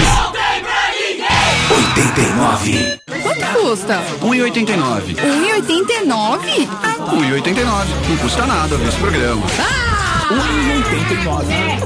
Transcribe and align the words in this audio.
89. 1.71 3.01
Quanto 3.23 3.47
custa? 3.53 4.03
1,89. 4.23 5.17
1,89? 5.17 6.69
1,89. 7.11 7.87
Não 8.09 8.17
custa 8.17 8.47
nada 8.47 8.75
ver 8.79 8.89
esse 8.89 8.97
programa. 8.97 9.43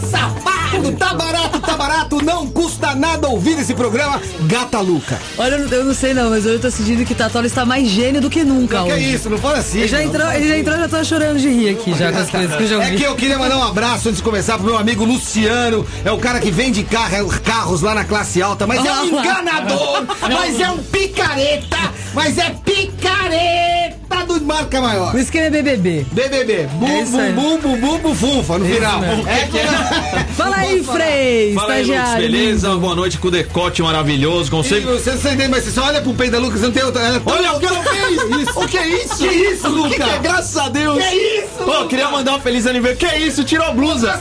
Safado, 0.09 0.64
tá 0.99 1.15
barato, 1.15 1.61
tá 1.61 1.77
barato, 1.77 2.23
não 2.25 2.47
custa 2.47 2.95
nada 2.95 3.29
ouvir 3.29 3.59
esse 3.59 3.75
programa, 3.75 4.21
Gata 4.43 4.81
Luca. 4.81 5.19
Olha, 5.39 5.55
eu 5.57 5.69
não- 5.69 5.85
não 5.87 5.95
sei 5.95 6.15
não, 6.15 6.31
mas 6.31 6.45
eu 6.47 6.59
tô 6.61 6.71
sentindo 6.71 7.05
que 7.05 7.15
Tatola 7.15 7.47
está 7.47 7.65
mais 7.65 7.89
gênio 7.89 8.21
do 8.21 8.29
que 8.31 8.43
nunca 8.45 8.83
Que 8.85 8.91
é 8.93 8.99
isso, 8.99 9.29
não 9.31 9.39
fala 9.39 9.59
assim. 9.59 9.79
Ele 9.81 9.89
já 9.89 9.99
não. 9.99 10.05
entrou, 10.05 10.33
ele 10.33 10.49
já 10.49 10.59
entrou, 10.59 10.77
já 10.79 10.89
tô 10.89 11.05
chorando 11.05 11.39
de 11.39 11.49
rir 11.49 11.69
aqui 11.71 11.95
já 11.95 12.13
com 12.13 12.19
as 12.19 12.31
coisas 12.31 12.57
que 12.57 12.63
eu 12.63 12.67
já 12.69 12.75
É 12.77 12.79
ouvi. 12.79 12.97
que 12.97 13.03
eu 13.05 13.15
queria 13.15 13.39
mandar 13.39 13.59
um 13.59 13.63
abraço 13.65 14.09
antes 14.09 14.19
de 14.19 14.23
começar 14.23 14.57
pro 14.57 14.67
meu 14.67 14.77
amigo 14.79 15.05
Luciano. 15.05 15.87
É 16.05 16.11
o 16.13 16.19
cara 16.19 16.41
que 16.41 16.51
vende 16.51 16.83
carro, 16.85 17.29
carros 17.43 17.83
lá 17.83 17.95
na 17.95 18.05
classe 18.05 18.41
alta, 18.43 18.67
mas 18.67 18.85
é 18.85 18.93
um 18.93 19.07
enganador, 19.21 20.05
mas 20.21 20.61
é 20.61 20.71
um 20.71 20.79
picareta, 20.79 21.79
mas 22.15 22.39
é 22.39 22.51
picareta 22.65 24.25
do 24.27 24.41
marca 24.43 24.81
maior. 24.81 25.15
O 25.15 25.19
esquema 25.19 25.47
é 25.47 25.51
BBB. 25.51 26.07
BBB, 26.13 26.69
bum, 26.75 26.89
É 26.89 27.03
isso 27.03 27.13
bum, 27.13 27.19
aí. 27.21 27.33
bum, 27.33 27.59
bum, 27.59 27.77
bum, 27.81 27.99
bum, 27.99 28.15
funfa 28.15 28.59
no 28.59 28.65
final. 28.65 29.01
mesmo. 29.01 29.29
É 29.29 29.47
que 29.47 30.33
Fala 30.35 30.57
aí, 30.57 30.64
Frei, 30.85 31.55
Fala 31.55 31.75
aí, 31.75 31.83
Lucas, 31.85 31.97
estagiário. 31.99 32.23
beleza? 32.31 32.75
Boa 32.77 32.95
noite 32.95 33.19
com 33.19 33.29
o 33.29 33.31
decote 33.31 33.83
maravilhoso. 33.83 34.49
E 34.49 34.51
Consigo. 34.51 34.91
Você 34.93 35.11
não 35.11 35.17
entende, 35.33 35.49
mas 35.49 35.65
você 35.65 35.71
só 35.71 35.85
olha 35.85 36.01
pro 36.01 36.15
peito 36.15 36.33
da 36.33 36.39
Lucas, 36.39 36.61
não 36.61 36.71
tem 36.73 36.83
outra. 36.85 37.03
Ela 37.03 37.23
Olha, 37.25 37.53
o 37.53 37.61
que 37.61 37.67
ela 37.67 37.83
fez! 37.85 38.23
Isso. 38.49 38.61
O 38.61 38.69
que 38.69 38.79
é 38.79 38.89
isso? 38.89 39.17
Que 39.19 39.27
isso, 39.27 39.69
Lucas? 39.69 39.93
Que 39.93 40.03
que 40.03 40.11
é? 40.11 40.19
Graças 40.19 40.57
a 40.57 40.69
Deus. 40.69 41.03
Que 41.05 41.15
isso? 41.15 41.65
Pô, 41.65 41.85
queria 41.87 42.11
mandar 42.11 42.35
um 42.37 42.41
feliz 42.41 42.67
aniversário. 42.67 43.19
Que 43.19 43.27
isso? 43.27 43.45
Tirou 43.45 43.67
a 43.67 43.71
blusa. 43.73 44.21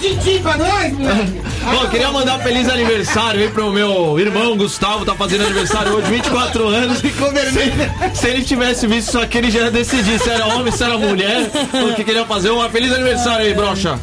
Titi 0.00 0.38
pra 0.40 0.56
nós, 0.56 0.92
moleque! 0.92 1.40
Pô, 1.70 1.88
queria 1.88 2.10
mandar 2.10 2.38
um 2.38 2.42
feliz 2.42 2.68
aniversário 2.68 3.40
aí 3.40 3.48
pro 3.48 3.72
meu 3.72 4.18
irmão 4.18 4.56
Gustavo, 4.56 5.04
tá 5.04 5.14
fazendo 5.14 5.44
aniversário 5.44 5.92
hoje, 5.92 6.10
24 6.10 6.68
anos. 6.68 7.00
Ficou 7.00 7.32
vermelho. 7.32 7.72
Se, 8.12 8.20
se 8.20 8.28
ele 8.28 8.42
tivesse 8.42 8.86
visto 8.86 9.08
isso 9.08 9.18
aqui, 9.18 9.38
ele 9.38 9.50
já 9.50 9.60
ia 9.60 9.70
decidir 9.70 10.18
se 10.18 10.28
era 10.28 10.46
homem, 10.46 10.72
se 10.72 10.82
era 10.82 10.98
mulher, 10.98 11.50
o 11.90 11.94
que 11.94 12.04
queria 12.04 12.24
fazer. 12.24 12.50
Um 12.50 12.68
feliz 12.70 12.92
aniversário 12.92 13.46
aí, 13.46 13.54
brocha. 13.54 13.98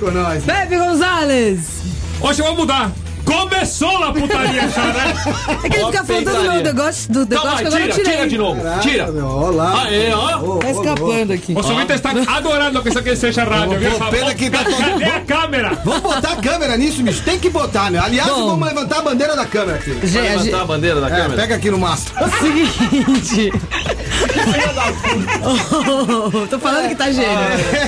Com 0.00 0.10
nós. 0.10 0.44
Pepe 0.44 0.76
Gonzalez. 0.76 1.82
Hoje 2.20 2.40
eu 2.40 2.46
vou 2.46 2.56
mudar. 2.56 2.92
Começou 3.24 4.04
a 4.04 4.12
putaria 4.12 4.68
já, 4.68 4.84
né? 4.86 5.14
É 5.64 5.68
que 5.68 5.76
ele 5.76 5.86
fica 5.86 6.04
falando 6.04 6.24
do 6.24 6.42
meu 6.42 6.62
negócio, 6.62 7.12
do 7.12 7.26
negócio 7.26 7.58
que 7.58 7.66
agora 7.66 7.84
eu 7.84 7.90
tira, 7.90 7.94
tirei. 8.04 8.12
tira 8.12 8.28
de 8.28 8.38
novo. 8.38 8.60
Tira. 8.80 9.12
Meu, 9.12 9.26
Olha 9.26 9.56
lá. 9.56 9.82
Aê, 9.84 10.12
ó. 10.12 10.56
Tá 10.58 10.70
escapando 10.70 11.32
aqui. 11.32 11.54
O 11.56 11.62
Sumita 11.62 11.94
está 11.94 12.10
adorando 12.10 12.82
que 12.82 12.88
isso 12.88 12.98
aqui 12.98 13.16
seja 13.16 13.44
rádio, 13.44 13.78
viu? 13.78 13.90
Pena 14.10 14.34
que 14.34 14.50
tá 14.50 14.64
Cadê 14.64 15.04
a 15.04 15.20
câmera? 15.20 15.78
Vamos 15.84 16.00
botar 16.02 16.32
a 16.32 16.36
câmera 16.36 16.76
nisso, 16.76 17.02
bicho. 17.02 17.22
Tem 17.22 17.38
que 17.38 17.48
botar, 17.50 17.90
meu. 17.90 18.02
Aliás, 18.02 18.28
vamos 18.28 18.66
levantar 18.66 18.98
a 18.98 19.02
bandeira 19.02 19.36
da 19.36 19.46
câmera 19.46 19.78
aqui. 19.78 19.90
A 19.92 20.20
Levantar 20.22 20.60
a 20.60 20.64
bandeira 20.64 21.00
da 21.00 21.06
É, 21.06 21.10
câmera. 21.10 21.40
pega 21.42 21.54
aqui 21.56 21.70
no 21.70 21.78
mastro. 21.78 22.12
Seguinte. 22.40 23.52
Oh, 25.44 26.46
tô 26.50 26.58
falando 26.58 26.88
que 26.88 26.94
tá 26.94 27.10
gênio. 27.10 27.28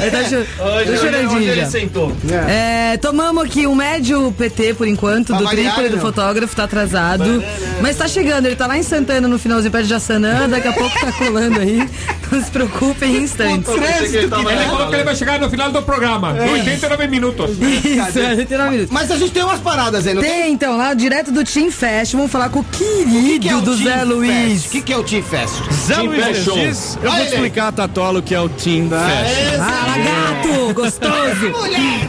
Ele 0.03 0.11
tá, 0.11 0.25
cho... 0.25 0.37
Hoje, 0.37 0.47
tô 0.59 1.07
hoje, 1.07 1.27
hoje 1.27 1.49
ele 1.49 1.67
sentou. 1.67 2.13
É, 2.49 2.97
tomamos 2.99 3.45
aqui 3.45 3.67
um 3.67 3.75
médio 3.75 4.33
PT 4.37 4.75
por 4.75 4.87
enquanto, 4.87 5.24
Do 5.25 5.45
variado, 5.45 5.75
trípode 5.77 5.89
do 5.95 6.01
fotógrafo, 6.01 6.55
tá 6.55 6.65
atrasado. 6.65 7.43
Mas 7.85 7.99
tá 7.99 8.09
chegando, 8.09 8.47
ele 8.47 8.57
tá 8.57 8.67
lá 8.67 8.79
em 8.79 8.83
Santana 8.83 9.29
no 9.29 9.39
finalzinho 9.39 9.71
perto 9.71 9.85
de 9.85 9.91
Jaçanã, 9.91 10.49
daqui 10.49 10.67
a 10.67 10.73
pouco 10.73 10.99
tá 10.99 11.13
colando 11.13 11.61
aí. 11.61 11.87
Não 12.33 12.43
se 12.43 12.51
preocupem 12.51 13.17
em 13.17 13.23
instantes. 13.25 13.71
Que 14.11 14.17
ele 14.17 14.29
tava 14.29 14.53
Ele 14.53 14.65
falou 14.65 14.89
que 14.89 14.95
ele 14.95 15.05
vai 15.05 15.15
chegar 15.15 15.39
no 15.39 15.51
final 15.51 15.71
do 15.71 15.83
programa, 15.83 16.33
89 16.33 17.07
minutos. 17.09 17.51
Isso, 17.61 18.19
é, 18.19 18.31
89 18.31 18.71
minutos. 18.71 18.91
Mas 18.91 19.11
a 19.11 19.19
gente 19.19 19.33
tem 19.33 19.45
umas 19.45 19.61
paradas 19.61 20.07
aí, 20.07 20.15
não 20.15 20.23
tem? 20.23 20.33
Tem 20.33 20.53
então, 20.53 20.79
lá 20.79 20.95
direto 20.95 21.31
do 21.31 21.45
Team 21.45 21.71
Fest, 21.71 22.15
vamos 22.15 22.33
falar 22.33 22.49
com 22.49 22.61
o 22.61 22.65
querido 22.65 23.41
que 23.41 23.49
é 23.51 23.55
o 23.55 23.61
do 23.61 23.77
Team 23.77 23.85
Zé 23.85 23.99
Fest? 23.99 24.09
Luiz. 24.09 24.65
O 24.65 24.69
que, 24.71 24.81
que 24.81 24.93
é 24.93 24.97
o 24.97 25.05
Team 25.05 25.23
Fest? 25.23 25.55
Zé 25.87 25.95
Team 25.95 26.07
Luiz 26.07 26.25
Fashion. 26.25 26.55
Regis, 26.55 26.99
eu 27.03 27.11
Olha 27.11 27.19
vou 27.19 27.35
explicar 27.35 27.69
a 27.69 27.73
Tatolo 27.73 28.23
que 28.23 28.35
é 28.35 28.41
o 28.41 28.49
Team 28.49 28.89
Fashion. 28.89 29.59
Fala, 29.59 29.99
gato! 29.99 30.75
Gostoso! 30.75 31.53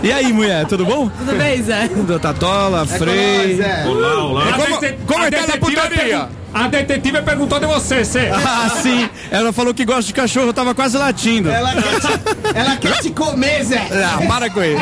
E 0.02 0.12
aí, 0.12 0.32
mulher, 0.32 0.66
tudo 0.66 0.86
bom? 0.86 1.10
Tudo 1.10 1.38
bem, 1.38 1.62
Zé? 1.62 1.90
Da 2.08 2.18
Tatola, 2.18 2.86
Frei. 2.86 3.58
Nós, 3.58 3.60
é. 3.60 3.86
Olá, 3.86 4.24
olá. 4.24 4.50
A 4.50 4.54
como- 5.06 5.26
é 5.26 5.32
que 5.32 5.52
tá 5.52 5.58
putaria? 5.66 6.28
pergun- 6.28 6.45
A 6.56 6.70
detetive 6.70 7.22
perguntou 7.22 7.60
de 7.60 7.66
você, 7.66 8.06
Cê. 8.06 8.30
Ah, 8.34 8.70
sim. 8.82 9.10
Ela 9.30 9.52
falou 9.52 9.74
que 9.74 9.84
gosta 9.84 10.04
de 10.04 10.14
cachorro, 10.14 10.48
eu 10.48 10.54
tava 10.54 10.74
quase 10.74 10.98
latindo. 10.98 11.50
Ela 11.50 11.74
quer, 11.74 12.00
te, 12.00 12.08
ela 12.56 12.78
quer 12.78 13.02
te 13.02 13.10
comer, 13.10 13.62
Zé. 13.66 13.90
Ah, 13.92 14.26
para 14.26 14.50
com 14.50 14.64
ele. 14.64 14.80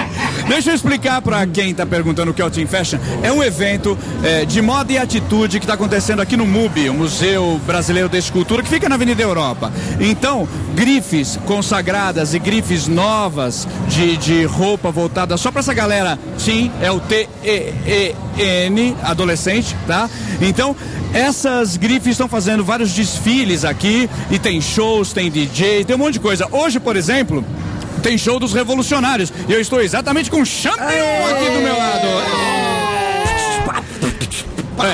Deixa 0.48 0.70
eu 0.70 0.76
explicar 0.76 1.20
pra 1.24 1.48
quem 1.48 1.74
tá 1.74 1.84
perguntando 1.84 2.30
o 2.30 2.34
que 2.34 2.44
é 2.44 2.46
o 2.46 2.52
Team 2.52 2.68
Fashion. 2.68 3.00
É 3.24 3.32
um 3.32 3.42
evento 3.42 3.98
é, 4.24 4.46
de 4.46 4.62
moda 4.62 4.94
e 4.94 5.00
atitude 5.00 5.60
que 5.60 5.66
tá 5.66 5.74
acontecendo 5.74 6.22
aqui 6.22 6.38
no 6.38 6.46
MUBI, 6.46 6.90
o 6.90 6.94
Museu 6.94 7.60
Brasileiro 7.66 8.08
de 8.08 8.20
Escultura, 8.20 8.62
que 8.62 8.70
fica 8.70 8.88
na 8.88 8.94
Avenida 8.94 9.24
Europa. 9.24 9.74
Então, 10.00 10.48
grifes 10.76 11.40
consagradas 11.48 12.36
e 12.36 12.40
grifes 12.40 12.88
novas 12.88 13.68
de, 13.88 14.16
de 14.18 14.44
roupa 14.46 14.92
voltada 14.92 15.38
só 15.38 15.50
pra 15.50 15.62
essa 15.62 15.74
galera. 15.74 16.20
Sim, 16.38 16.72
é 16.84 16.92
o 16.92 17.00
T-E-E-N, 17.00 18.96
adolescente, 19.02 19.76
tá? 19.88 20.08
Então, 20.40 20.76
essas 21.14 21.78
grifes 21.78 22.14
estão 22.14 22.28
fazendo 22.28 22.64
vários 22.64 22.92
desfiles 22.92 23.64
aqui 23.64 24.10
e 24.32 24.40
tem 24.40 24.60
shows, 24.60 25.14
tem 25.14 25.30
DJ, 25.30 25.86
tem 25.86 25.96
um 25.96 26.00
monte 26.00 26.14
de 26.14 26.20
coisa. 26.20 26.48
Hoje, 26.52 26.80
por 26.80 26.96
exemplo, 26.96 27.46
tem 28.02 28.18
show 28.18 28.40
dos 28.40 28.54
revolucionários. 28.54 29.32
E 29.48 29.54
eu 29.54 29.62
estou 29.62 29.80
exatamente 29.80 30.32
com 30.32 30.42
o 30.42 30.46
Champion 30.46 30.84
aqui 30.84 31.50
do 31.52 31.62
meu 31.62 31.78
lado. 31.78 32.08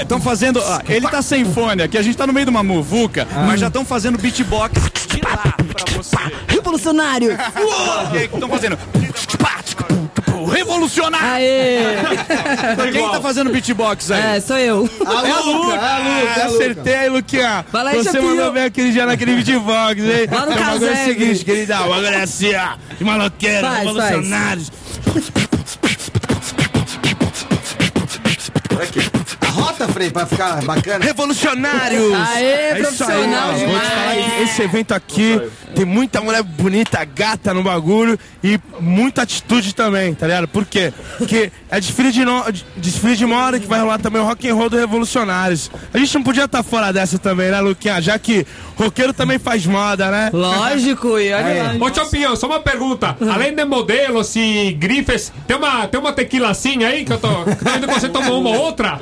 Estão 0.01 0.19
fazendo. 0.19 0.61
ó, 0.61 0.81
ele 0.87 1.07
tá 1.07 1.21
sem 1.21 1.45
fone 1.45 1.81
aqui, 1.81 1.97
a 1.97 2.01
gente 2.01 2.17
tá 2.17 2.27
no 2.27 2.33
meio 2.33 2.45
de 2.45 2.49
uma 2.49 2.61
muvuca, 2.61 3.27
mas 3.47 3.59
já 3.59 3.67
estão 3.67 3.85
fazendo 3.85 4.17
beatbox 4.17 4.73
de 5.07 5.21
lá 5.21 5.37
pra 5.37 5.93
você. 5.95 6.15
Revolucionário! 6.47 7.37
Estão 8.33 8.49
fazendo. 8.49 8.77
Revolucionário! 10.59 11.25
Aê! 11.35 12.91
Quem 12.91 13.09
tá 13.09 13.21
fazendo 13.21 13.51
beatbox 13.51 14.11
aí? 14.11 14.37
É, 14.37 14.39
sou 14.41 14.57
eu. 14.57 14.89
A 15.05 15.21
Luca, 15.21 15.35
a 15.35 15.39
Luca, 15.39 15.79
a 15.79 15.97
Luca. 15.99 16.45
Acertei, 16.45 17.09
Luquinha. 17.09 17.65
Fala 17.71 17.91
aí, 17.91 18.03
Você 18.03 18.19
mandou 18.19 18.51
bem 18.51 18.63
aquele 18.65 18.91
dia 18.91 19.05
naquele 19.05 19.35
beatbox, 19.35 20.01
hein? 20.01 20.27
Lá 20.29 20.45
no 20.45 20.51
o 20.51 20.55
bagulho 20.55 20.89
é 20.89 20.93
o 20.93 21.05
seguinte, 21.05 21.45
querida. 21.45 21.81
O 21.81 21.89
bagulho 21.89 22.07
é 22.07 22.21
assim, 22.21 22.53
ó. 22.55 22.75
De 22.97 23.03
maloqueiro, 23.03 23.67
Faz, 23.67 23.77
revolucionários. 23.79 24.71
A 28.71 29.18
rota, 29.79 29.87
Frei, 29.93 30.09
pra 30.11 30.25
ficar 30.25 30.61
bacana. 30.63 31.03
Revolucionários! 31.03 32.13
Aê, 32.13 32.43
É 32.45 32.71
aí, 32.73 32.81
profissional 32.81 33.49
ó. 33.49 33.53
Vou 33.53 33.59
te 33.59 33.65
demais. 33.65 33.87
falar 33.89 34.15
que 34.15 34.43
esse 34.43 34.61
evento 34.61 34.93
aqui 34.93 35.41
tem 35.75 35.85
muita 35.85 36.21
mulher 36.21 36.43
bonita, 36.43 37.03
gata 37.05 37.53
no 37.53 37.63
bagulho 37.63 38.19
e 38.43 38.59
muita 38.79 39.21
atitude 39.21 39.73
também, 39.73 40.13
tá 40.13 40.27
ligado? 40.27 40.47
Por 40.47 40.65
quê? 40.65 40.93
Porque 41.17 41.51
é 41.69 41.79
desfile 41.79 42.11
de, 42.11 42.25
no... 42.25 42.43
desfile 42.75 43.15
de 43.15 43.25
moda 43.25 43.59
que 43.59 43.67
vai 43.67 43.79
rolar 43.79 43.99
também 43.99 44.21
o 44.21 44.25
rock 44.25 44.47
and 44.49 44.55
roll 44.55 44.69
do 44.69 44.77
Revolucionários. 44.77 45.71
A 45.93 45.97
gente 45.97 46.13
não 46.15 46.23
podia 46.23 46.45
estar 46.45 46.63
fora 46.63 46.91
dessa 46.91 47.17
também, 47.17 47.49
né, 47.51 47.59
Luquinha? 47.61 48.01
Já 48.01 48.19
que 48.19 48.45
roqueiro 48.79 49.13
também 49.13 49.37
faz 49.37 49.65
moda, 49.65 50.09
né? 50.09 50.29
Lógico, 50.33 51.19
e 51.19 51.31
olha 51.33 51.63
lá. 51.77 51.85
Ô, 51.85 51.93
Champion, 51.93 52.35
só 52.35 52.47
uma 52.47 52.59
pergunta. 52.59 53.15
Além 53.31 53.53
de 53.53 53.65
modelos 53.65 54.35
e 54.35 54.71
grifes, 54.71 55.31
tem 55.45 55.57
uma, 55.57 55.87
tem 55.87 55.99
uma 55.99 56.13
tequilacinha 56.13 56.87
aí 56.87 57.03
que 57.05 57.11
eu 57.13 57.17
tô, 57.19 57.27
que 57.29 57.85
você 57.99 58.09
tomou 58.09 58.39
uma 58.39 58.51
ou 58.51 58.57
outra? 58.65 58.97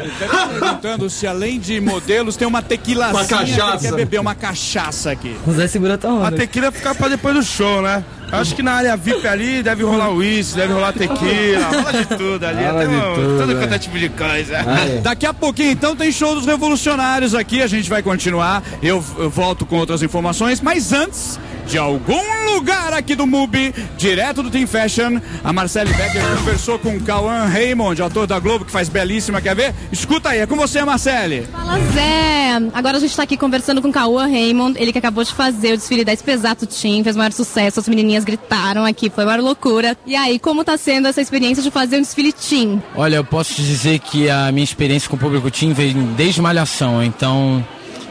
perguntando 0.59 1.09
se 1.09 1.27
além 1.27 1.59
de 1.59 1.79
modelos 1.79 2.35
tem 2.35 2.47
uma 2.47 2.61
tequilazinha 2.61 3.17
Uma 3.21 3.25
cachaça. 3.27 3.77
que 3.77 3.83
quer 3.89 3.93
beber 3.95 4.19
uma 4.19 4.35
cachaça 4.35 5.11
aqui. 5.11 5.35
O 5.45 5.51
Zé 5.51 5.67
segura 5.67 5.97
tua 5.97 6.09
A 6.11 6.13
onda. 6.13 6.31
tequila 6.31 6.71
fica 6.71 6.95
pra 6.95 7.07
depois 7.07 7.35
do 7.35 7.43
show, 7.43 7.81
né? 7.81 8.03
Acho 8.31 8.55
que 8.55 8.61
na 8.61 8.73
área 8.73 8.97
VIP 8.97 9.25
ali 9.27 9.63
deve 9.63 9.83
rolar 9.83 10.11
uísque, 10.11 10.57
deve 10.57 10.73
rolar 10.73 10.91
tequila, 10.93 11.65
rola 11.71 11.93
de 11.93 12.05
tudo 12.05 12.45
ali. 12.45 12.63
Rola 12.65 12.83
até 12.83 12.87
um- 12.89 13.15
tudo, 13.15 13.37
todo 13.39 13.51
é. 13.51 13.55
quanto 13.55 13.73
é 13.73 13.79
tipo 13.79 13.97
de 13.97 14.09
coisa. 14.09 14.57
Daqui 15.01 15.25
a 15.25 15.33
pouquinho, 15.33 15.71
então, 15.71 15.95
tem 15.95 16.11
show 16.11 16.35
dos 16.35 16.45
revolucionários 16.45 17.33
aqui. 17.33 17.61
A 17.61 17.67
gente 17.67 17.89
vai 17.89 18.03
continuar. 18.03 18.61
Eu, 18.83 19.03
eu 19.17 19.29
volto 19.29 19.65
com 19.65 19.77
outras 19.77 20.01
informações. 20.03 20.59
Mas 20.59 20.91
antes, 20.91 21.39
de 21.67 21.77
algum 21.77 22.55
lugar 22.55 22.93
aqui 22.93 23.13
do 23.13 23.27
MUBI, 23.27 23.73
direto 23.97 24.41
do 24.41 24.49
Team 24.49 24.65
Fashion, 24.65 25.19
a 25.43 25.51
Marcele 25.51 25.93
Becker 25.93 26.21
conversou 26.37 26.79
com 26.79 26.95
o 26.95 27.01
Cauã 27.01 27.45
Raymond, 27.45 28.01
ator 28.01 28.25
da 28.25 28.39
Globo, 28.39 28.63
que 28.63 28.71
faz 28.71 28.87
belíssima. 28.87 29.41
Quer 29.41 29.55
ver? 29.55 29.75
Escuta 29.91 30.29
aí, 30.29 30.39
é 30.39 30.47
com 30.47 30.55
você, 30.55 30.83
Marcele. 30.83 31.45
Fala 31.51 31.77
Zé! 31.93 32.47
Agora 32.73 32.97
a 32.97 32.99
gente 32.99 33.15
tá 33.15 33.23
aqui 33.23 33.37
conversando 33.37 33.81
com 33.81 33.89
o 33.89 33.91
Cauã 33.91 34.25
Raymond, 34.25 34.79
ele 34.81 34.91
que 34.91 34.97
acabou 34.97 35.23
de 35.23 35.33
fazer 35.33 35.73
o 35.73 35.77
desfile 35.77 36.03
da 36.03 36.13
Expesato 36.13 36.65
Team, 36.65 37.03
fez 37.03 37.15
o 37.15 37.19
maior 37.19 37.33
sucesso, 37.33 37.79
as 37.79 37.87
menininhas 37.87 38.23
gritaram 38.23 38.85
aqui, 38.85 39.09
foi 39.09 39.25
uma 39.25 39.35
loucura. 39.35 39.95
E 40.05 40.15
aí, 40.15 40.39
como 40.39 40.63
tá 40.63 40.77
sendo 40.77 41.07
essa 41.07 41.21
experiência 41.21 41.61
de 41.61 41.69
fazer 41.69 41.97
um 41.97 42.01
desfile 42.01 42.31
Team? 42.31 42.81
Olha, 42.95 43.17
eu 43.17 43.23
posso 43.23 43.53
te 43.53 43.61
dizer 43.61 43.99
que 43.99 44.29
a 44.29 44.51
minha 44.51 44.63
experiência 44.63 45.09
com 45.09 45.17
o 45.17 45.19
público 45.19 45.51
Team 45.51 45.73
vem 45.73 45.93
desde 46.15 46.41
Malhação, 46.41 47.03
então 47.03 47.63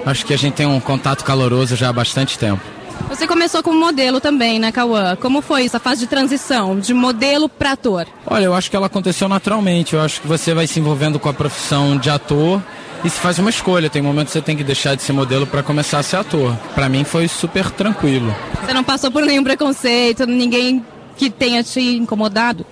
acho 0.05 0.26
que 0.26 0.35
a 0.35 0.38
gente 0.38 0.55
tem 0.55 0.67
um 0.67 0.79
contato 0.79 1.25
caloroso 1.25 1.75
já 1.75 1.88
há 1.88 1.93
bastante 1.93 2.38
tempo. 2.38 2.75
Você 3.08 3.26
começou 3.26 3.62
como 3.62 3.78
modelo 3.78 4.20
também, 4.20 4.58
né, 4.58 4.72
Cauã? 4.72 5.16
Como 5.16 5.40
foi 5.40 5.64
essa 5.64 5.78
fase 5.78 6.00
de 6.00 6.06
transição, 6.06 6.78
de 6.78 6.93
modelo 6.93 7.48
pra 7.48 7.72
ator? 7.72 8.06
Olha, 8.26 8.44
eu 8.44 8.54
acho 8.54 8.70
que 8.70 8.76
ela 8.76 8.87
aconteceu 8.87 9.28
naturalmente. 9.28 9.94
Eu 9.94 10.00
acho 10.00 10.20
que 10.20 10.26
você 10.26 10.52
vai 10.52 10.66
se 10.66 10.81
envolvendo 10.81 11.19
com 11.19 11.28
a 11.28 11.32
profissão 11.34 11.96
de 11.96 12.10
ator 12.10 12.60
e 13.04 13.10
se 13.10 13.19
faz 13.19 13.38
uma 13.38 13.50
escolha. 13.50 13.88
Tem 13.88 14.02
momentos 14.02 14.32
que 14.32 14.38
você 14.38 14.44
tem 14.44 14.56
que 14.56 14.64
deixar 14.64 14.94
de 14.96 15.02
ser 15.02 15.12
modelo 15.12 15.46
para 15.46 15.62
começar 15.62 15.98
a 15.98 16.02
ser 16.02 16.16
ator. 16.16 16.54
Para 16.75 16.88
mim 16.88 17.04
foi 17.04 17.28
super 17.28 17.70
tranquilo. 17.70 18.34
Você 18.64 18.72
não 18.72 18.82
passou 18.84 19.10
por 19.10 19.22
nenhum 19.22 19.44
preconceito, 19.44 20.26
ninguém 20.26 20.84
que 21.16 21.31
tenha 21.31 21.62
te 21.62 21.81
incomodado? 21.81 22.66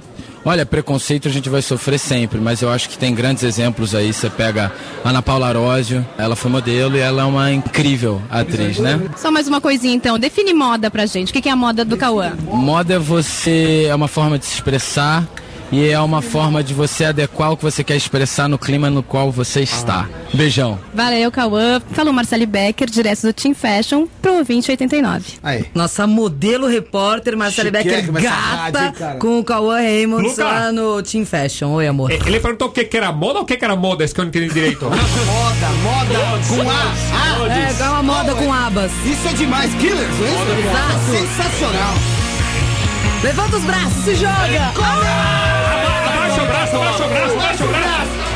Olha, 0.44 0.66
preconceito 0.66 1.26
a 1.26 1.30
gente 1.30 1.48
vai 1.48 1.62
sofrer 1.62 1.98
sempre, 1.98 2.38
mas 2.38 2.60
eu 2.60 2.70
acho 2.70 2.88
que 2.88 2.98
tem 2.98 3.14
grandes 3.14 3.42
exemplos 3.42 3.94
aí. 3.94 4.12
Você 4.12 4.28
pega 4.28 4.70
Ana 5.02 5.22
Paula 5.22 5.48
Arósio, 5.48 6.06
ela 6.18 6.36
foi 6.36 6.50
modelo 6.50 6.96
e 6.96 7.00
ela 7.00 7.22
é 7.22 7.24
uma 7.24 7.50
incrível 7.50 8.20
atriz, 8.30 8.78
né? 8.78 9.00
Só 9.16 9.30
mais 9.30 9.48
uma 9.48 9.60
coisinha 9.60 9.94
então, 9.94 10.18
define 10.18 10.52
moda 10.52 10.90
pra 10.90 11.06
gente. 11.06 11.30
O 11.30 11.32
que 11.32 11.48
é 11.48 11.52
a 11.52 11.56
moda 11.56 11.84
do 11.84 11.96
Cauã? 11.96 12.32
Moda 12.42 12.94
é 12.94 12.98
você 12.98 13.86
é 13.88 13.94
uma 13.94 14.08
forma 14.08 14.38
de 14.38 14.44
se 14.44 14.54
expressar 14.54 15.26
e 15.72 15.88
é 15.88 15.98
uma 16.00 16.22
forma 16.22 16.62
de 16.62 16.72
você 16.74 17.04
adequar 17.06 17.52
o 17.52 17.56
que 17.56 17.62
você 17.62 17.82
quer 17.82 17.96
expressar 17.96 18.48
no 18.48 18.58
clima 18.58 18.90
no 18.90 19.02
qual 19.02 19.30
você 19.30 19.60
está. 19.62 20.08
Beijão. 20.32 20.78
Valeu, 20.92 21.30
Cauã. 21.32 21.80
Falou 21.92 22.12
Marcele 22.12 22.46
Becker, 22.46 22.88
direto 22.88 23.22
do 23.22 23.32
Team 23.32 23.54
Fashion, 23.54 24.06
pro 24.22 24.34
2089. 24.34 25.34
Aí. 25.42 25.66
Nossa 25.74 26.06
modelo 26.06 26.66
repórter, 26.66 27.36
Marcela 27.36 27.70
Becker, 27.70 28.10
rádio, 28.12 28.12
gata, 28.12 28.92
cara? 28.92 29.18
com 29.18 29.38
o 29.38 29.44
Cauã 29.44 29.76
Raymond 29.76 30.28
Luca. 30.28 30.44
lá 30.44 30.72
no 30.72 31.02
Team 31.02 31.24
Fashion. 31.26 31.70
Oi, 31.72 31.86
amor. 31.86 32.10
Eh, 32.10 32.18
Ele 32.26 32.38
perguntou 32.40 32.68
o 32.68 32.70
que, 32.70 32.84
que 32.84 32.96
era 32.96 33.10
moda 33.12 33.38
ou 33.38 33.44
o 33.44 33.46
que, 33.46 33.56
que 33.56 33.64
era 33.64 33.74
moda? 33.76 34.04
Isso 34.04 34.14
que 34.14 34.20
eu 34.20 34.24
não 34.24 34.28
entendi 34.30 34.48
direito. 34.52 34.84
Moda, 35.34 35.68
moda 35.82 36.18
com 36.48 36.70
A. 36.70 36.94
Ah, 37.12 37.34
É, 37.54 37.82
é 37.82 37.88
uma 37.88 38.02
moda 38.02 38.34
com 38.34 38.52
abas. 38.52 38.90
Isso 39.04 39.28
é 39.28 39.32
demais. 39.32 39.72
Killers, 39.74 40.08
não 40.18 40.26
é? 40.26 40.60
Exato. 40.60 41.10
Sensacional. 41.10 41.94
Levanta 43.24 43.56
os 43.56 43.64
braços, 43.64 44.04
se 44.04 44.14
joga! 44.16 44.34
Abaixa 46.06 46.42
o 46.42 46.46
braço, 46.46 46.76
abaixa 46.76 47.04
o 47.06 47.08
braço, 47.08 47.32
abaixa 47.32 47.64
o 47.64 47.68
braço. 47.68 48.33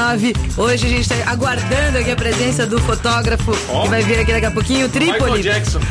1,89. 0.00 0.34
Hoje 0.56 0.86
a 0.86 0.88
gente 0.90 1.08
tá 1.08 1.14
aguardando 1.26 1.98
aqui 1.98 2.10
a 2.10 2.16
presença 2.16 2.66
do 2.66 2.78
fotógrafo 2.80 3.52
que 3.52 3.88
vai 3.88 4.02
vir 4.02 4.18
aqui 4.18 4.32
daqui 4.32 4.46
a 4.46 4.50
pouquinho, 4.50 4.86
o 4.86 4.88
Trípoli. 4.88 5.42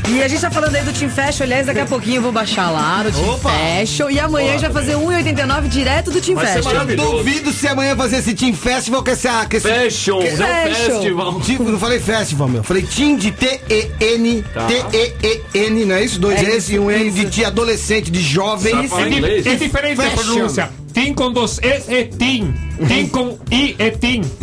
E 0.09 0.21
a 0.23 0.27
gente 0.27 0.41
tá 0.41 0.49
falando 0.51 0.75
aí 0.75 0.83
do 0.83 0.91
Team 0.93 1.09
Fashion. 1.09 1.43
Aliás, 1.43 1.65
daqui 1.67 1.79
a 1.79 1.85
pouquinho 1.85 2.17
eu 2.17 2.21
vou 2.21 2.31
baixar 2.31 2.69
lá 2.71 3.03
no 3.03 3.11
Team 3.11 3.29
Opa. 3.33 3.49
Fashion. 3.51 4.09
E 4.09 4.19
amanhã 4.19 4.49
a 4.49 4.57
gente 4.57 4.71
vai 4.71 4.83
fazer 4.83 4.95
1,89 4.95 5.67
direto 5.67 6.11
do 6.11 6.19
Team 6.21 6.35
Vai 6.35 6.47
ser 6.47 6.53
Fashion. 6.63 6.69
maravilhoso. 6.73 7.11
Duvido 7.17 7.53
se 7.53 7.67
amanhã 7.67 7.95
fazer 7.95 8.17
esse 8.17 8.33
Team 8.33 8.53
Festival 8.53 9.03
com 9.03 9.11
essa. 9.11 9.45
Com 9.45 9.57
esse, 9.57 9.67
Fashion, 9.67 10.19
que- 10.19 10.31
não 10.31 10.47
festival. 10.73 11.41
Tipo, 11.41 11.63
não 11.63 11.79
falei 11.79 11.99
festival, 11.99 12.47
meu. 12.47 12.63
Falei 12.63 12.83
Team 12.83 13.15
de 13.17 13.31
T-E-N, 13.31 14.43
Tá. 14.53 14.65
T-E-E-N, 14.67 15.85
não 15.85 15.95
é 15.95 16.03
isso? 16.03 16.19
Dois 16.19 16.41
É 16.41 16.55
S 16.55 16.73
e 16.73 16.79
um 16.79 16.89
N 16.89 17.11
de 17.25 17.45
adolescente, 17.45 18.09
de 18.11 18.21
jovem. 18.21 18.73
É, 18.75 19.49
é 19.51 19.55
diferente 19.55 19.99
a 20.01 20.03
Fashion. 20.11 20.33
pronúncia. 20.33 20.69
Tim 20.93 21.13
com 21.13 21.31
dois 21.31 21.59
S 21.61 21.93
é 21.93 22.03
Tim. 22.05 22.53
Tim 22.88 23.07
com 23.07 23.38
I 23.51 23.75
é 23.77 23.89
Tim. 23.91 24.21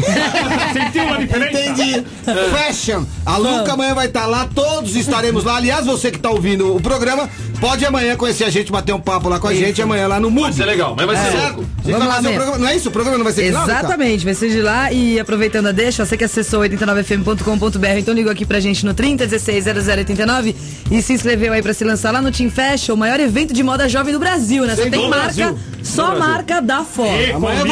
Sentiu 0.72 1.14
a 1.14 1.16
diferença? 1.18 1.60
Entendi. 1.60 2.04
Fashion. 2.50 3.04
A 3.24 3.36
Luca 3.36 3.72
amanhã 3.72 3.94
vai 3.94 4.06
estar 4.06 4.26
lá, 4.26 4.48
todos 4.54 4.94
estaremos 4.96 5.44
lá. 5.44 5.56
Aliás, 5.56 5.86
você 5.86 6.10
que 6.10 6.18
tá 6.18 6.30
ouvindo 6.30 6.76
o 6.76 6.80
programa, 6.80 7.28
pode 7.60 7.84
amanhã 7.84 8.14
conhecer 8.16 8.44
a 8.44 8.50
gente, 8.50 8.70
bater 8.70 8.92
um 8.94 9.00
papo 9.00 9.28
lá 9.28 9.38
com 9.40 9.48
a 9.48 9.54
gente 9.54 9.80
amanhã 9.80 10.06
lá 10.06 10.20
no 10.20 10.30
Mundo. 10.30 10.44
Vai 10.44 10.52
ser 10.52 10.64
legal, 10.66 10.94
mas 10.96 11.06
vai 11.06 11.16
ser 11.16 11.30
Certo? 11.32 11.56
louco. 11.56 11.64
Vamos 11.84 11.98
vai 11.98 12.08
lá 12.08 12.14
fazer 12.16 12.26
o 12.28 12.30
mesmo. 12.30 12.36
programa. 12.44 12.58
Não 12.64 12.68
é 12.72 12.76
isso? 12.76 12.88
O 12.88 12.92
programa 12.92 13.18
não 13.18 13.24
vai 13.24 13.32
ser 13.32 13.44
de 13.44 13.50
lá? 13.52 13.62
Exatamente, 13.64 14.24
vai 14.24 14.34
ser 14.34 14.50
de 14.50 14.60
lá 14.62 14.92
e 14.92 15.18
aproveitando 15.20 15.66
a 15.66 15.72
deixa, 15.72 16.04
você 16.04 16.16
que 16.16 16.24
acessou 16.24 16.60
89fm.com.br, 16.62 17.86
então 17.98 18.14
ligou 18.14 18.30
aqui 18.32 18.44
pra 18.44 18.60
gente 18.60 18.84
no 18.84 18.94
30160089 18.94 20.54
e 20.90 21.02
se 21.02 21.12
inscreveu 21.12 21.52
aí 21.52 21.62
pra 21.62 21.72
se 21.74 21.84
lançar 21.84 22.10
lá 22.12 22.20
no 22.20 22.30
Team 22.30 22.50
Fashion, 22.50 22.94
o 22.94 22.96
maior 22.96 23.18
evento 23.20 23.52
de 23.52 23.62
moda 23.62 23.88
jovem 23.88 24.12
do 24.12 24.18
Brasil, 24.18 24.64
né? 24.64 24.76
Só 24.76 24.82
tem 24.88 25.08
marca, 25.08 25.24
Brasil. 25.34 25.58
só 25.82 26.18
marca 26.18 26.60
da 26.60 26.82
fora. 26.84 27.10
Eco, 27.22 27.36
Amanhã 27.36 27.60
eu 27.60 27.66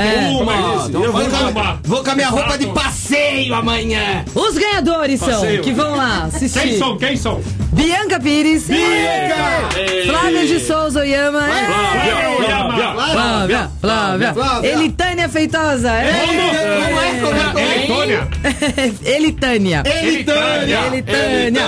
É. 0.00 0.30
Então 0.32 1.02
Eu 1.04 1.12
vou, 1.12 1.22
Vamos 1.22 1.38
com 1.52 1.58
a, 1.58 1.62
lá. 1.62 1.78
vou 1.84 2.04
com 2.04 2.10
a 2.10 2.14
minha 2.14 2.28
roupa 2.28 2.56
de 2.58 2.64
Exato. 2.64 2.80
passeio 2.80 3.54
amanhã. 3.54 4.24
Os 4.34 4.56
ganhadores 4.58 5.20
são, 5.20 5.28
Passeio. 5.28 5.62
que 5.62 5.72
vão 5.72 5.94
lá 5.96 6.28
Quem 6.38 6.46
assistir. 6.46 6.78
são? 6.78 6.96
Quem 6.98 7.16
são? 7.16 7.40
Bianca 7.72 8.18
Pires, 8.18 8.68
Ei. 8.68 10.06
Flávia 10.08 10.46
de 10.46 10.60
Souza 10.60 11.00
Oyama, 11.00 11.40
é. 11.48 11.66
Flávia, 11.66 12.16
Flávia. 12.36 13.10
Flávia, 13.12 13.70
Flávia, 13.80 14.34
Flávia. 14.34 14.68
Elitânia 14.72 15.28
Feitosa, 15.28 15.90
é. 15.92 16.12
Como 16.26 16.40
é? 16.40 17.20
Como 17.20 17.40
é? 17.40 17.50
Como 17.50 17.58
é? 17.60 17.76
Elitônia. 17.76 18.28
Elitânia. 19.04 19.82
Elitânia. 20.02 20.80
Elitânia. 20.86 21.62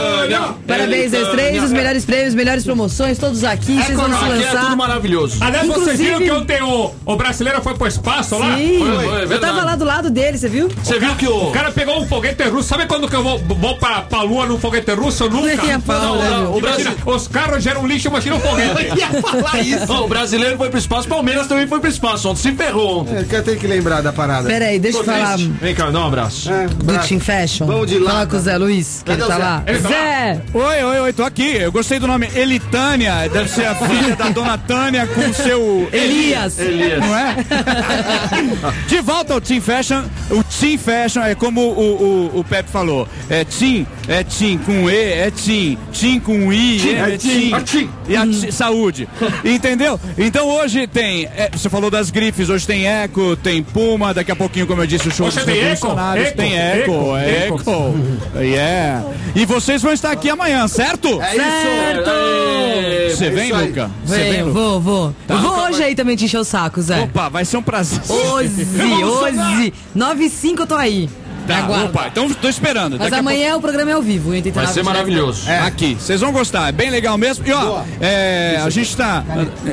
Parabéns 0.67 1.15
aos 1.15 1.29
três, 1.29 1.63
os 1.63 1.73
melhores 1.73 2.05
prêmios, 2.05 2.35
melhores 2.35 2.65
promoções, 2.65 3.19
todos 3.19 3.45
aqui, 3.45 3.75
vocês 3.83 3.97
vão 3.97 4.09
se 4.09 4.13
Aqui 4.15 4.43
é 4.43 4.47
tudo 4.47 4.55
lançar. 4.63 4.77
maravilhoso. 4.77 5.39
Aliás, 5.41 5.67
vocês 5.67 5.83
Inclusive- 6.01 6.05
viram 6.05 6.19
que 6.21 6.31
ontem 6.31 6.63
o, 6.63 6.91
o 7.05 7.17
brasileiro 7.17 7.63
foi 7.63 7.75
pro 7.75 7.87
espaço 7.87 8.22
lá? 8.39 8.57
Sim, 8.57 8.79
Foi, 8.79 9.05
foi, 9.09 9.21
é 9.21 9.25
eu 9.37 9.41
tava 9.41 9.65
lá 9.65 9.77
do 9.77 9.85
lado 9.85 10.11
dele, 10.11 10.39
você 10.39 10.49
viu? 10.49 10.69
Você 10.83 10.99
viu 10.99 11.15
que 11.17 11.27
o. 11.27 11.49
O 11.49 11.51
cara 11.53 11.71
pegou 11.73 12.01
um 12.01 12.07
foguete 12.07 12.43
russo. 12.45 12.69
Sabe 12.69 12.87
quando 12.87 13.09
que 13.09 13.17
eu 13.17 13.23
vou, 13.23 13.39
vou 13.39 13.77
pra, 13.77 14.03
pra 14.03 14.23
lua 14.23 14.47
num 14.47 14.59
foguete 14.59 14.93
russo? 14.93 15.25
Eu 15.25 15.31
Nunca. 15.31 15.53
A 15.63 15.79
pau, 15.81 16.17
né, 16.17 16.29
meu? 16.31 16.53
o 16.55 16.59
Imagina, 16.59 16.91
Brasil- 16.91 17.15
os 17.15 17.29
carros 17.29 17.63
geram 17.63 17.87
lixo, 17.87 18.09
imagina 18.09 18.37
o 18.37 18.41
foguete. 18.41 18.93
ia 18.99 19.09
falar 19.23 19.61
isso. 19.61 19.93
O 19.93 20.09
brasileiro 20.09 20.57
foi 20.57 20.69
pro 20.71 20.79
espaço, 20.79 21.09
Palmeiras 21.09 21.47
também 21.47 21.67
foi 21.67 21.81
pro 21.81 21.89
espaço. 21.89 22.29
Ontem 22.29 22.41
se 22.43 22.53
ferrou 22.53 23.01
ontem. 23.01 23.17
É, 23.19 23.25
que 23.25 23.35
eu 23.35 23.43
tenho 23.43 23.59
que 23.59 23.67
lembrar 23.67 24.01
da 24.03 24.13
parada. 24.13 24.49
Pera 24.49 24.67
aí, 24.67 24.79
deixa 24.79 24.99
eu 24.99 25.05
falar. 25.05 25.37
Vem 25.39 25.75
cá, 25.75 25.91
dá 25.91 26.01
um 26.01 26.07
abraço. 26.07 26.51
É, 26.53 26.67
do. 26.69 26.99
Team 27.07 27.21
Fashion. 27.21 27.67
Vamos 27.67 27.87
de 27.89 27.99
lá. 27.99 28.11
Fala 28.13 28.27
com 28.27 28.37
o 28.37 28.41
Zé 28.41 28.57
Luiz, 28.59 29.03
que 29.05 29.17
tá 29.17 29.25
o 29.25 29.29
Zé? 29.29 29.37
lá. 29.37 29.63
Ele 29.67 29.79
tá 29.79 29.89
lá? 29.89 29.95
Zé! 29.95 30.41
Oi, 30.55 30.85
oi, 30.85 31.01
oi, 31.01 31.13
tô 31.13 31.25
aqui. 31.25 31.57
Eu 31.57 31.73
gostei 31.73 31.99
do 31.99 32.07
nome 32.07 32.29
Elitânia. 32.35 33.29
Deve 33.33 33.49
ser 33.49 33.67
a 33.67 33.75
filha 33.75 34.15
da 34.17 34.29
dona 34.29 34.59
Tânia 34.59 35.07
com 35.07 35.21
o 35.21 35.35
seu 35.35 35.89
Elias. 35.93 36.59
Elias. 36.59 37.01
Não 37.01 37.17
é? 37.17 37.37
De 38.89 39.01
volta 39.01 39.35
ao 39.35 39.41
Team 39.41 39.61
Fashion. 39.61 40.03
O 40.31 40.43
Team 40.45 40.79
Fashion 40.79 41.23
é 41.23 41.35
como 41.35 41.61
o, 41.61 42.31
o, 42.35 42.39
o 42.41 42.45
Pepe 42.45 42.71
falou. 42.71 43.07
É 43.29 43.45
Team, 43.45 43.87
é 44.09 44.23
Team 44.25 44.59
com 44.59 44.89
E, 44.91 44.95
é 45.13 45.31
Team. 45.31 45.77
Team 45.93 46.21
com 46.21 46.53
I, 46.53 46.89
é, 46.91 47.15
é 47.15 47.19
Team. 47.19 47.19
Team. 47.19 47.57
É 47.57 47.61
Team. 47.61 47.89
E 48.09 48.17
a 48.17 48.27
ti- 48.27 48.53
saúde. 48.53 49.09
Entendeu? 49.45 49.99
Então 50.19 50.49
hoje 50.49 50.87
tem. 50.87 51.25
é, 51.37 51.51
você 51.53 51.69
falou 51.69 51.91
das 51.91 52.11
grifes, 52.11 52.49
hoje 52.49 52.67
tem 52.67 52.87
Eco, 52.87 53.37
tem 53.37 53.63
Puma, 53.63 54.13
daqui 54.15 54.31
a 54.33 54.37
pouquinho, 54.37 54.67
como 54.67 54.83
eu 54.83 54.87
disse, 54.87 55.09
o 55.09 55.13
show 55.13 55.27
Hoje 55.27 55.37
dos 55.37 55.45
tem 55.47 55.55
Eco, 55.59 55.69
revolucionários. 55.69 56.27
Eco, 56.29 56.37
tem 56.37 56.59
Eco, 56.59 57.17
Eco, 57.17 57.61
Eco. 57.61 58.39
Yeah. 58.39 59.05
E 59.35 59.45
vocês 59.47 59.81
vão 59.83 59.93
estar 59.93 60.11
aqui 60.11 60.29
amanhã, 60.31 60.67
certo? 60.69 61.21
É 61.23 61.37
isso. 61.37 62.09
Ei, 62.11 63.11
Você 63.11 63.31
vem. 63.31 63.53
Luca? 63.53 63.91
Você 64.05 64.19
vem, 64.19 64.43
vou, 64.45 64.81
vou. 64.81 65.15
eu 65.29 65.39
vou 65.39 65.59
hoje 65.65 65.83
aí 65.83 65.95
também 65.95 66.17
te 66.17 66.25
encher 66.25 66.39
o 66.39 66.45
saco, 66.45 66.81
Zé. 66.81 67.01
Opa, 67.01 67.29
vai 67.29 67.45
ser 67.45 67.57
um 67.57 67.63
prazer. 67.63 67.92
Hoje, 68.09 68.67
hoje. 69.05 69.73
9 69.95 70.25
e 70.25 70.31
5 70.31 70.63
eu 70.63 70.67
tô 70.67 70.75
aí. 70.75 71.09
Tá, 71.47 71.59
Aguarda. 71.59 71.87
opa, 71.87 72.09
então 72.11 72.29
tô 72.31 72.49
esperando. 72.49 72.93
Mas 72.93 73.11
Daqui 73.11 73.15
a 73.15 73.19
amanhã 73.19 73.57
o 73.57 73.61
programa 73.61 73.91
é 73.91 73.95
ao 73.95 74.03
vivo, 74.03 74.31
89 74.31 74.67
Vai 74.67 74.75
ser 74.75 74.83
maravilhoso. 74.83 75.49
É. 75.49 75.61
Aqui, 75.61 75.95
vocês 75.95 76.21
vão 76.21 76.33
gostar, 76.33 76.69
é 76.69 76.73
bem 76.73 76.91
legal 76.91 77.17
mesmo. 77.19 77.47
E 77.47 77.53
ó, 77.53 77.83
é, 78.01 78.61
a 78.65 78.71
gente 78.71 78.97
tá. 78.97 79.25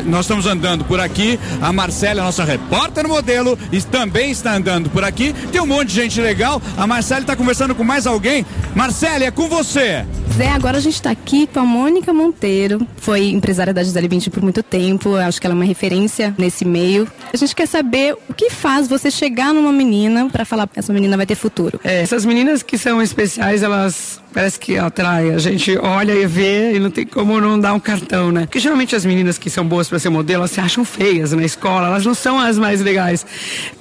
Nós 0.05 0.21
estamos 0.21 0.45
andando 0.45 0.83
por 0.85 0.99
aqui. 0.99 1.39
A 1.61 1.71
Marcela, 1.71 2.23
nossa 2.23 2.43
repórter 2.43 3.07
modelo, 3.07 3.57
e 3.71 3.81
também 3.81 4.31
está 4.31 4.53
andando 4.53 4.89
por 4.89 5.03
aqui. 5.03 5.33
Tem 5.51 5.61
um 5.61 5.67
monte 5.67 5.89
de 5.89 5.95
gente 5.95 6.21
legal. 6.21 6.61
A 6.77 6.87
Marcela 6.87 7.21
está 7.21 7.35
conversando 7.35 7.75
com 7.75 7.83
mais 7.83 8.05
alguém. 8.07 8.45
Marcela, 8.75 9.23
é 9.23 9.31
com 9.31 9.47
você. 9.47 10.05
Zé, 10.35 10.47
agora 10.49 10.77
a 10.77 10.81
gente 10.81 11.01
tá 11.01 11.09
aqui 11.11 11.47
com 11.47 11.59
a 11.59 11.65
Mônica 11.65 12.13
Monteiro. 12.13 12.87
Foi 12.97 13.29
empresária 13.29 13.73
da 13.73 13.83
Gisele 13.83 14.07
Bündchen 14.07 14.31
por 14.31 14.41
muito 14.41 14.63
tempo. 14.63 15.09
Eu 15.09 15.17
Acho 15.17 15.39
que 15.41 15.45
ela 15.45 15.53
é 15.53 15.57
uma 15.57 15.65
referência 15.65 16.33
nesse 16.37 16.63
meio. 16.63 17.07
A 17.33 17.37
gente 17.37 17.53
quer 17.55 17.67
saber 17.67 18.15
o 18.29 18.33
que 18.33 18.49
faz 18.49 18.87
você 18.87 19.11
chegar 19.11 19.53
numa 19.53 19.71
menina 19.71 20.29
pra 20.29 20.45
falar 20.45 20.69
essa 20.75 20.93
menina 20.93 21.17
vai 21.17 21.25
ter 21.25 21.35
futuro. 21.35 21.58
É, 21.83 22.01
essas 22.01 22.25
meninas 22.25 22.63
que 22.63 22.77
são 22.77 23.01
especiais, 23.01 23.63
elas 23.63 24.21
parece 24.33 24.59
que 24.59 24.77
atraem. 24.77 25.33
A 25.33 25.37
gente 25.37 25.77
olha 25.77 26.13
e 26.13 26.25
vê 26.25 26.73
e 26.75 26.79
não 26.79 26.91
tem 26.91 27.05
como 27.05 27.39
não 27.41 27.59
dar 27.59 27.73
um 27.73 27.79
cartão, 27.79 28.31
né? 28.31 28.41
Porque 28.41 28.59
geralmente 28.59 28.95
as 28.95 29.05
meninas 29.05 29.37
que 29.37 29.49
são 29.49 29.65
boas 29.65 29.89
para 29.89 29.99
ser 29.99 30.09
modelo, 30.09 30.41
elas 30.41 30.51
se 30.51 30.59
acham 30.59 30.85
feias 30.85 31.33
na 31.33 31.43
escola, 31.43 31.87
elas 31.87 32.05
não 32.05 32.13
são 32.13 32.39
as 32.39 32.57
mais 32.57 32.81
legais. 32.81 33.25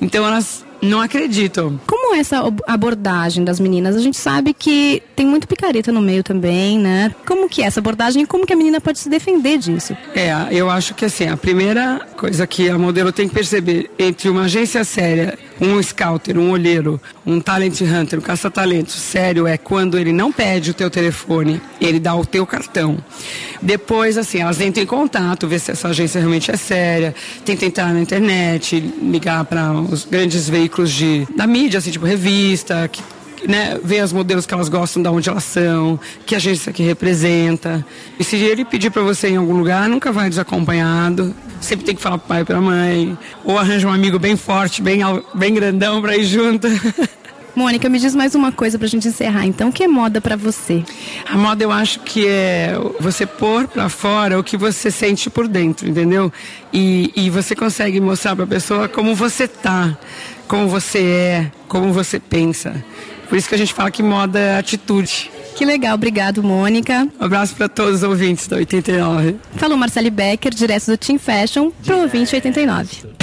Então 0.00 0.26
elas 0.26 0.64
não 0.80 1.00
acreditam. 1.00 1.78
Como 1.86 2.14
é 2.14 2.18
essa 2.18 2.42
abordagem 2.66 3.44
das 3.44 3.58
meninas? 3.60 3.96
A 3.96 4.00
gente 4.00 4.16
sabe 4.16 4.54
que 4.54 5.02
tem 5.16 5.26
muito 5.26 5.46
picareta 5.48 5.90
no 5.90 6.00
meio 6.00 6.22
também, 6.22 6.78
né? 6.78 7.14
Como 7.26 7.48
que 7.48 7.62
é 7.62 7.66
essa 7.66 7.80
abordagem 7.80 8.22
e 8.22 8.26
como 8.26 8.46
que 8.46 8.52
a 8.52 8.56
menina 8.56 8.80
pode 8.80 8.98
se 8.98 9.08
defender 9.08 9.58
disso? 9.58 9.96
É, 10.14 10.32
eu 10.50 10.70
acho 10.70 10.94
que 10.94 11.04
assim, 11.04 11.28
a 11.28 11.36
primeira 11.36 12.00
coisa 12.16 12.46
que 12.46 12.68
a 12.68 12.78
modelo 12.78 13.12
tem 13.12 13.28
que 13.28 13.34
perceber 13.34 13.90
entre 13.98 14.28
uma 14.28 14.42
agência 14.42 14.84
séria, 14.84 15.38
um 15.60 15.82
scouter, 15.82 16.38
um 16.38 16.50
olheiro, 16.50 17.00
um 17.26 17.40
talent 17.40 17.80
hunter, 17.80 18.18
um 18.18 18.22
caça-talentos 18.22 18.94
sério 18.94 19.46
é 19.46 19.56
quando 19.56 19.98
ele 19.98 20.12
não 20.12 20.32
pede 20.32 20.70
o 20.70 20.74
teu 20.74 20.90
telefone, 20.90 21.60
ele 21.80 21.98
dá 21.98 22.14
o 22.14 22.24
teu 22.24 22.46
cartão. 22.46 22.98
Depois, 23.60 24.16
assim, 24.16 24.38
elas 24.38 24.60
entram 24.60 24.84
em 24.84 24.86
contato, 24.86 25.48
ver 25.48 25.58
se 25.58 25.72
essa 25.72 25.88
agência 25.88 26.20
realmente 26.20 26.50
é 26.50 26.56
séria, 26.56 27.14
tenta 27.44 27.64
entrar 27.64 27.92
na 27.92 28.00
internet, 28.00 28.78
ligar 29.02 29.44
para 29.44 29.72
os 29.72 30.04
grandes 30.04 30.48
veículos 30.48 30.92
de, 30.92 31.26
da 31.36 31.46
mídia, 31.46 31.78
assim, 31.78 31.90
tipo 31.90 32.06
revista, 32.06 32.88
que 32.88 33.02
né, 33.46 33.78
ver 33.82 34.00
as 34.00 34.12
modelos 34.12 34.46
que 34.46 34.54
elas 34.54 34.68
gostam, 34.68 35.02
de 35.02 35.08
onde 35.08 35.28
elas 35.28 35.44
são, 35.44 35.98
que 36.26 36.34
agência 36.34 36.72
que 36.72 36.82
representa. 36.82 37.84
E 38.18 38.24
se 38.24 38.36
ele 38.36 38.64
pedir 38.64 38.90
para 38.90 39.02
você 39.02 39.28
em 39.28 39.36
algum 39.36 39.56
lugar, 39.56 39.88
nunca 39.88 40.10
vai 40.12 40.28
desacompanhado. 40.28 41.34
Sempre 41.60 41.84
tem 41.84 41.94
que 41.94 42.02
falar 42.02 42.18
pro 42.18 42.28
pai 42.28 42.42
e 42.42 42.44
pra 42.44 42.60
mãe. 42.60 43.18
Ou 43.44 43.58
arranja 43.58 43.88
um 43.88 43.92
amigo 43.92 44.18
bem 44.18 44.36
forte, 44.36 44.80
bem, 44.80 45.00
bem 45.34 45.54
grandão 45.54 46.00
pra 46.00 46.16
ir 46.16 46.24
junto. 46.24 46.68
Mônica, 47.58 47.88
me 47.88 47.98
diz 47.98 48.14
mais 48.14 48.36
uma 48.36 48.52
coisa 48.52 48.78
pra 48.78 48.86
gente 48.86 49.08
encerrar. 49.08 49.44
Então, 49.44 49.70
o 49.70 49.72
que 49.72 49.82
é 49.82 49.88
moda 49.88 50.20
pra 50.20 50.36
você? 50.36 50.84
A 51.28 51.36
moda 51.36 51.64
eu 51.64 51.72
acho 51.72 51.98
que 52.00 52.24
é 52.24 52.78
você 53.00 53.26
pôr 53.26 53.66
pra 53.66 53.88
fora 53.88 54.38
o 54.38 54.44
que 54.44 54.56
você 54.56 54.92
sente 54.92 55.28
por 55.28 55.48
dentro, 55.48 55.88
entendeu? 55.88 56.32
E, 56.72 57.12
e 57.16 57.28
você 57.28 57.56
consegue 57.56 58.00
mostrar 58.00 58.36
pra 58.36 58.46
pessoa 58.46 58.88
como 58.88 59.12
você 59.12 59.48
tá, 59.48 59.98
como 60.46 60.68
você 60.68 60.98
é, 60.98 61.52
como 61.66 61.92
você 61.92 62.20
pensa. 62.20 62.84
Por 63.28 63.36
isso 63.36 63.48
que 63.48 63.54
a 63.54 63.58
gente 63.58 63.74
fala 63.74 63.90
que 63.90 64.02
moda 64.02 64.38
é 64.38 64.58
atitude. 64.58 65.30
Que 65.54 65.64
legal, 65.64 65.94
obrigado, 65.94 66.42
Mônica. 66.42 67.06
Um 67.20 67.24
abraço 67.24 67.54
pra 67.54 67.68
todos 67.68 67.96
os 67.96 68.02
ouvintes 68.02 68.46
da 68.46 68.56
89. 68.56 69.36
Falou 69.56 69.76
Marcele 69.76 70.10
Becker, 70.10 70.54
direto 70.54 70.86
do 70.86 70.96
Team 70.96 71.18
Fashion, 71.18 71.70
pro 71.84 71.96
2089. 72.08 73.18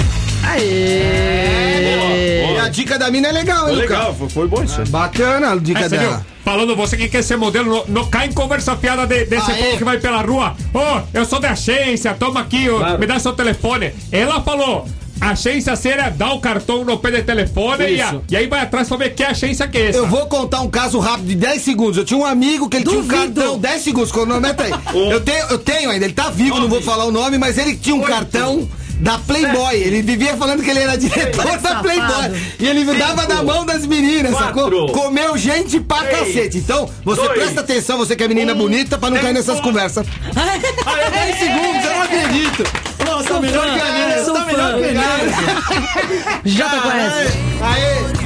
E 0.58 2.58
a 2.58 2.68
dica 2.68 2.98
da 2.98 3.10
mina 3.10 3.28
é 3.28 3.32
legal, 3.32 3.68
hein, 3.68 3.74
Foi 3.74 3.82
legal, 3.82 4.14
foi, 4.14 4.28
foi 4.28 4.48
bom 4.48 4.62
isso. 4.62 4.80
Bacana 4.88 5.52
a 5.52 5.56
dica 5.56 5.80
É, 5.80 5.88
você 5.88 5.98
viu? 5.98 6.08
dela. 6.08 6.26
Falando, 6.44 6.76
você 6.76 6.96
que 6.96 7.08
quer 7.08 7.22
ser 7.22 7.36
modelo, 7.36 7.68
não, 7.68 7.84
não 8.02 8.10
cai 8.10 8.28
em 8.28 8.32
conversa 8.32 8.76
fiada 8.76 9.04
de- 9.06 9.24
desse 9.24 9.50
Ah, 9.50 9.54
povo 9.54 9.74
é? 9.74 9.76
que 9.76 9.84
vai 9.84 9.98
pela 9.98 10.22
rua. 10.22 10.54
Ô, 10.72 11.00
eu 11.12 11.24
sou 11.24 11.40
da 11.40 11.50
agência, 11.50 12.14
toma 12.14 12.40
aqui, 12.40 12.68
Claro. 12.68 12.98
me 13.00 13.06
dá 13.06 13.18
seu 13.18 13.32
telefone. 13.32 13.92
Ela 14.12 14.40
falou. 14.42 14.86
Agência 15.20 15.74
séria, 15.76 16.10
dá 16.10 16.32
o 16.32 16.40
cartão 16.40 16.84
no 16.84 16.98
pé 16.98 17.10
de 17.10 17.22
telefone 17.22 17.88
e, 17.90 18.00
a- 18.00 18.20
e 18.30 18.36
aí 18.36 18.46
vai 18.46 18.60
atrás 18.60 18.86
pra 18.88 18.96
ver 18.98 19.14
que 19.14 19.24
agência 19.24 19.66
que 19.66 19.78
é 19.78 19.88
essa. 19.88 19.98
Eu 19.98 20.06
vou 20.06 20.26
contar 20.26 20.60
um 20.60 20.68
caso 20.68 20.98
rápido 20.98 21.28
de 21.28 21.34
10 21.36 21.62
segundos. 21.62 21.96
Eu 21.96 22.04
tinha 22.04 22.18
um 22.18 22.24
amigo 22.26 22.68
que 22.68 22.76
ele 22.76 22.84
tinha 22.84 22.98
um 22.98 23.02
Duvido. 23.02 23.34
cartão. 23.40 23.58
10 23.58 23.82
segundos, 23.82 24.12
cronometa 24.12 24.64
aí. 24.64 24.72
Eu 25.10 25.20
tenho, 25.20 25.46
eu 25.50 25.58
tenho 25.58 25.90
ainda, 25.90 26.04
ele 26.04 26.14
tá 26.14 26.28
vivo, 26.30 26.58
não 26.60 26.68
vou 26.68 26.82
falar 26.82 27.04
o 27.04 27.10
nome, 27.10 27.38
mas 27.38 27.56
ele 27.58 27.76
tinha 27.76 27.94
um 27.94 28.02
cartão 28.02 28.68
da 29.00 29.18
Playboy. 29.18 29.74
Ele 29.76 30.02
vivia 30.02 30.36
falando 30.36 30.62
que 30.62 30.70
ele 30.70 30.80
era 30.80 30.96
diretor 30.96 31.58
da 31.58 31.76
Playboy. 31.76 32.32
E 32.58 32.66
ele 32.66 32.84
dava 32.94 33.26
na 33.26 33.42
mão 33.42 33.64
das 33.64 33.86
meninas, 33.86 34.32
sacou? 34.36 34.88
Comeu 34.92 35.36
gente 35.36 35.80
pra 35.80 36.04
cacete. 36.04 36.58
Então, 36.58 36.88
você 37.04 37.22
dois, 37.22 37.32
presta 37.38 37.60
atenção, 37.60 37.98
você 37.98 38.14
que 38.16 38.22
é 38.24 38.28
menina 38.28 38.54
bonita, 38.54 38.96
pra 38.98 39.10
não 39.10 39.18
cair 39.18 39.32
nessas 39.34 39.60
conversas. 39.60 40.06
10 40.34 41.38
segundos, 41.38 41.84
eu 41.84 41.90
não 41.94 42.02
acredito. 42.02 42.64
Nossa, 43.06 43.40
melhor 43.40 43.72
que 43.72 43.80
a 43.80 43.92
sou 44.24 44.34
tá 44.34 44.44
melhor 44.44 44.74
que 44.78 44.84
a 44.84 44.88
minha. 44.88 45.02
cara. 45.02 46.40
Jota 46.44 46.80
conhece. 46.80 47.38
Aê! 47.62 48.25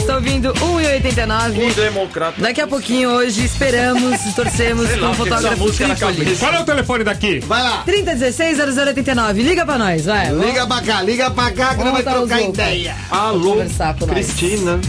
8h24, 0.00 0.02
estou 0.02 0.14
ouvindo 0.16 0.52
1,89. 0.54 1.74
democrata. 1.74 2.40
Daqui 2.40 2.60
a 2.60 2.66
pouquinho 2.66 3.10
hoje 3.10 3.44
esperamos 3.44 4.20
e 4.26 4.32
torcemos 4.34 4.86
Sei 4.88 4.96
com 4.98 5.04
lá, 5.04 5.10
o 5.10 5.16
com 5.16 5.24
fotógrafo 5.24 5.58
música 5.58 5.88
na 5.88 5.94
Trípoli. 5.94 6.16
cabeça. 6.18 6.40
Qual 6.46 6.54
é 6.54 6.60
o 6.60 6.64
telefone 6.64 7.04
daqui? 7.04 7.40
Vai 7.40 7.62
lá. 7.62 7.84
3016-0089. 7.86 9.32
Liga 9.42 9.64
pra 9.64 9.78
nós, 9.78 10.04
vai. 10.06 10.32
Liga 10.32 10.66
pra 10.66 10.80
cá, 10.82 11.02
liga 11.02 11.30
pra 11.30 11.50
cá 11.52 11.74
que 11.74 11.84
não 11.84 11.92
vai 11.92 12.02
trocar 12.02 12.40
ideia. 12.42 12.96
Alô, 13.10 13.52
Conversar 13.52 13.94
com 13.96 14.06
nós. 14.06 14.14
Cristina. 14.16 14.80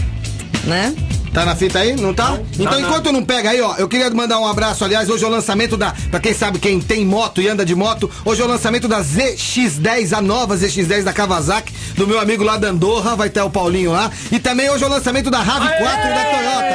Né? 0.64 0.94
Tá 1.32 1.46
na 1.46 1.56
fita 1.56 1.78
aí? 1.78 1.96
Não 1.96 2.12
tá? 2.12 2.38
então, 2.52 2.66
Tá, 2.66 2.80
enquanto 2.80 3.10
não 3.10 3.24
pega 3.24 3.50
aí, 3.50 3.60
ó, 3.60 3.74
eu 3.76 3.88
queria 3.88 4.10
mandar 4.10 4.38
um 4.38 4.46
abraço. 4.46 4.84
Aliás, 4.84 5.08
hoje 5.08 5.24
é 5.24 5.26
o 5.26 5.30
lançamento 5.30 5.76
da. 5.78 5.94
Pra 6.10 6.20
quem 6.20 6.34
sabe, 6.34 6.58
quem 6.58 6.78
tem 6.78 7.06
moto 7.06 7.40
e 7.40 7.48
anda 7.48 7.64
de 7.64 7.74
moto, 7.74 8.10
hoje 8.24 8.42
é 8.42 8.44
o 8.44 8.48
lançamento 8.48 8.86
da 8.86 9.02
ZX10, 9.02 10.16
a 10.16 10.20
nova 10.20 10.56
ZX10 10.56 11.04
da 11.04 11.12
Kawasaki, 11.12 11.72
do 11.96 12.06
meu 12.06 12.20
amigo 12.20 12.44
lá 12.44 12.58
da 12.58 12.68
Andorra, 12.68 13.16
vai 13.16 13.30
ter 13.30 13.40
o 13.40 13.48
Paulinho 13.48 13.92
lá. 13.92 14.10
E 14.30 14.38
também 14.38 14.68
hoje 14.68 14.84
é 14.84 14.86
o 14.86 14.90
lançamento 14.90 15.30
da 15.30 15.42
RAV4 15.42 16.14
da 16.14 16.24
Toyota. 16.24 16.74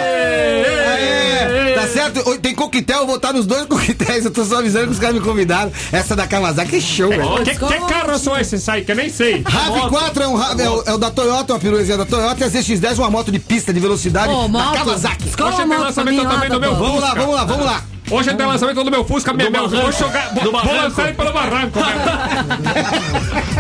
Aê! 0.87 1.73
Tá 1.75 1.87
certo? 1.87 2.39
Tem 2.39 2.55
coquetel, 2.55 3.01
eu 3.01 3.05
vou 3.05 3.17
estar 3.17 3.31
nos 3.31 3.45
dois 3.45 3.65
coquetéis. 3.69 4.25
Eu 4.25 4.31
tô 4.31 4.43
só 4.43 4.57
avisando 4.57 4.87
que 4.87 4.93
os 4.93 4.99
caras 4.99 5.15
me 5.15 5.21
convidaram. 5.21 5.71
Essa 5.91 6.15
da 6.15 6.25
Kawasaki 6.25 6.77
é 6.77 6.81
show, 6.81 7.09
velho. 7.09 7.43
Que, 7.43 7.51
que 7.51 7.79
carro 7.87 8.17
são 8.17 8.35
esses 8.35 8.67
aí? 8.67 8.83
Que 8.83 8.91
eu 8.91 8.95
nem 8.95 9.09
sei. 9.09 9.43
RAV4 9.43 10.21
é, 10.21 10.27
um, 10.27 10.41
é, 10.41 10.69
o, 10.69 10.83
é 10.87 10.93
o 10.93 10.97
da 10.97 11.11
Toyota, 11.11 11.53
uma 11.53 11.59
piruezinha 11.59 11.97
da 11.97 12.05
Toyota, 12.05 12.43
e 12.43 12.47
a 12.47 12.49
ZX10 12.49 12.97
é 12.97 13.01
uma 13.01 13.11
moto 13.11 13.31
de 13.31 13.39
pista 13.39 13.71
de 13.71 13.79
velocidade 13.79 14.33
Ô, 14.33 14.46
da 14.47 14.59
moto. 14.59 14.73
Kawasaki. 14.73 15.27
Escola 15.27 15.49
Hoje 15.49 15.67
tem 15.67 15.77
lançamento 15.77 16.21
mim 16.21 16.27
também 16.29 16.49
do 16.49 16.59
meu. 16.59 16.75
Vamos 16.75 17.01
lá, 17.01 17.13
vamos 17.13 17.35
lá, 17.35 17.43
vamos 17.45 17.65
lá. 17.65 17.81
Hoje 18.09 18.33
tem 18.33 18.45
lançamento 18.45 18.83
do 18.83 18.91
meu 18.91 19.03
Fusca, 19.03 19.33
minha 19.33 19.49
meu. 19.49 19.67
Vou 19.67 19.91
jogar. 19.91 20.33
Vou, 20.33 20.51
lançar 20.51 21.07
ele 21.07 21.13
pelo 21.13 21.33
barranco, 21.33 21.79
né? 21.79 21.95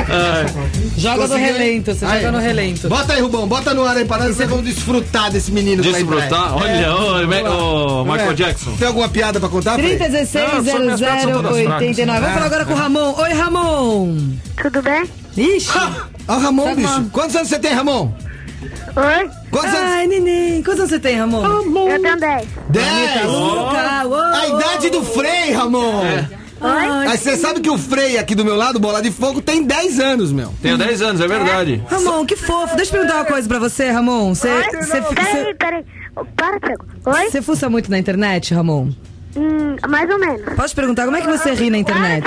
Joga 0.97 1.27
no 1.27 1.35
relento, 1.35 1.93
você 1.93 2.05
Aí. 2.05 2.21
joga 2.21 2.31
no 2.31 2.39
relento. 2.39 2.89
Bota 2.89 3.13
aí, 3.13 3.21
Rubão, 3.21 3.47
bota 3.47 3.71
no 3.73 3.85
ar 3.85 3.97
aí 3.97 4.05
para 4.05 4.23
nós, 4.23 4.35
vocês 4.35 4.49
vão 4.49 4.61
desfrutar 4.63 5.29
desse 5.31 5.51
menino. 5.51 5.83
Desfrutar? 5.83 6.55
Olha, 6.55 6.95
ô, 6.95 8.01
ô, 8.01 8.05
Michael 8.05 8.31
É. 8.31 8.33
Jackson. 8.33 8.71
Tem 8.77 8.87
alguma 8.87 9.07
piada 9.07 9.39
pra 9.39 9.47
contar? 9.49 9.75
Fred? 9.75 10.03
3016-0089. 10.03 12.19
Vamos 12.19 12.33
falar 12.33 12.45
agora 12.45 12.65
com 12.65 12.73
o 12.73 12.75
Ramon. 12.75 13.13
Oi, 13.15 13.33
Ramon. 13.33 14.17
Tudo 14.61 14.81
bem? 14.81 15.03
Ixi. 15.37 15.69
Ó 16.27 16.35
o 16.35 16.39
Ramon, 16.39 16.65
Tá 16.69 16.75
bicho. 16.75 17.05
Quantos 17.11 17.35
anos 17.35 17.47
você 17.47 17.59
tem, 17.59 17.73
Ramon? 17.73 18.11
Oi? 18.97 19.29
Quantos 19.51 19.73
anos? 19.73 19.91
Ai, 19.91 20.07
neném. 20.07 20.63
Quantos 20.63 20.79
anos 20.79 20.89
você 20.89 20.99
tem, 20.99 21.15
Ramon? 21.17 21.45
Eu 21.45 22.01
tenho 22.01 22.19
10. 22.19 22.47
10! 22.69 23.25
Louca, 23.25 24.05
uou. 24.05 24.19
A 24.19 24.47
idade 24.47 24.89
do 24.89 25.03
Frei, 25.03 25.51
Ramon! 25.51 26.01
Ai, 26.59 27.07
Aí 27.09 27.17
você 27.17 27.37
sabe 27.37 27.59
que 27.61 27.69
o 27.69 27.77
Frei 27.77 28.17
aqui 28.17 28.33
do 28.33 28.43
meu 28.43 28.55
lado, 28.55 28.79
Bola 28.79 28.99
de 28.99 29.11
Fogo, 29.11 29.39
tem 29.39 29.63
10 29.63 29.99
anos, 29.99 30.31
meu. 30.31 30.51
Tenho 30.61 30.75
10 30.79 31.01
anos, 31.03 31.21
é 31.21 31.27
verdade. 31.27 31.83
Ramon, 31.87 32.25
que 32.25 32.35
fofo. 32.35 32.75
Deixa 32.75 32.89
eu 32.89 32.99
perguntar 32.99 33.19
uma 33.19 33.25
coisa 33.25 33.47
pra 33.47 33.59
você, 33.59 33.91
Ramon. 33.91 34.33
Você, 34.33 34.47
Peraí, 34.49 35.53
peraí. 35.53 35.85
Para. 36.35 36.57
Oi? 37.05 37.29
você 37.29 37.43
fuça 37.43 37.69
muito 37.69 37.91
na 37.91 37.99
internet, 37.99 38.51
Ramon? 38.55 38.89
Hum, 39.35 39.75
mais 39.87 40.09
ou 40.09 40.17
menos. 40.19 40.41
Posso 40.55 40.69
te 40.69 40.75
perguntar 40.75 41.05
como 41.05 41.15
é 41.17 41.21
que 41.21 41.27
você 41.27 41.53
ri 41.53 41.69
na 41.69 41.77
internet? 41.77 42.25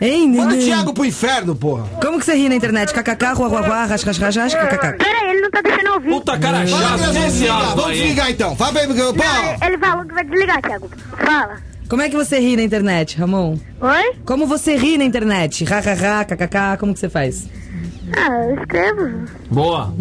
Hein, 0.00 0.28
Manda 0.36 0.54
o? 0.54 0.58
Thiago 0.58 0.92
pro 0.92 1.04
inferno, 1.04 1.54
porra. 1.56 1.84
Como 2.02 2.18
que 2.18 2.24
você 2.26 2.34
ri 2.34 2.48
na 2.48 2.54
internet? 2.56 2.92
KKK, 2.92 3.32
ruaruá, 3.34 3.86
rascascascas, 3.86 4.54
kkk. 4.54 4.98
Peraí, 4.98 5.30
ele 5.30 5.40
não 5.40 5.50
tá 5.50 5.62
deixando 5.62 5.92
ouvir. 5.94 6.10
Puta 6.10 6.38
cara 6.38 6.64
vamos 6.66 7.16
esse 7.16 7.46
vamos 7.46 7.84
aí. 7.86 7.98
desligar 7.98 8.30
então. 8.30 8.54
Fala 8.56 8.72
pra 8.72 8.82
ele, 8.84 8.94
pô. 8.94 9.12
Não, 9.12 9.66
ele 9.66 9.78
falou 9.78 10.04
que 10.04 10.14
vai 10.14 10.24
desligar, 10.24 10.60
Thiago. 10.62 10.90
Fala. 11.16 11.56
Como 11.88 12.02
é 12.02 12.08
que 12.10 12.16
você 12.16 12.38
ri 12.40 12.56
na 12.56 12.62
internet, 12.62 13.16
Ramon? 13.16 13.56
Oi? 13.80 14.14
Como 14.26 14.46
você 14.46 14.76
ri 14.76 14.98
na 14.98 15.04
internet? 15.04 15.64
Hahaha, 15.64 16.24
kkk, 16.24 16.76
como 16.78 16.92
que 16.92 17.00
você 17.00 17.08
faz? 17.08 17.48
Ah, 18.14 18.44
eu 18.48 18.60
escrevo. 18.60 19.24
Boa. 19.50 19.92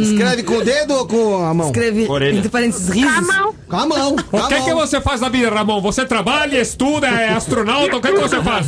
Escreve 0.00 0.42
com 0.42 0.54
o 0.58 0.64
dedo 0.64 0.94
ou 0.94 1.06
com 1.06 1.44
a 1.44 1.52
mão? 1.54 1.66
Escreve 1.66 2.06
Orelha. 2.08 2.38
entre 2.38 2.48
parênteses 2.48 2.88
risos. 2.90 3.16
A 3.16 3.22
mão. 3.22 3.54
Com 3.68 3.76
a 3.76 3.86
mão. 3.86 4.16
com 4.16 4.36
O 4.36 4.48
que, 4.48 4.54
mão. 4.54 4.64
que 4.64 4.74
você 4.74 5.00
faz 5.00 5.20
na 5.20 5.28
vida, 5.28 5.50
Ramon? 5.50 5.80
Você 5.80 6.04
trabalha, 6.04 6.60
estuda, 6.60 7.06
é 7.08 7.30
astronauta? 7.30 7.96
O 7.96 8.00
que, 8.00 8.12
que 8.12 8.18
você 8.20 8.40
faz? 8.42 8.66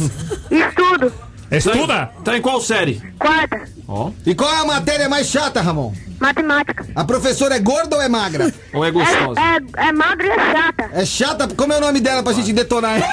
Estudo. 0.50 1.12
Estuda? 1.50 2.10
Tá 2.24 2.36
em 2.36 2.42
qual 2.42 2.60
série? 2.60 3.00
Quarta. 3.18 3.62
Ó. 3.86 4.10
E 4.26 4.34
qual 4.34 4.50
é 4.52 4.60
a 4.60 4.64
matéria 4.64 5.08
mais 5.08 5.28
chata, 5.28 5.60
Ramon? 5.60 5.92
Matemática. 6.20 6.86
A 6.94 7.04
professora 7.04 7.54
é 7.56 7.58
gorda 7.60 7.96
ou 7.96 8.02
é 8.02 8.08
magra? 8.08 8.52
Ou 8.74 8.84
é 8.84 8.90
gostosa? 8.90 9.40
É, 9.40 9.82
é, 9.84 9.88
é 9.88 9.92
magra 9.92 10.26
e 10.26 10.30
é 10.30 10.52
chata. 10.52 10.90
É 10.92 11.04
chata? 11.04 11.48
Como 11.56 11.72
é 11.72 11.76
o 11.76 11.80
nome 11.80 12.00
dela 12.00 12.22
pra 12.22 12.32
gente 12.32 12.52
detonar 12.52 12.96
ela? 12.96 13.06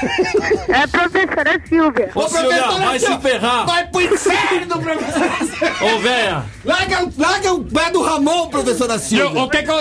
É 0.70 0.84
a 0.84 0.88
professora 0.88 1.62
Silvia. 1.70 2.10
Ô, 2.16 2.28
Silvia, 2.28 2.64
vai 2.72 3.00
se 3.00 3.18
ferrar. 3.20 3.66
Vai 3.66 3.88
pro 3.88 4.02
inferno, 4.02 4.80
professora! 4.82 5.96
Ô, 5.96 6.00
véia. 6.00 6.44
Larga, 6.66 7.08
larga 7.18 7.54
o 7.54 7.64
pé 7.64 7.92
do 7.92 8.02
Ramon, 8.02 8.48
professora 8.50 8.94
Eu, 8.94 9.00
Silvia! 9.00 9.44
o 9.44 9.50
que 9.50 9.62
que... 9.64 9.70
eu- 9.70 9.76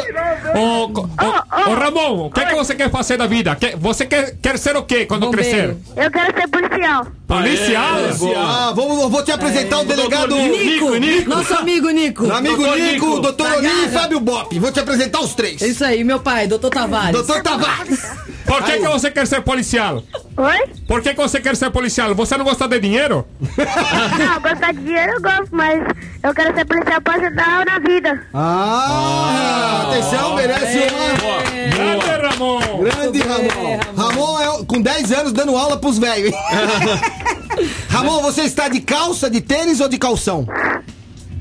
O, 0.55 0.85
o, 0.85 1.01
o, 1.01 1.71
o 1.71 1.75
Ramon, 1.75 2.27
o 2.27 2.31
que, 2.31 2.45
que 2.45 2.55
você 2.55 2.75
quer 2.75 2.91
fazer 2.91 3.17
da 3.17 3.27
vida? 3.27 3.55
Que- 3.57 3.75
você 3.77 4.05
quer, 4.05 4.37
quer 4.41 4.59
ser 4.59 4.77
o 4.77 4.83
quê 4.83 5.07
quando 5.07 5.27
Bombeiro. 5.27 5.51
crescer? 5.51 6.05
Eu 6.05 6.11
quero 6.11 6.41
ser 6.41 6.49
policial. 6.49 7.07
Policial? 7.27 7.97
Ah, 8.37 8.73
vamos, 8.75 9.01
eu 9.01 9.09
vou 9.09 9.23
te 9.25 9.33
apresentar 9.33 9.79
o 9.81 9.85
delegado. 9.85 10.37
Nico, 10.37 11.29
nosso 11.29 11.55
amigo 11.55 11.89
Nico. 11.91 12.31
Amigo 12.31 12.63
Nico, 12.77 13.14
Nico. 13.17 13.23
doutor 13.23 13.53
Olinho 13.59 13.85
e. 13.87 13.89
Fábio 13.89 14.21
Bop. 14.21 14.59
Vou 14.59 14.73
te 14.73 14.81
apresentar 14.81 15.21
os 15.21 15.35
três. 15.35 15.61
É 15.63 15.67
isso 15.69 15.85
aí, 15.85 16.03
meu 16.05 16.21
pai, 16.21 16.47
doutor 16.47 16.71
Tavares. 16.71 17.13
Doutor 17.13 17.43
Tavares. 17.43 18.01
Por 18.47 18.63
que, 18.63 18.73
que 18.79 18.87
você 18.89 19.11
quer 19.11 19.27
ser 19.27 19.41
policial? 19.43 20.03
Oi? 20.37 20.65
Por 20.87 21.01
que, 21.01 21.15
que 21.15 21.21
você 21.21 21.41
quer 21.41 21.57
ser 21.57 21.71
policial? 21.71 22.15
Você 22.15 22.37
não 22.37 22.45
gosta 22.45 22.69
de 22.69 22.79
dinheiro? 22.79 23.25
Não, 23.41 24.41
gostar 24.41 24.73
de 24.73 24.81
dinheiro 24.81 25.13
eu 25.15 25.21
gosto, 25.23 25.49
mas 25.53 25.83
eu 26.23 26.35
quero 26.35 26.55
ser 26.55 26.65
policial 26.67 27.01
pra 27.01 27.15
ajudar 27.15 27.65
na 27.65 27.79
vida. 27.79 28.27
Ah, 28.35 29.87
atenção, 29.89 30.35
merece 30.35 30.79
uma. 30.93 31.71
Grande 31.71 32.27
Ramon! 32.27 32.61
Grande 32.83 33.19
Ramon. 33.21 33.81
Ramon 33.97 34.41
é 34.41 34.65
com 34.67 34.83
10 34.83 35.13
anos 35.13 35.33
dando 35.33 35.57
aula 35.57 35.77
pros 35.79 35.99
velhos. 35.99 36.31
hein? 36.33 36.39
Ramon, 37.89 38.21
você 38.21 38.43
está 38.43 38.69
de 38.69 38.81
calça, 38.81 39.31
de 39.31 39.41
tênis 39.41 39.81
ou 39.81 39.89
de 39.89 39.97
calção? 39.99 40.47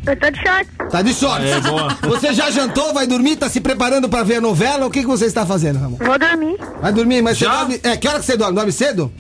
Eu 0.06 0.18
tô 0.18 0.30
de 0.30 0.40
short. 0.42 0.70
Tá 0.92 1.02
de 1.02 1.14
shorts. 1.14 1.50
É, 1.50 1.60
boa. 1.62 1.88
Você 2.04 2.34
já 2.34 2.52
jantou, 2.52 2.94
vai 2.94 3.08
dormir, 3.08 3.38
tá 3.38 3.50
se 3.50 3.62
preparando 3.62 4.10
pra 4.10 4.24
ver 4.24 4.36
a 4.38 4.42
novela? 4.42 4.86
O 4.86 4.92
que, 4.92 5.00
que 5.02 5.08
você 5.08 5.26
está 5.26 5.46
fazendo, 5.46 5.80
Ramon? 5.80 5.98
Vou 5.98 6.20
dormir. 6.20 6.58
Vai 6.82 6.92
dormir, 6.92 7.22
mas 7.22 7.38
Já? 7.38 7.52
você 7.52 7.58
dorme... 7.60 7.80
É, 7.84 7.98
que 7.98 8.08
hora 8.08 8.20
que 8.20 8.26
você 8.26 8.36
dorme? 8.38 8.56
Dorme 8.56 8.72
cedo? 8.72 9.12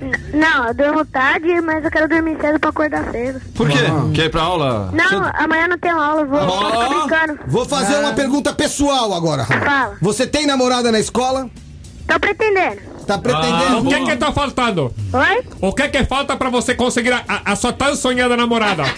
N- 0.00 0.16
Não, 0.32 0.66
eu 0.68 0.74
durmo 0.74 1.04
tarde, 1.04 1.60
mas 1.60 1.84
eu 1.84 1.90
quero 1.90 2.08
dormir 2.08 2.38
cedo 2.40 2.58
pra 2.58 2.70
acordar 2.70 3.04
cedo. 3.10 3.38
Por 3.54 3.68
quê? 3.68 3.76
Quer 4.14 4.24
ir 4.26 4.30
pra 4.30 4.40
aula? 4.42 4.90
Não, 4.94 5.30
amanhã 5.34 5.68
não 5.68 5.78
tenho 5.78 6.00
aula, 6.00 6.24
vou 6.24 6.38
Ah. 6.40 6.70
ficar 6.70 6.88
brincando. 6.88 7.40
Vou 7.46 7.66
fazer 7.66 7.96
uma 7.96 8.14
pergunta 8.14 8.50
pessoal 8.54 9.12
agora, 9.12 9.42
Ramon. 9.42 9.64
Fala. 9.64 9.96
Você 10.00 10.26
tem 10.26 10.46
namorada 10.46 10.90
na 10.90 10.98
escola? 10.98 11.50
Tô 12.08 12.18
pretendendo. 12.18 12.80
Tá 13.10 13.18
pretendendo? 13.18 13.78
O 13.80 13.88
que 13.88 14.04
que 14.04 14.16
tá 14.16 14.32
faltando? 14.32 14.94
Oi? 15.12 15.42
O 15.60 15.72
que 15.72 15.88
que 15.88 16.04
falta 16.04 16.36
pra 16.36 16.48
você 16.50 16.74
conseguir 16.74 17.12
a, 17.12 17.22
a- 17.28 17.52
a 17.52 17.56
sua 17.56 17.72
tão 17.72 17.94
sonhada 17.96 18.36
namorada? 18.36 18.84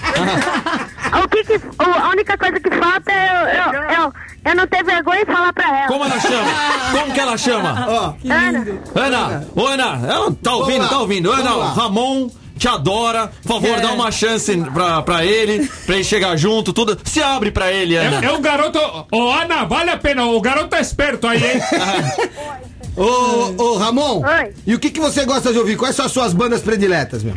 O 1.25 1.29
que 1.29 1.44
que... 1.44 1.57
o- 1.57 2.03
A 2.03 2.09
única 2.09 2.38
coisa 2.38 2.59
que 2.59 2.70
falta 2.70 3.12
é 3.12 3.29
eu, 3.29 3.75
eu, 3.75 3.83
eu, 4.05 4.12
eu 4.46 4.55
não 4.57 4.66
ter 4.66 4.83
vergonha 4.83 5.20
e 5.20 5.27
falar 5.27 5.53
pra 5.53 5.68
ela. 5.81 5.87
Como 5.88 6.05
ela 6.05 6.18
chama? 6.18 6.51
Como 6.90 7.12
que 7.12 7.20
ela 7.20 7.37
chama? 7.37 7.87
Ó, 7.88 8.14
Ana, 8.33 8.66
Ana, 8.94 9.46
ô 9.55 9.66
Ana, 9.66 10.01
ela 10.11 10.33
tá 10.42 10.55
ouvindo, 10.55 10.88
tá 10.88 10.98
ouvindo. 11.01 11.31
vamos 11.31 11.44
Ana, 11.46 11.55
lá. 11.57 11.72
Ramon 11.75 12.31
te 12.57 12.66
adora. 12.66 13.31
Por 13.42 13.61
favor, 13.61 13.79
dá 13.81 13.92
uma 13.92 14.11
chance 14.11 14.57
pra, 14.72 15.03
pra 15.03 15.22
ele, 15.25 15.68
pra 15.85 15.96
ele 15.96 16.05
chegar 16.05 16.35
junto, 16.37 16.72
tudo. 16.72 16.98
Se 17.05 17.22
abre 17.22 17.51
pra 17.51 17.70
ele, 17.70 17.94
Ana. 17.94 18.25
É, 18.25 18.29
é 18.29 18.33
um 18.33 18.40
garoto. 18.40 18.79
Ô, 19.12 19.31
Ana, 19.31 19.64
vale 19.64 19.90
a 19.90 19.98
pena. 19.98 20.25
O 20.25 20.40
garoto 20.40 20.75
é 20.77 20.81
esperto 20.81 21.27
aí, 21.29 21.42
hein? 21.44 21.61
Ô, 22.96 23.55
ô, 23.62 23.76
Ramon. 23.78 24.22
Oi. 24.24 24.52
E 24.66 24.74
o 24.74 24.78
que, 24.78 24.90
que 24.90 25.00
você 25.00 25.24
gosta 25.24 25.52
de 25.52 25.59
ouvir? 25.59 25.76
Quais 25.76 25.96
são 25.96 26.05
as 26.07 26.12
suas 26.12 26.33
bandas 26.33 26.61
prediletas, 26.61 27.22
meu? 27.22 27.35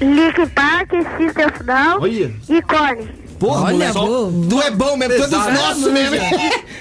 Linkin 0.00 0.46
Park, 0.54 0.90
a 0.94 1.62
Down 1.62 2.00
Olha. 2.02 2.32
e 2.48 2.62
Korn. 2.62 3.08
Porra, 3.38 3.66
Olha, 3.66 3.92
moleque. 3.92 3.92
boa. 3.94 4.32
Tu 4.50 4.60
é 4.62 4.70
bom 4.72 4.96
mesmo, 4.96 5.14
tu 5.14 5.22
é 5.22 5.26
dos 5.28 5.38
Pesado. 5.44 5.52
nossos 5.52 5.92
mesmo. 5.92 6.16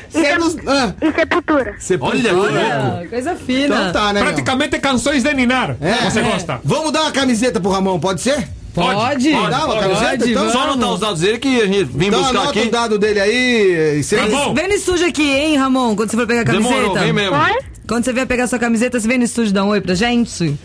Você 0.10 0.18
é 0.26 0.38
dos... 0.40 0.56
Ah, 0.66 0.94
E 1.02 1.12
Sepultura. 1.12 1.76
você 1.78 1.98
Olha 2.02 2.34
louco. 2.34 3.10
Coisa 3.10 3.36
fina. 3.36 3.66
Então 3.66 3.92
tá, 3.94 4.08
né, 4.14 4.22
meu? 4.22 4.24
Praticamente 4.26 4.80
canções 4.80 5.22
de 5.24 5.34
Ninar. 5.36 5.76
É. 5.80 6.10
Você 6.10 6.22
gosta? 6.22 6.60
Vamos 6.64 6.92
dar 6.92 7.04
uma 7.04 7.12
camiseta 7.12 7.60
pro 7.60 7.70
Ramon, 7.70 8.00
pode 8.00 8.22
ser? 8.22 8.48
Pode? 8.74 9.32
Dá 9.32 9.66
uma 9.66 9.80
camiseta, 9.80 10.30
então? 10.30 10.52
Só 10.52 10.62
anotar 10.64 10.94
os 10.94 11.00
dados 11.00 11.22
dele 11.22 11.38
que 11.40 11.62
a 11.62 11.66
gente 11.66 11.84
vem 11.86 12.08
Então 12.10 12.22
buscar 12.22 12.38
anota 12.42 12.60
aqui. 12.60 12.68
o 12.68 12.72
dado 12.72 13.00
dele 13.00 13.20
aí. 13.20 13.98
e 14.00 14.04
Você... 14.04 14.18
Tá 14.18 14.28
bom. 14.28 14.54
Vem 14.54 14.68
no 14.68 14.74
estúdio 14.76 15.08
aqui, 15.08 15.30
hein, 15.30 15.58
Ramon, 15.58 15.96
quando 15.96 16.10
você 16.12 16.18
for 16.18 16.28
pegar 16.28 16.42
a 16.42 16.46
camiseta. 16.46 16.74
Demorou, 16.76 16.96
vem 16.96 17.14
mesmo. 17.14 17.36
Oi? 17.36 17.58
Quando 17.88 18.04
você 18.04 18.12
vier 18.14 18.28
pegar 18.28 18.48
sua 18.48 18.60
camiseta, 18.60 19.00
você 19.00 19.08
vem 19.08 19.18
no 19.18 19.24
estúdio 19.24 19.54
dar 19.54 19.64
um 19.64 19.70
oi 19.70 19.80
pra 19.82 19.96
gente? 19.96 20.58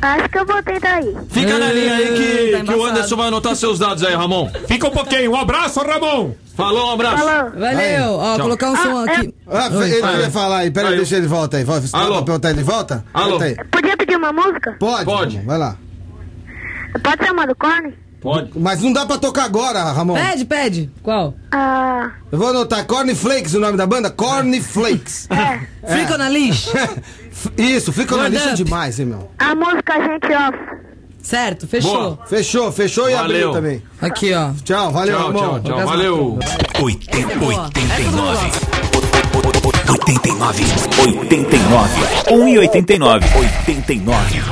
Acho 0.00 0.28
que 0.28 0.38
eu 0.38 0.46
vou 0.46 0.62
tentar 0.62 0.94
aí. 0.94 1.16
Fica 1.28 1.58
na 1.58 1.72
linha 1.72 1.94
aí 1.96 2.06
que, 2.14 2.56
Tá 2.56 2.64
que 2.72 2.78
o. 2.78 2.84
Anderson 2.86 3.16
vai 3.16 3.28
anotar 3.28 3.56
seus 3.56 3.78
dados 3.80 4.02
aí, 4.04 4.14
Ramon. 4.14 4.48
Fica 4.68 4.86
um 4.86 4.90
pouquinho. 4.90 5.32
Um 5.32 5.36
abraço, 5.36 5.80
Ramon. 5.80 6.32
Falou, 6.56 6.88
um 6.88 6.92
abraço. 6.92 7.24
Falou. 7.24 7.50
Valeu. 7.50 8.12
Ó, 8.12 8.34
Tchau. 8.36 8.42
colocar 8.44 8.70
um 8.70 8.76
som 8.76 8.96
Ah, 8.98 9.04
aqui. 9.04 9.34
Ah, 9.48 9.68
Oi, 9.72 9.90
ele 9.90 10.00
fala. 10.00 10.18
ia 10.20 10.30
falar 10.30 10.58
aí, 10.58 10.70
peraí, 10.70 10.90
Aí. 10.92 10.96
deixa 10.98 11.16
ele 11.16 11.22
de 11.22 11.28
volta 11.28 11.56
aí. 11.56 11.64
Volta, 11.64 11.86
Alô. 11.96 12.22
Perguntar 12.22 12.50
ele 12.50 12.62
volta? 12.62 13.04
Alô. 13.12 13.30
Volta 13.30 13.44
aí. 13.46 13.56
Podia 13.70 13.96
pedir 13.96 14.16
uma 14.16 14.32
música? 14.32 14.76
Pode? 14.78 15.04
Pode. 15.04 15.36
Ramon, 15.36 15.46
Vai 15.48 15.58
lá. 15.58 15.76
Pode 17.02 17.24
ser 17.24 17.32
uma 17.32 17.46
do 17.46 17.54
Korn? 17.56 17.92
Pode. 18.22 18.50
Mas 18.56 18.80
não 18.80 18.92
dá 18.92 19.04
pra 19.04 19.18
tocar 19.18 19.44
agora, 19.44 19.82
Ramon. 19.92 20.14
Pede, 20.14 20.44
pede. 20.44 20.90
Qual? 21.02 21.34
Ah, 21.50 22.10
Eu 22.30 22.38
vou 22.38 22.48
anotar 22.50 22.86
Corn 22.86 23.12
Flakes 23.14 23.52
o 23.54 23.58
nome 23.60 23.76
da 23.76 23.84
banda? 23.86 24.10
Corn 24.10 24.60
Flakes. 24.60 25.26
é. 25.82 25.96
Fica 25.96 26.16
na 26.16 26.28
lixo. 26.28 26.70
Isso, 27.58 27.92
fica 27.92 28.16
na 28.16 28.28
lista 28.28 28.50
up. 28.50 28.62
demais, 28.62 29.00
hein, 29.00 29.06
meu. 29.06 29.28
A 29.38 29.54
música 29.56 29.94
Gente 29.94 30.32
Off. 30.34 30.58
Certo, 31.20 31.66
fechou. 31.68 32.18
Fechou, 32.26 32.70
fechou 32.72 33.08
e 33.10 33.14
Valeu. 33.14 33.24
abriu 33.24 33.52
também. 33.52 33.82
Aqui, 34.00 34.32
ó. 34.32 34.50
Tchau, 34.64 34.90
valeu, 34.92 35.16
Tchau, 35.16 35.26
Ramon. 35.28 35.40
tchau, 35.40 35.60
tchau. 35.60 35.86
Valeu. 35.86 36.38
80, 36.80 37.38
Boa. 37.38 37.64
89. 37.64 38.50
89. 39.88 40.64
89. 41.20 42.00
1 42.32 42.48
e 42.48 42.58
89. 42.58 43.26
89. 43.38 44.42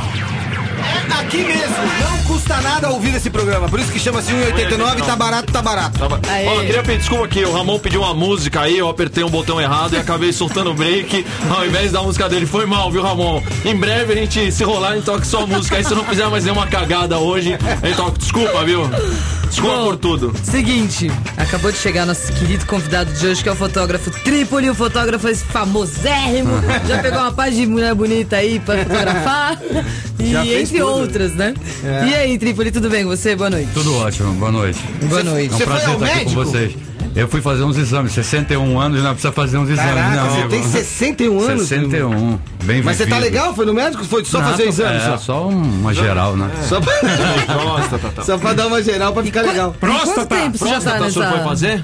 Aqui 1.30 1.44
mesmo, 1.44 1.76
não 2.00 2.18
custa 2.24 2.60
nada 2.60 2.90
ouvir 2.90 3.14
esse 3.14 3.30
programa. 3.30 3.68
Por 3.68 3.78
isso 3.78 3.92
que 3.92 4.00
chama-se 4.00 4.32
1,89, 4.32 5.06
tá 5.06 5.14
barato, 5.14 5.52
tá 5.52 5.62
barato. 5.62 5.96
Tá. 5.96 6.06
Ó, 6.08 6.54
eu 6.54 6.66
queria 6.66 6.82
pedir 6.82 6.98
desculpa 6.98 7.24
aqui, 7.26 7.44
o 7.44 7.52
Ramon 7.52 7.78
pediu 7.78 8.00
uma 8.00 8.12
música 8.12 8.62
aí, 8.62 8.76
eu 8.76 8.88
apertei 8.88 9.22
um 9.22 9.30
botão 9.30 9.60
errado 9.60 9.94
e 9.94 9.96
acabei 9.96 10.32
soltando 10.32 10.72
o 10.72 10.74
break 10.74 11.24
ao 11.48 11.64
invés 11.64 11.92
da 11.92 12.02
música 12.02 12.28
dele. 12.28 12.46
Foi 12.46 12.66
mal, 12.66 12.90
viu, 12.90 13.00
Ramon? 13.00 13.40
Em 13.64 13.76
breve 13.76 14.12
a 14.12 14.16
gente, 14.16 14.50
se 14.50 14.64
rolar, 14.64 14.88
a 14.88 14.94
gente 14.96 15.04
toca 15.04 15.24
só 15.24 15.44
a 15.44 15.46
música 15.46 15.76
aí. 15.76 15.84
Se 15.84 15.94
não 15.94 16.04
fizer 16.04 16.26
mais 16.26 16.42
nenhuma 16.42 16.66
cagada 16.66 17.16
hoje, 17.16 17.56
a 17.80 17.86
gente 17.86 17.96
toca. 17.96 18.18
Desculpa, 18.18 18.64
viu? 18.64 18.90
Desculpa 19.50 19.76
Bom, 19.76 19.84
por 19.84 19.96
tudo. 19.96 20.32
Seguinte, 20.44 21.10
acabou 21.36 21.72
de 21.72 21.78
chegar 21.78 22.06
nosso 22.06 22.32
querido 22.32 22.64
convidado 22.66 23.12
de 23.12 23.26
hoje, 23.26 23.42
que 23.42 23.48
é 23.48 23.52
o 23.52 23.56
fotógrafo 23.56 24.10
Trípoli, 24.22 24.70
o 24.70 24.74
fotógrafo 24.74 25.28
esse 25.28 25.44
famosérrimo. 25.44 26.50
Já 26.86 26.98
pegou 26.98 27.20
uma 27.20 27.32
página 27.32 27.62
de 27.62 27.66
mulher 27.66 27.94
bonita 27.94 28.36
aí 28.36 28.60
pra 28.60 28.78
fotografar. 28.78 29.58
E 30.18 30.32
Já 30.32 30.46
entre 30.46 30.78
tudo. 30.78 31.19
Outras, 31.20 31.34
né? 31.34 31.54
É. 31.84 32.08
E 32.08 32.14
aí, 32.14 32.38
Trípoli, 32.38 32.70
tudo 32.70 32.88
bem 32.88 33.04
com 33.04 33.10
você? 33.10 33.36
Boa 33.36 33.50
noite. 33.50 33.68
Tudo 33.74 33.94
ótimo, 33.96 34.32
boa 34.34 34.50
noite. 34.50 34.80
Boa 35.08 35.22
noite. 35.22 35.52
É 35.52 35.54
um 35.54 35.58
Você 35.58 35.64
foi 35.64 35.66
prazer 35.66 35.88
ao 35.88 35.94
estar 35.94 36.06
aqui 36.06 36.14
com 36.14 36.30
médico? 36.30 36.44
vocês. 36.44 36.89
Eu 37.14 37.26
fui 37.28 37.40
fazer 37.40 37.64
uns 37.64 37.76
exames, 37.76 38.12
61 38.12 38.78
anos, 38.80 39.02
não 39.02 39.10
precisa 39.12 39.32
fazer 39.32 39.58
uns 39.58 39.68
exames, 39.68 39.94
Caraca, 39.94 40.16
não. 40.16 40.30
você 40.30 40.48
tem 40.48 40.62
61 40.62 41.40
anos? 41.40 41.62
61, 41.68 42.38
bem 42.64 42.82
Mas 42.82 42.96
você 42.96 43.06
tá 43.06 43.16
vivido. 43.16 43.32
legal? 43.32 43.54
Foi 43.54 43.66
no 43.66 43.74
médico? 43.74 44.04
Foi 44.04 44.24
só 44.24 44.38
Nada, 44.38 44.50
fazer 44.52 44.68
exame? 44.68 44.96
É, 44.96 45.00
só? 45.00 45.16
só 45.18 45.48
uma 45.48 45.92
geral, 45.92 46.36
né? 46.36 46.48
Só 46.68 46.80
pra... 46.80 46.92
só 48.24 48.38
pra 48.38 48.52
dar 48.52 48.66
uma 48.68 48.82
geral 48.82 49.12
pra 49.12 49.22
ficar 49.22 49.42
legal. 49.42 49.74
Quanto 49.80 50.26
tempo 50.26 50.56
você 50.58 50.68
já 50.68 50.80
tá 50.80 51.00
nessa... 51.00 51.20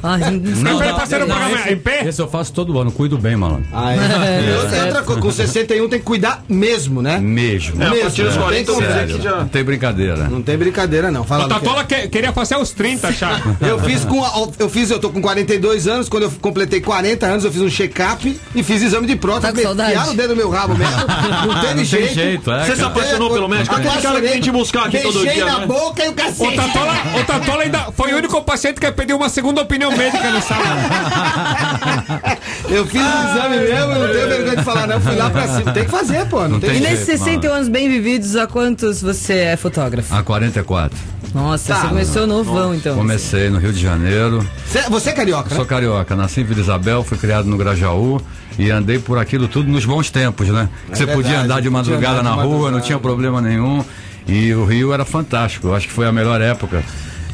Ah, 0.02 0.18
Não, 0.62 0.78
vai 0.78 0.92
fazer 0.94 1.22
o 1.22 1.26
programa 1.26 1.50
esse, 1.60 1.72
em 1.72 1.76
pé? 1.76 2.04
Esse 2.06 2.22
eu 2.22 2.28
faço 2.28 2.52
todo 2.52 2.78
ano, 2.78 2.92
cuido 2.92 3.18
bem, 3.18 3.36
malandro. 3.36 3.64
Ah, 3.72 3.92
é. 3.92 3.96
E 4.46 4.52
outra- 4.58 4.84
outra 4.86 5.02
coisa, 5.02 5.20
com 5.20 5.30
61 5.32 5.88
tem 5.88 5.98
que 5.98 6.04
cuidar 6.04 6.44
mesmo, 6.48 7.02
né? 7.02 7.18
Mesmo. 7.18 7.82
É, 7.82 7.86
a 7.86 7.94
partir 8.02 8.22
dos 8.22 8.36
É, 8.36 8.38
40 8.38 8.72
vamos 8.72 8.86
dizer 8.88 8.98
sério, 8.98 9.16
que 9.16 9.22
já- 9.22 9.36
Não 9.36 9.48
tem 9.48 9.64
brincadeira. 9.64 10.28
Não 10.28 10.42
tem 10.42 10.56
brincadeira, 10.56 11.10
não. 11.10 11.24
Fala, 11.24 11.46
O 11.46 11.48
Tatola 11.48 11.84
que- 11.84 12.08
queria 12.08 12.32
fazer 12.32 12.56
os 12.56 12.70
30, 12.70 13.10
já. 13.12 13.40
Eu 13.60 13.78
fiz 13.80 14.04
com 14.04 14.24
a, 14.24 14.30
eu 14.58 14.68
fiz, 14.68 14.90
eu 14.90 14.98
tô 14.98 15.10
com 15.16 15.16
com 15.16 15.22
42 15.22 15.88
anos, 15.88 16.08
quando 16.10 16.24
eu 16.24 16.30
completei 16.42 16.78
40 16.80 17.24
anos, 17.26 17.44
eu 17.44 17.50
fiz 17.50 17.62
um 17.62 17.70
check-up 17.70 18.38
e 18.54 18.62
fiz 18.62 18.82
exame 18.82 19.06
de 19.06 19.16
próstata. 19.16 19.48
Tá 19.48 19.52
com 19.54 19.62
saudade? 19.62 19.90
Enfiaram 19.92 20.12
o 20.12 20.14
dedo 20.14 20.28
no 20.30 20.36
meu 20.36 20.50
rabo 20.50 20.76
mesmo. 20.76 20.94
Não 20.94 21.06
teve 21.60 21.66
Não 21.68 21.74
tem 21.76 21.84
jeito. 21.84 22.14
jeito, 22.14 22.50
é, 22.52 22.64
Você 22.64 22.72
se 22.72 22.76
cara. 22.82 22.86
apaixonou 22.88 23.30
pelo 23.30 23.48
médico? 23.48 23.74
Aquele 23.74 24.02
cara 24.02 24.20
que 24.20 24.28
vem 24.28 24.40
te 24.40 24.50
buscar 24.50 24.84
aqui 24.86 24.98
todo 24.98 25.14
Beijei 25.20 25.34
dia, 25.34 25.46
na 25.46 25.60
né? 25.60 25.66
boca 25.66 26.04
e 26.04 26.08
o 26.08 26.12
cacete. 26.12 26.42
O 26.42 26.52
Tatola, 26.54 26.94
o 27.18 27.24
Tatola 27.24 27.62
ainda 27.62 27.78
foi 27.96 28.12
o 28.12 28.16
único 28.18 28.42
paciente 28.42 28.78
que 28.78 28.92
pediu 28.92 29.16
uma 29.16 29.30
segunda 29.30 29.62
opinião 29.62 29.90
médica 29.96 30.30
no 30.30 30.42
salão. 30.42 30.66
Eu 32.68 32.84
fiz 32.86 33.00
o 33.00 33.30
exame 33.30 33.56
mesmo, 33.58 33.92
eu 33.92 34.06
não 34.06 34.12
tenho 34.12 34.28
vergonha 34.28 34.56
de 34.56 34.64
falar, 34.64 34.86
não. 34.88 35.00
Fui 35.00 35.14
lá 35.14 35.30
pra 35.30 35.46
cima. 35.46 35.72
Tem 35.72 35.84
que 35.84 35.90
fazer, 35.90 36.26
pô. 36.26 36.46
Não, 36.48 36.58
tem 36.58 36.76
E 36.76 36.80
nesses 36.80 37.06
jeito. 37.06 37.22
61 37.22 37.52
anos 37.54 37.68
bem 37.68 37.88
vividos, 37.88 38.34
há 38.36 38.46
quantos 38.46 39.00
você 39.00 39.34
é 39.34 39.56
fotógrafo? 39.56 40.12
A 40.14 40.22
44. 40.22 40.98
Nossa, 41.34 41.74
Tá, 41.74 41.80
você 41.80 41.88
começou 41.88 42.26
novão, 42.26 42.74
então. 42.74 42.96
Comecei 42.96 43.50
no 43.50 43.58
Rio 43.58 43.72
de 43.72 43.80
Janeiro. 43.80 44.46
Você, 44.66 44.80
você 45.06 45.10
é 45.10 45.12
carioca, 45.12 45.50
né? 45.50 45.56
Sou 45.56 45.64
carioca, 45.64 46.16
nasci 46.16 46.40
em 46.40 46.44
Vila 46.44 46.60
Isabel, 46.60 47.04
fui 47.04 47.16
criado 47.16 47.46
no 47.46 47.56
Grajaú 47.56 48.20
e 48.58 48.70
andei 48.70 48.98
por 48.98 49.18
aquilo 49.18 49.46
tudo 49.46 49.70
nos 49.70 49.84
bons 49.84 50.10
tempos, 50.10 50.48
né? 50.48 50.68
É 50.90 50.96
Você 50.96 51.06
podia 51.06 51.22
verdade, 51.22 51.44
andar 51.44 51.54
de 51.60 51.70
podia 51.70 51.70
madrugada 51.70 52.20
andar 52.20 52.30
de 52.30 52.36
na 52.36 52.42
rua, 52.42 52.44
madrugada. 52.44 52.76
não 52.76 52.80
tinha 52.80 52.98
problema 52.98 53.40
nenhum. 53.40 53.84
E 54.26 54.52
o 54.54 54.64
Rio 54.64 54.92
era 54.92 55.04
fantástico, 55.04 55.68
eu 55.68 55.74
acho 55.76 55.86
que 55.86 55.92
foi 55.92 56.06
a 56.06 56.12
melhor 56.12 56.40
época. 56.40 56.82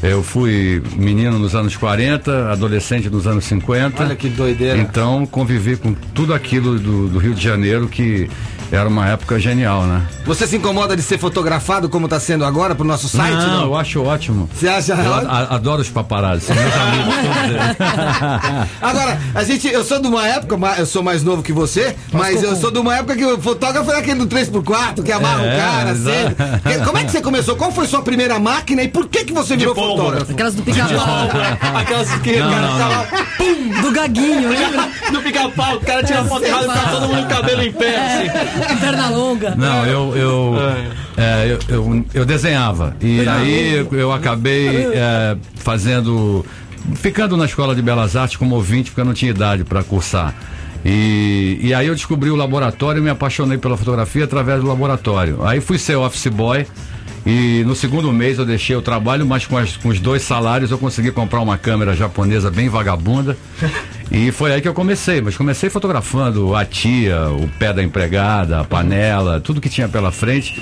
Eu 0.03 0.21
fui 0.21 0.83
menino 0.97 1.39
nos 1.39 1.55
anos 1.55 1.75
40, 1.77 2.51
adolescente 2.51 3.09
nos 3.09 3.25
anos 3.25 3.45
50. 3.45 4.03
Olha 4.03 4.15
que 4.15 4.29
doideira. 4.29 4.77
Então 4.77 5.25
convivi 5.25 5.77
com 5.77 5.93
tudo 6.13 6.33
aquilo 6.33 6.77
do, 6.77 7.07
do 7.07 7.17
Rio 7.17 7.33
de 7.33 7.41
Janeiro 7.41 7.87
que 7.87 8.29
era 8.75 8.87
uma 8.89 9.07
época 9.07 9.39
genial, 9.39 9.83
né? 9.83 10.01
Você 10.25 10.47
se 10.47 10.55
incomoda 10.55 10.95
de 10.95 11.01
ser 11.01 11.17
fotografado 11.17 11.87
como 11.89 12.07
tá 12.07 12.19
sendo 12.19 12.43
agora 12.45 12.73
pro 12.73 12.83
nosso 12.85 13.07
site? 13.07 13.33
não, 13.35 13.47
Não, 13.47 13.63
eu 13.65 13.75
acho 13.77 14.01
ótimo. 14.03 14.49
Você 14.53 14.67
acha? 14.67 14.93
Eu 14.93 15.13
a- 15.13 15.47
adoro 15.55 15.81
os 15.81 15.89
paparazzi, 15.89 16.45
são 16.45 16.55
meus 16.55 16.73
amigos. 16.73 17.13
Agora, 18.81 19.19
a 19.35 19.43
gente, 19.43 19.67
eu 19.67 19.83
sou 19.83 19.99
de 20.01 20.07
uma 20.07 20.27
época, 20.27 20.57
eu 20.77 20.85
sou 20.85 21.03
mais 21.03 21.23
novo 21.23 21.41
que 21.43 21.51
você, 21.53 21.95
mas 22.11 22.41
eu 22.43 22.55
sou 22.55 22.71
de 22.71 22.79
uma 22.79 22.95
época 22.95 23.15
que 23.15 23.25
o 23.25 23.39
fotógrafo 23.41 23.89
era 23.89 23.99
aquele 23.99 24.19
do 24.25 24.27
3x4, 24.27 25.03
que 25.03 25.11
amarra 25.11 25.43
É, 25.45 25.53
o 25.53 25.57
cara 25.59 25.95
cedo. 25.95 26.35
Que- 26.63 26.85
Como 26.85 26.97
é 26.97 27.03
que 27.03 27.11
você 27.11 27.21
começou? 27.21 27.55
Qual 27.55 27.71
foi 27.71 27.87
sua 27.87 28.01
primeira 28.01 28.39
máquina 28.39 28.81
e 28.83 28.87
por 28.87 29.07
que 29.07 29.23
que 29.25 29.33
você 29.33 29.55
virou 29.55 29.75
fotógrafo? 29.75 30.31
Aquelas 30.31 30.55
do 30.55 30.63
pica-pau. 30.63 31.29
Aquelas 31.79 32.11
que 32.19 32.37
Não, 32.37 32.47
o 32.47 32.51
cara 32.51 32.67
não, 32.67 32.77
lá, 32.89 33.05
pum, 33.37 33.81
Do 33.81 33.91
gaguinho, 33.91 34.49
lembra? 34.49 34.89
no 35.11 35.21
pica-pau, 35.21 35.75
o 35.75 35.81
cara 35.81 36.03
tira 36.03 36.23
foto 36.25 36.43
errada 36.45 36.65
e 36.65 36.67
tá 36.67 36.89
todo 36.91 37.07
mundo 37.07 37.17
com 37.19 37.33
o 37.33 37.35
cabelo 37.35 37.63
em 37.63 37.71
pé, 37.71 37.97
assim. 37.97 38.62
Perna 38.79 39.09
longa. 39.09 39.55
Não, 39.55 39.85
eu 39.85 40.15
eu, 40.15 40.55
é, 41.17 41.47
eu, 41.51 41.59
eu, 41.75 42.05
eu 42.13 42.25
desenhava. 42.25 42.95
E 43.01 43.27
aí 43.27 43.75
eu, 43.75 43.87
eu 43.91 44.11
acabei 44.11 44.87
é, 44.93 45.37
fazendo. 45.55 46.45
ficando 46.95 47.37
na 47.37 47.45
escola 47.45 47.75
de 47.75 47.81
Belas 47.81 48.15
Artes 48.15 48.37
como 48.37 48.55
ouvinte, 48.55 48.91
porque 48.91 49.01
eu 49.01 49.05
não 49.05 49.13
tinha 49.13 49.31
idade 49.31 49.63
para 49.63 49.83
cursar. 49.83 50.33
E, 50.85 51.59
e 51.61 51.73
aí 51.73 51.87
eu 51.87 51.95
descobri 51.95 52.29
o 52.29 52.35
laboratório 52.35 52.99
e 52.99 53.03
me 53.03 53.09
apaixonei 53.09 53.57
pela 53.57 53.77
fotografia 53.77 54.25
através 54.25 54.61
do 54.61 54.67
laboratório. 54.67 55.45
Aí 55.45 55.61
fui 55.61 55.77
ser 55.77 55.95
office 55.95 56.27
boy. 56.27 56.65
E 57.25 57.63
no 57.65 57.73
segundo 57.73 58.11
mês 58.11 58.37
eu 58.37 58.45
deixei 58.45 58.75
o 58.75 58.81
trabalho, 58.81 59.25
mas 59.25 59.45
com, 59.47 59.57
as- 59.57 59.77
com 59.77 59.87
os 59.89 59.99
dois 59.99 60.23
salários 60.23 60.71
eu 60.71 60.77
consegui 60.77 61.09
comprar 61.11 61.39
uma 61.41 61.57
câmera 61.57 61.95
japonesa 61.95 62.51
bem 62.51 62.67
vagabunda. 62.67 63.37
E 64.11 64.31
foi 64.31 64.51
aí 64.53 64.61
que 64.61 64.67
eu 64.67 64.73
comecei, 64.73 65.21
mas 65.21 65.37
comecei 65.37 65.69
fotografando 65.69 66.53
a 66.53 66.65
tia, 66.65 67.29
o 67.29 67.47
pé 67.57 67.71
da 67.71 67.81
empregada, 67.81 68.59
a 68.59 68.63
panela, 68.65 69.39
tudo 69.39 69.61
que 69.61 69.69
tinha 69.69 69.87
pela 69.87 70.11
frente. 70.11 70.61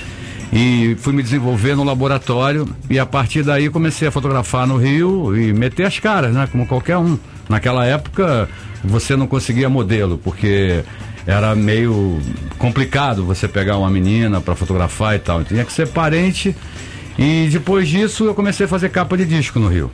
E 0.54 0.96
fui 1.00 1.14
me 1.14 1.24
desenvolver 1.24 1.76
no 1.76 1.84
laboratório 1.84 2.68
e 2.90 3.00
a 3.00 3.06
partir 3.06 3.42
daí 3.42 3.70
comecei 3.70 4.08
a 4.08 4.12
fotografar 4.12 4.68
no 4.68 4.78
Rio 4.78 5.36
e 5.36 5.54
meter 5.54 5.86
as 5.88 5.98
caras, 5.98 6.34
né? 6.34 6.48
Como 6.52 6.68
qualquer 6.68 6.98
um. 6.98 7.18
Naquela 7.50 7.86
época 7.86 8.48
você 8.84 9.16
não 9.16 9.28
conseguia 9.28 9.70
modelo, 9.70 10.18
porque 10.18 10.84
era 11.26 11.56
meio 11.56 12.20
complicado 12.58 13.24
você 13.26 13.48
pegar 13.48 13.78
uma 13.78 13.90
menina 13.90 14.42
para 14.42 14.56
fotografar 14.56 15.16
e 15.16 15.20
tal. 15.20 15.44
Tinha 15.44 15.64
que 15.64 15.72
ser 15.74 15.88
parente. 15.88 16.56
E 17.18 17.50
depois 17.52 17.88
disso 17.88 18.26
eu 18.26 18.34
comecei 18.34 18.66
a 18.66 18.70
fazer 18.70 18.90
capa 18.90 19.16
de 19.18 19.26
disco 19.26 19.60
no 19.60 19.68
Rio. 19.68 19.92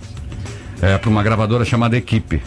É, 0.82 0.98
para 0.98 1.10
uma 1.10 1.24
gravadora 1.24 1.66
chamada 1.66 1.98
Equipe. 1.98 2.42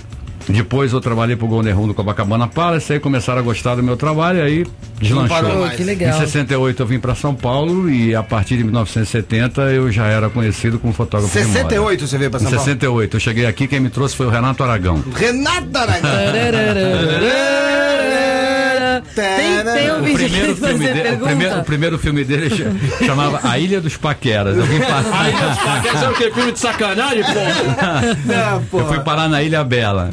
Depois 0.49 0.93
eu 0.93 1.01
trabalhei 1.01 1.37
pro 1.37 1.47
Golden 1.47 1.73
Room 1.73 1.89
do 1.89 1.95
Copacabana 1.95 2.49
Palace, 2.49 2.93
aí 2.93 2.99
começaram 2.99 3.41
a 3.41 3.43
gostar 3.43 3.75
do 3.75 3.83
meu 3.83 3.97
trabalho, 3.97 4.39
e 4.39 4.43
aí 4.43 4.67
deslanchou. 5.01 5.69
Que 5.77 5.85
legal. 5.85 6.17
Em 6.17 6.21
68 6.21 6.83
eu 6.83 6.87
vim 6.87 6.99
para 6.99 7.15
São 7.15 7.35
Paulo 7.35 7.91
e 7.91 8.15
a 8.15 8.23
partir 8.23 8.57
de 8.57 8.65
1970 8.65 9.63
eu 9.73 9.93
já 9.93 10.07
era 10.07 10.31
conhecido 10.31 10.79
como 10.79 10.93
fotógrafo 10.93 11.33
de 11.33 11.45
moda. 11.45 11.53
68 11.53 12.07
você 12.07 12.19
veio 12.19 12.31
pra 12.31 12.41
Em 12.41 12.43
São 12.45 12.51
Paulo? 12.51 12.65
68, 12.65 13.17
eu 13.17 13.21
cheguei 13.21 13.47
aqui, 13.47 13.69
quem 13.69 13.81
me 13.81 13.91
trouxe 13.91 14.17
foi 14.17 14.27
o 14.27 14.31
Renato 14.31 14.63
Aragão. 14.63 15.03
Renato 15.15 15.77
Aragão. 15.77 16.11
Tem, 19.15 19.65
tem 19.75 19.93
um 19.93 20.01
O 20.01 20.03
vídeo 20.03 20.29
primeiro, 20.29 20.57
filme 20.57 20.87
dele, 20.87 21.15
o, 21.15 21.19
primeiro, 21.27 21.59
o 21.59 21.65
primeiro 21.65 21.99
filme 21.99 22.25
dele 22.25 22.51
cha- 22.51 23.05
chamava 23.07 23.41
A 23.43 23.59
Ilha 23.59 23.81
dos 23.81 23.97
Paqueras. 23.97 24.57
Eu 24.57 24.65
vim 24.65 24.79
parar. 24.81 25.05
Aí, 25.21 25.33
os 25.35 25.83
quer 25.83 25.93
dizer 25.95 26.09
o 26.09 26.15
quê? 26.15 26.31
Filme 26.33 26.53
de 26.53 26.59
sacanagem, 26.59 27.23
pô? 28.71 28.81
Eu 28.81 28.87
fui 28.87 29.01
parar 29.01 29.29
na 29.29 29.43
Ilha 29.43 29.65
Bela. 29.65 30.11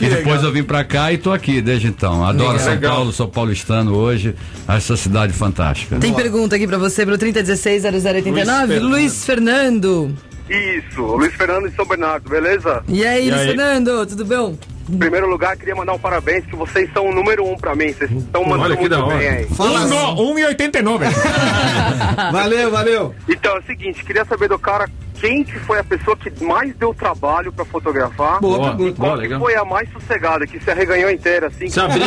e 0.00 0.06
depois 0.08 0.42
eu 0.42 0.52
vim 0.52 0.62
pra 0.62 0.84
cá 0.84 1.12
e 1.12 1.18
tô 1.18 1.32
aqui 1.32 1.60
desde 1.60 1.86
então. 1.88 2.24
Adoro 2.24 2.52
Legal. 2.52 2.58
São 2.64 2.72
Legal. 2.74 2.94
Paulo, 2.94 3.12
sou 3.12 3.28
paulistano 3.28 3.94
hoje. 3.94 4.34
Acho 4.66 4.92
essa 4.92 4.96
cidade 4.96 5.32
fantástica. 5.32 5.96
Tem 5.98 6.12
pergunta 6.14 6.56
aqui 6.56 6.66
pra 6.66 6.78
você 6.78 7.04
pelo 7.04 7.18
3016-0089. 7.18 8.80
Luiz 8.80 9.24
Fernando. 9.24 10.14
Isso, 10.48 11.02
Luiz 11.02 11.34
Fernando 11.34 11.68
de 11.68 11.76
São 11.76 11.84
Bernardo, 11.84 12.28
beleza? 12.28 12.82
E 12.88 13.04
aí, 13.06 13.26
E 13.26 13.30
Luiz 13.30 13.42
aí? 13.42 13.48
Fernando, 13.48 14.06
tudo 14.06 14.24
bom? 14.24 14.56
Em 14.90 14.96
primeiro 14.96 15.28
lugar, 15.28 15.54
queria 15.54 15.74
mandar 15.76 15.92
um 15.92 15.98
parabéns, 15.98 16.46
que 16.46 16.56
vocês 16.56 16.90
são 16.94 17.06
o 17.10 17.14
número 17.14 17.44
um 17.44 17.56
pra 17.58 17.74
mim. 17.74 17.92
Vocês 17.92 18.10
estão 18.10 18.42
mandando 18.42 18.62
Olha 18.64 18.74
que 18.76 18.80
muito 18.80 18.96
da 18.96 19.04
hora. 19.04 19.18
bem 19.18 19.28
aí. 19.28 19.44
Fala 19.48 19.80
assim. 19.84 19.94
1,89. 19.94 21.04
Valeu, 22.32 22.70
valeu. 22.70 23.14
Então, 23.28 23.56
é 23.56 23.58
o 23.58 23.62
seguinte, 23.64 24.02
queria 24.02 24.24
saber 24.24 24.48
do 24.48 24.58
cara 24.58 24.88
quem 25.20 25.44
que 25.44 25.58
foi 25.58 25.78
a 25.80 25.84
pessoa 25.84 26.16
que 26.16 26.32
mais 26.42 26.74
deu 26.76 26.94
trabalho 26.94 27.52
pra 27.52 27.66
fotografar. 27.66 28.40
Boa 28.40 28.58
Boa, 28.58 28.72
boa, 28.72 28.92
Qual 28.94 29.14
que 29.16 29.22
legal. 29.22 29.40
foi 29.40 29.54
a 29.56 29.64
mais 29.64 29.92
sossegada, 29.92 30.46
que 30.46 30.58
se 30.58 30.70
arreganhou 30.70 31.10
inteira, 31.10 31.48
assim? 31.48 31.68
Se 31.68 31.78
abriu. 31.80 32.04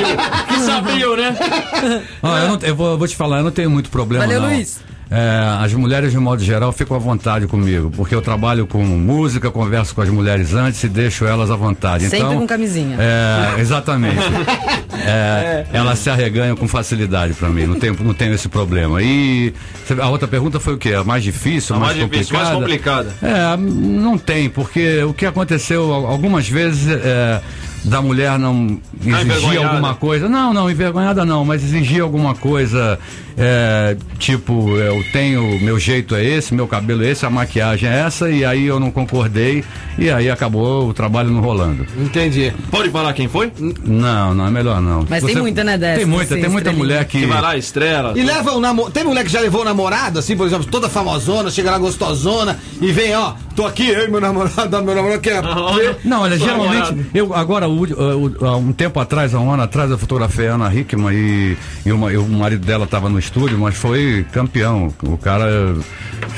Que 0.47 0.59
se 0.59 0.71
abriu, 0.71 1.15
né? 1.17 1.35
Ah, 2.23 2.39
eu, 2.43 2.47
não- 2.49 2.59
eu 2.61 2.75
vou, 2.75 2.91
eu 2.93 2.97
vou 2.97 3.07
te 3.07 3.15
falar, 3.15 3.37
eu 3.39 3.43
não 3.43 3.51
tenho 3.51 3.69
muito 3.69 3.91
problema. 3.91 4.25
Valeu, 4.25 4.41
não. 4.41 4.49
Luiz. 4.49 4.79
É, 5.13 5.63
as 5.65 5.73
mulheres, 5.73 6.11
de 6.13 6.17
modo 6.17 6.41
geral, 6.41 6.71
ficam 6.71 6.95
à 6.95 6.99
vontade 6.99 7.45
comigo, 7.45 7.91
porque 7.93 8.15
eu 8.15 8.21
trabalho 8.21 8.65
com 8.65 8.81
música, 8.81 9.51
converso 9.51 9.93
com 9.93 10.01
as 10.01 10.07
mulheres 10.07 10.53
antes 10.53 10.81
e 10.85 10.87
deixo 10.87 11.25
elas 11.25 11.51
à 11.51 11.55
vontade. 11.57 12.05
Sempre 12.05 12.19
então, 12.19 12.37
com 12.39 12.47
camisinha. 12.47 12.95
É, 12.97 13.59
exatamente. 13.59 14.15
É, 15.05 15.65
elas 15.73 15.99
se 15.99 16.09
arreganham 16.09 16.55
com 16.55 16.67
facilidade 16.67 17.33
pra 17.33 17.49
mim, 17.49 17.65
não 17.65 17.75
tenho, 17.79 17.95
não 18.01 18.13
tenho 18.13 18.33
esse 18.33 18.47
problema. 18.47 19.01
E 19.01 19.53
a 19.99 20.09
outra 20.09 20.27
pergunta 20.27 20.59
foi 20.59 20.75
o 20.75 20.77
quê? 20.77 20.93
A 20.93 21.03
mais 21.03 21.23
difícil, 21.23 21.75
A 21.75 21.79
mais, 21.79 21.97
mais 21.97 22.09
difícil, 22.09 22.37
mais 22.37 22.49
complicada? 22.49 23.09
complicada. 23.09 23.53
É, 23.53 23.57
não 23.57 24.17
tem, 24.17 24.49
porque 24.49 25.03
o 25.03 25.13
que 25.13 25.25
aconteceu 25.25 25.91
al- 25.93 26.05
algumas 26.05 26.47
vezes 26.47 26.87
é, 26.89 27.41
da 27.83 28.01
mulher 28.01 28.37
não 28.37 28.79
exigir 29.01 29.21
envergonhada. 29.25 29.67
alguma 29.67 29.95
coisa. 29.95 30.29
Não, 30.29 30.53
não, 30.53 30.69
envergonhada 30.69 31.25
não, 31.25 31.43
mas 31.43 31.63
exigir 31.63 32.01
alguma 32.01 32.35
coisa, 32.35 32.99
é, 33.37 33.95
tipo, 34.19 34.75
eu 34.77 35.03
tenho, 35.11 35.59
meu 35.61 35.79
jeito 35.79 36.15
é 36.15 36.23
esse, 36.23 36.53
meu 36.53 36.67
cabelo 36.67 37.03
é 37.03 37.09
esse, 37.09 37.25
a 37.25 37.29
maquiagem 37.29 37.89
é 37.89 37.99
essa, 38.01 38.29
e 38.29 38.43
aí 38.45 38.65
eu 38.65 38.79
não 38.79 38.91
concordei, 38.91 39.63
e 39.97 40.09
aí 40.09 40.29
acabou 40.29 40.87
o 40.89 40.93
trabalho 40.93 41.29
não 41.29 41.41
rolando. 41.41 41.85
Entendi. 41.99 42.53
Pode 42.69 42.89
falar 42.89 43.13
quem 43.13 43.27
foi? 43.27 43.51
Não, 43.83 44.33
não, 44.33 44.47
é 44.47 44.51
melhor 44.51 44.81
não. 44.81 45.05
Mas 45.09 45.23
tem 45.23 45.35
muita, 45.35 45.63
né, 45.63 45.77
dessas, 45.77 45.97
Tem 45.99 46.05
muita, 46.05 46.33
assim, 46.33 46.41
tem 46.41 46.49
muita 46.51 46.71
mulher 46.71 47.05
que. 47.05 47.21
Que 47.21 47.25
vai 47.25 47.41
lá, 47.41 47.57
estrela. 47.57 48.13
E 48.17 48.23
leva 48.23 48.51
o 48.53 48.59
namorado. 48.59 48.93
Tem 48.93 49.03
mulher 49.03 49.23
que 49.23 49.31
já 49.31 49.39
levou 49.39 49.61
o 49.61 49.65
namorado, 49.65 50.19
assim, 50.19 50.35
por 50.35 50.45
exemplo, 50.47 50.65
toda 50.65 50.89
famosona, 50.89 51.49
chega 51.51 51.71
lá 51.71 51.77
gostosona 51.77 52.57
e 52.81 52.91
vem, 52.91 53.15
ó, 53.15 53.33
tô 53.55 53.65
aqui, 53.65 53.87
eu 53.89 54.05
e 54.05 54.07
meu 54.09 54.21
namorado, 54.21 54.69
meu 54.83 54.95
namorado 54.95 55.21
quer. 55.21 55.41
Não, 56.03 56.21
olha, 56.21 56.37
Sua 56.37 56.47
geralmente, 56.47 56.73
namorada. 56.73 57.05
eu 57.13 57.33
agora, 57.33 57.67
o- 57.69 57.83
o- 57.83 58.45
há 58.45 58.55
um 58.57 58.71
tempo 58.73 58.99
atrás, 58.99 59.33
há 59.35 59.39
um 59.39 59.51
ano 59.51 59.63
atrás, 59.63 59.89
eu 59.91 59.97
fotografei 59.97 60.47
a 60.47 60.53
Ana 60.55 60.73
Hickman 60.73 61.13
e, 61.13 61.57
e 61.85 61.91
uma- 61.91 62.11
e 62.11 62.17
o 62.17 62.27
marido 62.27 62.65
dela 62.65 62.85
estava 62.85 63.09
no 63.09 63.19
estúdio, 63.21 63.57
mas 63.57 63.75
foi 63.75 64.25
campeão. 64.31 64.93
O 65.03 65.17
cara 65.17 65.75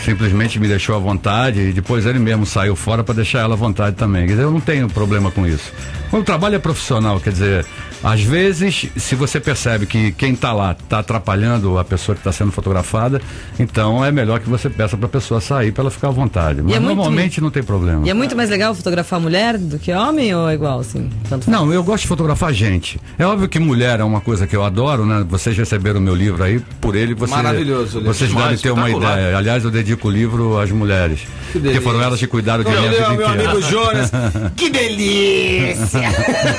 simplesmente 0.03 0.59
me 0.59 0.67
deixou 0.67 0.95
à 0.95 0.99
vontade 0.99 1.59
e 1.59 1.73
depois 1.73 2.05
ele 2.05 2.19
mesmo 2.19 2.45
saiu 2.45 2.75
fora 2.75 3.03
para 3.03 3.15
deixar 3.15 3.39
ela 3.39 3.55
à 3.55 3.57
vontade 3.57 3.95
também. 3.95 4.27
Quer 4.27 4.33
dizer, 4.33 4.43
eu 4.43 4.51
não 4.51 4.61
tenho 4.61 4.87
problema 4.87 5.31
com 5.31 5.47
isso. 5.47 5.71
O 6.11 6.23
trabalho 6.23 6.55
é 6.55 6.59
profissional, 6.59 7.19
quer 7.19 7.31
dizer, 7.31 7.65
às 8.03 8.21
vezes, 8.21 8.87
se 8.97 9.15
você 9.15 9.39
percebe 9.39 9.85
que 9.85 10.11
quem 10.11 10.33
está 10.33 10.51
lá 10.53 10.75
está 10.79 10.99
atrapalhando 10.99 11.77
a 11.79 11.83
pessoa 11.85 12.15
que 12.15 12.19
está 12.21 12.31
sendo 12.31 12.51
fotografada, 12.51 13.21
então 13.57 14.03
é 14.03 14.11
melhor 14.11 14.39
que 14.39 14.49
você 14.49 14.69
peça 14.69 14.97
para 14.97 15.05
a 15.05 15.09
pessoa 15.09 15.39
sair 15.39 15.71
para 15.71 15.83
ela 15.83 15.91
ficar 15.91 16.09
à 16.09 16.11
vontade. 16.11 16.61
Mas 16.61 16.75
é 16.75 16.79
muito- 16.79 16.95
normalmente 16.95 17.39
não 17.41 17.49
tem 17.49 17.63
problema. 17.63 18.05
E 18.05 18.09
é 18.09 18.13
muito 18.13 18.35
mais 18.35 18.49
legal 18.49 18.75
fotografar 18.75 19.19
mulher 19.19 19.57
do 19.57 19.79
que 19.79 19.91
homem 19.93 20.33
ou 20.35 20.49
é 20.49 20.53
igual, 20.53 20.79
assim? 20.79 21.09
Não, 21.47 21.71
eu 21.73 21.83
gosto 21.83 22.01
de 22.03 22.07
fotografar 22.07 22.53
gente. 22.53 22.99
É 23.17 23.25
óbvio 23.25 23.47
que 23.47 23.59
mulher 23.59 23.99
é 23.99 24.03
uma 24.03 24.19
coisa 24.21 24.45
que 24.45 24.55
eu 24.55 24.63
adoro, 24.63 25.05
né? 25.05 25.25
Vocês 25.29 25.57
receberam 25.57 25.99
o 25.99 26.03
meu 26.03 26.15
livro 26.15 26.43
aí, 26.43 26.59
por 26.81 26.95
ele 26.95 27.13
você, 27.13 27.33
Maravilhoso, 27.33 27.99
livro. 27.99 28.13
vocês 28.13 28.29
Demais, 28.29 28.61
devem 28.61 28.61
ter 28.61 28.71
uma 28.71 28.89
ideia. 28.89 29.37
Aliás, 29.37 29.63
eu 29.63 29.71
dedico 29.71 30.07
o 30.07 30.11
livro 30.11 30.59
às 30.59 30.69
mulheres. 30.71 31.21
Porque 31.51 31.79
foram 31.81 32.01
elas 32.01 32.19
que 32.19 32.27
cuidaram 32.27 32.63
de 32.63 32.69
Meu, 32.71 32.81
mim 32.81 32.87
a 32.87 32.89
meu, 32.89 32.99
vida 32.99 33.13
meu 33.17 33.27
inteira. 33.29 33.51
amigo 33.51 33.61
Jonas, 33.69 34.11
que 34.57 34.69
delícia! 34.69 36.01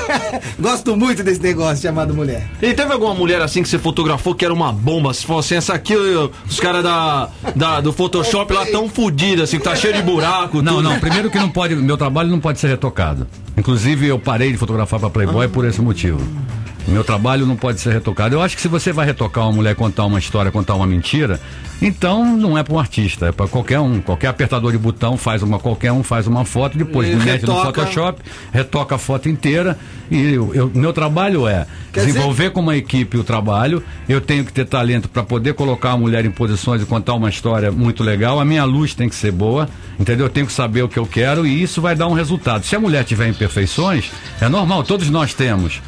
Gosto 0.59 0.95
muito 0.95 1.23
desse 1.23 1.34
negócio 1.41 1.81
chamado 1.83 2.13
mulher. 2.13 2.49
E 2.61 2.73
teve 2.73 2.91
alguma 2.93 3.13
mulher 3.13 3.41
assim 3.41 3.61
que 3.63 3.69
você 3.69 3.77
fotografou 3.79 4.33
que 4.35 4.43
era 4.45 4.53
uma 4.53 4.71
bomba? 4.71 5.13
Se 5.13 5.25
fosse 5.25 5.55
assim, 5.55 5.55
essa 5.55 5.73
aqui, 5.73 5.93
eu- 5.93 6.31
os 6.49 6.59
caras 6.59 6.83
da, 6.83 7.29
da- 7.55 7.81
do 7.81 7.91
Photoshop 7.93 8.51
lá 8.53 8.65
tão 8.65 8.89
fodidos, 8.89 9.43
assim, 9.43 9.57
que 9.57 9.63
tá 9.63 9.75
cheio 9.75 9.93
de 9.93 10.01
buraco. 10.01 10.61
Não, 10.61 10.75
tudo. 10.77 10.89
não, 10.89 10.99
primeiro 10.99 11.29
que 11.29 11.37
não 11.37 11.49
pode, 11.49 11.75
meu 11.75 11.97
trabalho 11.97 12.29
não 12.29 12.39
pode 12.39 12.59
ser 12.59 12.67
retocado. 12.67 13.27
Inclusive 13.57 14.07
eu 14.07 14.19
parei 14.19 14.51
de 14.51 14.57
fotografar 14.57 14.99
para 14.99 15.09
Playboy 15.09 15.47
por 15.47 15.65
esse 15.65 15.81
motivo. 15.81 16.19
Meu 16.87 17.03
trabalho 17.03 17.45
não 17.45 17.55
pode 17.55 17.79
ser 17.81 17.91
retocado. 17.91 18.35
Eu 18.35 18.41
acho 18.41 18.55
que 18.55 18.61
se 18.61 18.67
você 18.67 18.91
vai 18.93 19.05
retocar 19.05 19.45
uma 19.45 19.53
mulher, 19.53 19.75
contar 19.75 20.05
uma 20.05 20.19
história, 20.19 20.51
contar 20.51 20.75
uma 20.75 20.85
mentira, 20.85 21.39
então 21.81 22.37
não 22.37 22.57
é 22.57 22.63
para 22.63 22.73
um 22.73 22.79
artista, 22.79 23.27
é 23.27 23.31
para 23.31 23.47
qualquer 23.47 23.79
um. 23.79 23.99
Qualquer 24.01 24.27
apertador 24.27 24.71
de 24.71 24.77
botão 24.77 25.17
faz 25.17 25.41
uma, 25.41 25.57
qualquer 25.59 25.91
um 25.91 26.03
faz 26.03 26.27
uma 26.27 26.45
foto, 26.45 26.77
depois 26.77 27.09
E 27.09 27.15
mete 27.15 27.45
no 27.45 27.53
retoca. 27.55 27.81
Photoshop, 27.81 28.21
retoca 28.53 28.95
a 28.95 28.97
foto 28.97 29.27
inteira. 29.27 29.77
E 30.11 30.33
eu, 30.33 30.53
eu- 30.53 30.71
meu 30.75 30.93
trabalho 30.93 31.47
é 31.47 31.65
Quer 31.91 32.05
desenvolver 32.05 32.51
com 32.51 32.59
uma 32.59 32.75
equipe 32.77 33.17
o 33.17 33.23
trabalho. 33.23 33.81
Eu 34.07 34.21
tenho 34.21 34.45
que 34.45 34.53
ter 34.53 34.65
talento 34.65 35.09
para 35.09 35.23
poder 35.23 35.53
colocar 35.55 35.91
a 35.91 35.97
mulher 35.97 36.23
em 36.25 36.29
posições 36.31 36.81
e 36.81 36.85
contar 36.85 37.13
uma 37.15 37.29
história 37.29 37.71
muito 37.71 38.03
legal. 38.03 38.39
A 38.39 38.45
minha 38.45 38.63
luz 38.65 38.93
tem 38.93 39.09
que 39.09 39.15
ser 39.15 39.31
boa, 39.31 39.67
entendeu? 39.99 40.27
Eu 40.27 40.29
tenho 40.29 40.45
que 40.45 40.53
saber 40.53 40.83
o 40.83 40.87
que 40.89 40.99
eu 40.99 41.05
quero 41.07 41.47
e 41.47 41.63
isso 41.63 41.81
vai 41.81 41.95
dar 41.95 42.07
um 42.07 42.13
resultado. 42.13 42.63
Se 42.65 42.75
a 42.75 42.79
mulher 42.79 43.03
tiver 43.05 43.27
imperfeições, 43.27 44.11
é 44.39 44.47
normal, 44.47 44.83
todos 44.83 45.09
nós 45.09 45.33
temos. 45.33 45.81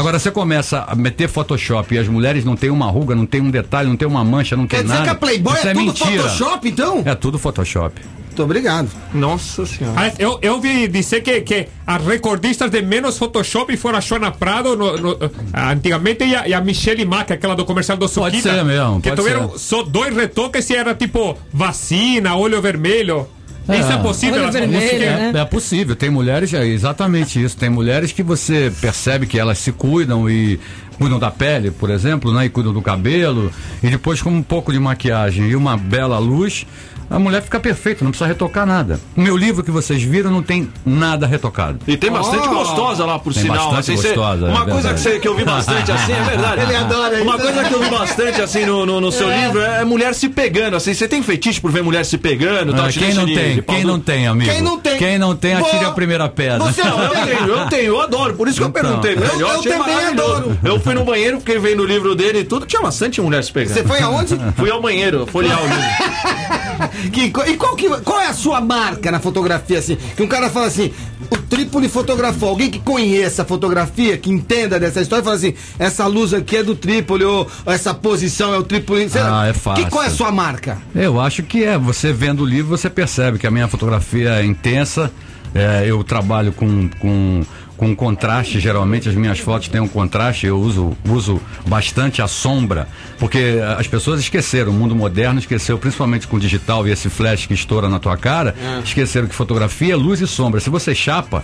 Agora 0.00 0.18
você 0.18 0.30
começa 0.40 0.84
a 0.88 0.94
meter 0.94 1.28
Photoshop 1.28 1.94
e 1.94 1.98
as 1.98 2.08
mulheres 2.08 2.44
não 2.46 2.56
tem 2.56 2.70
uma 2.70 2.86
ruga, 2.90 3.14
não 3.14 3.26
tem 3.26 3.40
um 3.42 3.50
detalhe, 3.50 3.88
não 3.88 3.96
tem 3.96 4.08
uma 4.08 4.24
mancha, 4.24 4.56
não 4.56 4.66
Quer 4.66 4.76
tem 4.78 4.84
dizer 4.86 4.94
nada. 5.00 5.04
que 5.04 5.10
a 5.10 5.14
Playboy 5.14 5.54
é 5.54 5.58
é 5.58 5.72
tudo 5.74 5.84
mentira. 5.84 6.22
Photoshop, 6.22 6.68
então? 6.68 7.02
É 7.04 7.14
tudo 7.14 7.38
Photoshop. 7.38 8.00
Muito 8.30 8.42
obrigado. 8.44 8.88
Nossa 9.12 9.66
senhora. 9.66 10.00
Ah, 10.00 10.12
Eu, 10.18 10.38
eu 10.40 10.58
vi 10.60 10.86
dizer 10.88 11.20
que, 11.20 11.40
que 11.42 11.66
as 11.86 12.02
recordistas 12.06 12.70
de 12.70 12.80
menos 12.80 13.18
Photoshop 13.18 13.76
foram 13.76 13.98
a 13.98 14.00
Joana 14.00 14.30
Prado 14.30 14.76
no- 14.76 14.96
no- 14.96 15.18
antigamente 15.52 16.24
e 16.24 16.34
a, 16.34 16.48
e 16.48 16.54
a 16.54 16.60
Michelle 16.60 17.04
Mack, 17.04 17.32
aquela 17.32 17.54
do 17.54 17.64
comercial 17.64 17.98
do 17.98 18.08
Pode 18.08 18.36
Suquita. 18.38 18.54
ser 18.56 18.64
mesmo, 18.64 19.00
Que 19.00 19.10
pode 19.10 19.20
tiveram 19.22 19.58
só 19.58 19.82
dois 19.82 20.14
retoques 20.16 20.70
e 20.70 20.74
era 20.76 20.94
tipo 20.94 21.36
vacina, 21.52 22.34
olho 22.36 22.62
vermelho. 22.62 23.26
Isso 23.68 23.92
é 23.92 23.96
possível? 23.98 24.34
Elas 24.42 24.54
vão 24.54 24.62
conseguir- 24.80 25.04
é, 25.04 25.40
é 25.40 25.44
possível. 25.44 25.96
Tem 25.96 26.10
mulheres, 26.10 26.52
é 26.54 26.66
exatamente 26.66 27.42
isso. 27.42 27.56
Tem 27.56 27.68
mulheres 27.70 28.10
que 28.12 28.22
você 28.22 28.72
percebe 28.80 29.26
que 29.26 29.38
elas 29.38 29.58
se 29.58 29.70
cuidam 29.70 30.28
e 30.28 30.58
cuidam 30.98 31.18
da 31.18 31.30
pele, 31.30 31.70
por 31.70 31.88
exemplo, 31.90 32.32
né? 32.32 32.46
E 32.46 32.48
cuidam 32.48 32.72
do 32.72 32.82
cabelo. 32.82 33.50
E 33.82 33.88
depois, 33.88 34.20
com 34.20 34.30
um 34.30 34.42
pouco 34.42 34.72
de 34.72 34.78
maquiagem 34.78 35.46
e 35.50 35.56
uma 35.56 35.76
bela 35.76 36.18
luz, 36.18 36.66
a 37.10 37.18
mulher 37.18 37.42
fica 37.42 37.58
perfeita, 37.58 38.04
não 38.04 38.12
precisa 38.12 38.28
retocar 38.28 38.64
nada. 38.64 39.00
O 39.16 39.20
meu 39.20 39.36
livro 39.36 39.62
que 39.64 39.70
vocês 39.70 40.00
viram 40.02 40.30
não 40.30 40.42
tem 40.42 40.70
nada 40.86 41.26
retocado. 41.26 41.78
E 41.86 41.96
tem 41.96 42.10
bastante 42.10 42.46
Oh! 42.48 42.54
gostosa 42.54 43.04
lá, 43.04 43.18
por 43.18 43.34
Tem 43.34 43.42
sinal. 43.42 43.72
bastante 43.72 43.98
assim, 43.98 44.08
gostosa, 44.08 44.46
é 44.46 44.50
uma 44.50 44.64
coisa 44.64 44.76
que, 44.76 44.94
verdade. 44.94 45.00
cê- 45.02 45.18
que 45.18 45.28
eu 45.28 45.34
vi 45.36 45.44
bastante 45.44 45.90
assim, 45.92 46.12
é 46.12 46.22
verdade. 46.22 46.62
Ele 46.62 46.76
adora 46.76 47.14
isso. 47.16 47.24
Uma 47.24 47.38
coisa 47.38 47.64
que 47.64 47.74
eu 47.74 47.80
vi 47.82 47.90
bastante 47.90 48.40
assim 48.40 48.64
no, 48.64 48.86
no, 48.86 49.00
no 49.00 49.10
seu 49.12 49.30
É. 49.30 49.44
livro 49.44 49.60
é 49.60 49.84
mulher 49.84 50.14
se 50.14 50.28
pegando. 50.28 50.76
Assim, 50.76 50.94
você 50.94 51.08
tem 51.08 51.22
fetiche 51.22 51.60
por 51.60 51.70
ver 51.72 51.82
mulher 51.82 52.04
se 52.04 52.16
pegando? 52.16 52.72
tal, 52.72 52.86
Ah, 52.86 52.92
quem 52.92 53.12
não 53.12 53.24
de- 53.26 53.34
tem? 53.34 53.54
de 53.56 53.62
Quem 53.62 53.84
não 53.84 53.98
tem, 54.00 54.26
amigo? 54.26 54.50
Quem 54.50 54.62
não 54.62 54.78
tem? 54.78 54.98
Quem 54.98 55.18
não 55.18 55.34
tem, 55.36 55.54
atire 55.54 55.78
Boa. 55.78 55.88
a 55.90 55.92
primeira 55.94 56.28
pedra. 56.28 56.58
Você 56.60 56.82
Não, 56.84 57.02
eu 57.02 57.10
tenho, 57.26 57.46
eu 57.48 57.66
tenho, 57.66 57.82
eu 57.86 58.00
adoro, 58.00 58.34
por 58.34 58.46
isso 58.48 58.56
que 58.58 58.62
eu 58.64 58.68
Então. 58.68 58.82
perguntei. 58.82 59.16
pra 59.16 59.26
Eu- 59.26 59.40
eu 59.40 59.50
achei 59.58 59.72
também 59.72 60.04
adoro. 60.06 60.58
Eu 60.62 60.78
fui 60.80 60.94
no 60.94 61.04
banheiro, 61.04 61.38
fiquei 61.40 61.58
vendo 61.58 61.82
o 61.82 61.86
livro 61.86 62.14
dele 62.14 62.40
e 62.40 62.44
tudo, 62.44 62.66
tinha 62.66 62.80
bastante 62.80 63.20
mulher 63.20 63.42
se 63.42 63.52
pegando. 63.52 63.74
Você 63.74 63.84
foi 63.84 64.00
aonde? 64.00 64.38
Fui 64.56 64.70
ao 64.70 64.80
banheiro, 64.80 65.26
folhear 65.26 65.58
o 65.60 65.66
livro. 65.66 66.69
Que 67.12 67.24
e 67.24 67.56
qual, 67.56 67.76
que, 67.76 67.88
qual 68.00 68.20
é 68.20 68.26
a 68.26 68.32
sua 68.32 68.60
marca 68.60 69.10
na 69.10 69.20
fotografia, 69.20 69.78
assim? 69.78 69.96
Que 70.16 70.22
um 70.22 70.26
cara 70.26 70.50
fala 70.50 70.66
assim, 70.66 70.92
o 71.30 71.36
Trípoli 71.36 71.88
fotografou. 71.88 72.48
Alguém 72.48 72.70
que 72.70 72.78
conheça 72.78 73.42
a 73.42 73.44
fotografia, 73.44 74.16
que 74.16 74.30
entenda 74.30 74.78
dessa 74.78 75.00
história, 75.00 75.24
fala 75.24 75.36
assim, 75.36 75.54
essa 75.78 76.06
luz 76.06 76.32
aqui 76.32 76.56
é 76.56 76.62
do 76.62 76.74
Trípoli, 76.74 77.24
ou 77.24 77.50
essa 77.66 77.92
posição 77.94 78.54
é 78.54 78.58
o 78.58 78.62
Trípoli. 78.62 79.08
Sei 79.08 79.22
lá. 79.22 79.42
Ah, 79.42 79.48
é 79.48 79.52
fácil. 79.52 79.84
Que, 79.84 79.90
qual 79.90 80.04
é 80.04 80.06
a 80.06 80.10
sua 80.10 80.30
marca? 80.30 80.78
Eu 80.94 81.20
acho 81.20 81.42
que 81.42 81.64
é. 81.64 81.78
Você 81.78 82.12
vendo 82.12 82.42
o 82.42 82.46
livro, 82.46 82.76
você 82.76 82.90
percebe 82.90 83.38
que 83.38 83.46
a 83.46 83.50
minha 83.50 83.68
fotografia 83.68 84.40
é 84.40 84.44
intensa. 84.44 85.10
É, 85.54 85.84
eu 85.84 86.04
trabalho 86.04 86.52
com, 86.52 86.88
com, 87.00 87.42
com 87.80 87.96
contraste. 87.96 88.60
Geralmente 88.60 89.08
as 89.08 89.14
minhas 89.14 89.38
fotos 89.38 89.68
têm 89.68 89.80
um 89.80 89.88
contraste. 89.88 90.46
Eu 90.46 90.60
uso, 90.60 90.94
uso 91.08 91.40
bastante 91.66 92.20
a 92.20 92.28
sombra, 92.28 92.86
porque 93.18 93.58
as 93.78 93.86
pessoas 93.86 94.20
esqueceram. 94.20 94.70
O 94.70 94.74
mundo 94.74 94.94
moderno 94.94 95.38
esqueceu, 95.38 95.78
principalmente 95.78 96.28
com 96.28 96.36
o 96.36 96.40
digital 96.40 96.86
e 96.86 96.90
esse 96.90 97.08
flash 97.08 97.46
que 97.46 97.54
estoura 97.54 97.88
na 97.88 97.98
tua 97.98 98.18
cara. 98.18 98.54
É. 98.62 98.80
Esqueceram 98.84 99.26
que 99.26 99.34
fotografia 99.34 99.94
é 99.94 99.96
luz 99.96 100.20
e 100.20 100.26
sombra. 100.26 100.60
Se 100.60 100.68
você 100.68 100.94
chapa, 100.94 101.42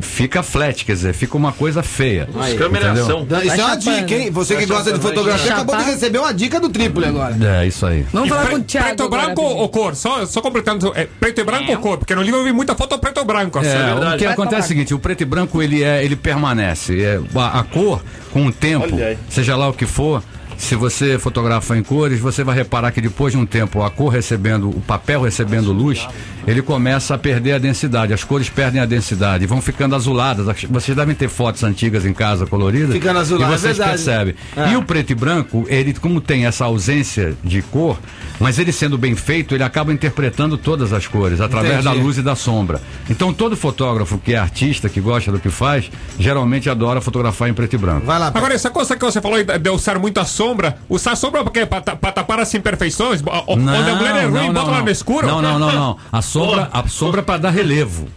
fica 0.00 0.42
flat, 0.42 0.84
quer 0.84 0.92
dizer, 0.92 1.12
fica 1.14 1.36
uma 1.36 1.52
coisa 1.52 1.82
feia. 1.82 2.28
Entendeu? 2.28 3.26
Isso 3.44 3.60
é 3.60 3.64
uma 3.64 3.76
dica, 3.76 4.14
hein? 4.14 4.30
Você 4.30 4.56
que 4.56 4.66
gosta 4.66 4.92
de 4.92 5.00
fotografia 5.00 5.52
acabou 5.52 5.76
de 5.76 5.84
receber 5.84 6.18
uma 6.18 6.32
dica 6.32 6.60
do 6.60 6.68
Trípoli 6.68 7.06
agora. 7.06 7.36
É, 7.40 7.66
isso 7.66 7.86
aí. 7.86 8.04
Vamos 8.12 8.28
falar 8.28 8.48
com 8.48 8.56
o 8.56 8.62
Thiago. 8.62 8.86
Preto, 8.88 9.02
agora, 9.04 9.22
branco 9.24 9.42
ou 9.42 9.68
cor? 9.68 9.94
Só, 9.94 10.26
só 10.26 10.40
completando. 10.40 10.92
É, 10.94 11.06
preto 11.06 11.40
e 11.40 11.44
branco 11.44 11.70
ou 11.72 11.78
cor? 11.78 11.98
Porque 11.98 12.14
no 12.14 12.22
livro 12.22 12.40
eu 12.40 12.44
vi 12.44 12.52
muita 12.52 12.74
foto 12.74 12.98
preto 12.98 13.20
e 13.20 13.24
branco. 13.24 13.58
assim. 13.58 13.68
É, 13.68 13.92
o 13.92 13.96
verdade. 13.96 14.18
que 14.18 14.26
acontece 14.26 14.62
é 14.62 14.64
o 14.64 14.68
seguinte, 14.68 14.94
o 14.94 14.98
preto 14.98 15.22
e 15.22 15.24
branco 15.24 15.62
ele 15.62 15.82
é, 15.82 16.04
ele 16.04 16.16
permanece. 16.16 17.02
É, 17.02 17.20
a, 17.34 17.60
a 17.60 17.64
cor, 17.64 18.02
com 18.32 18.46
o 18.46 18.52
tempo, 18.52 18.96
aí. 18.96 19.18
seja 19.28 19.56
lá 19.56 19.68
o 19.68 19.72
que 19.72 19.86
for, 19.86 20.22
se 20.56 20.74
você 20.74 21.18
fotografa 21.18 21.76
em 21.76 21.82
cores, 21.82 22.18
você 22.20 22.42
vai 22.42 22.54
reparar 22.56 22.90
que 22.92 23.00
depois 23.00 23.32
de 23.32 23.38
um 23.38 23.46
tempo 23.46 23.82
a 23.82 23.90
cor 23.90 24.08
recebendo, 24.08 24.68
o 24.70 24.80
papel 24.80 25.20
recebendo 25.22 25.72
luz, 25.72 26.06
ele 26.46 26.62
começa 26.62 27.14
a 27.14 27.18
perder 27.18 27.52
a 27.52 27.58
densidade. 27.58 28.12
As 28.12 28.24
cores 28.24 28.48
perdem 28.48 28.80
a 28.80 28.86
densidade 28.86 29.44
e 29.44 29.46
vão 29.46 29.60
ficando 29.60 29.94
azuladas. 29.94 30.46
Vocês 30.70 30.96
devem 30.96 31.14
ter 31.14 31.28
fotos 31.28 31.62
antigas 31.64 32.04
em 32.06 32.12
casa 32.12 32.46
coloridas. 32.46 32.92
Ficando 32.92 33.18
azulado, 33.18 33.50
E 33.50 33.54
é 33.54 33.58
vocês 33.58 33.76
verdade. 33.76 33.90
percebem. 34.02 34.34
É. 34.56 34.72
E 34.72 34.76
o 34.76 34.82
preto 34.82 35.10
e 35.10 35.14
branco, 35.14 35.64
ele 35.68 35.92
como 35.94 36.20
tem 36.20 36.46
essa 36.46 36.64
ausência 36.64 37.36
de 37.42 37.62
cor, 37.62 37.98
mas 38.38 38.58
ele 38.58 38.72
sendo 38.72 38.96
bem 38.96 39.14
feito, 39.16 39.54
ele 39.54 39.62
acaba 39.64 39.92
interpretando 39.92 40.56
todas 40.56 40.92
as 40.92 41.06
cores 41.06 41.40
através 41.40 41.80
Entendi. 41.80 41.84
da 41.84 41.92
luz 41.92 42.18
e 42.18 42.22
da 42.22 42.36
sombra. 42.36 42.80
Então 43.10 43.32
todo 43.32 43.56
fotógrafo 43.56 44.18
que 44.18 44.34
é 44.34 44.38
artista, 44.38 44.88
que 44.88 45.00
gosta 45.00 45.32
do 45.32 45.38
que 45.38 45.50
faz, 45.50 45.90
geralmente 46.18 46.70
adora 46.70 47.00
fotografar 47.00 47.48
em 47.48 47.54
preto 47.54 47.74
e 47.74 47.78
branco. 47.78 48.06
Vai 48.06 48.18
lá, 48.18 48.28
Agora, 48.34 48.54
essa 48.54 48.70
coisa 48.70 48.96
que 48.96 49.04
você 49.04 49.20
falou 49.20 49.42
de 49.42 49.66
de 49.66 49.70
usar 49.70 49.98
muita 49.98 50.24
sombra, 50.24 50.45
usar 50.88 51.16
sombra 51.16 51.42
porque 51.42 51.64
para 51.66 51.80
tapar 52.12 52.38
as 52.40 52.52
imperfeições, 52.54 53.22
O- 53.22 53.52
onde 53.54 53.68
a 53.90 53.94
mulher 53.94 54.16
é 54.16 54.26
ruim, 54.26 54.52
bota 54.52 54.70
lá 54.70 54.82
no 54.82 54.90
escuro. 54.90 55.26
Não, 55.26 55.40
não, 55.42 55.58
não, 55.58 55.72
não. 55.72 55.96
A 56.12 56.20
sombra, 56.22 56.68
a 56.72 56.86
sombra 56.88 57.20
é 57.20 57.24
para 57.24 57.38
dar 57.38 57.50
relevo. 57.50 58.08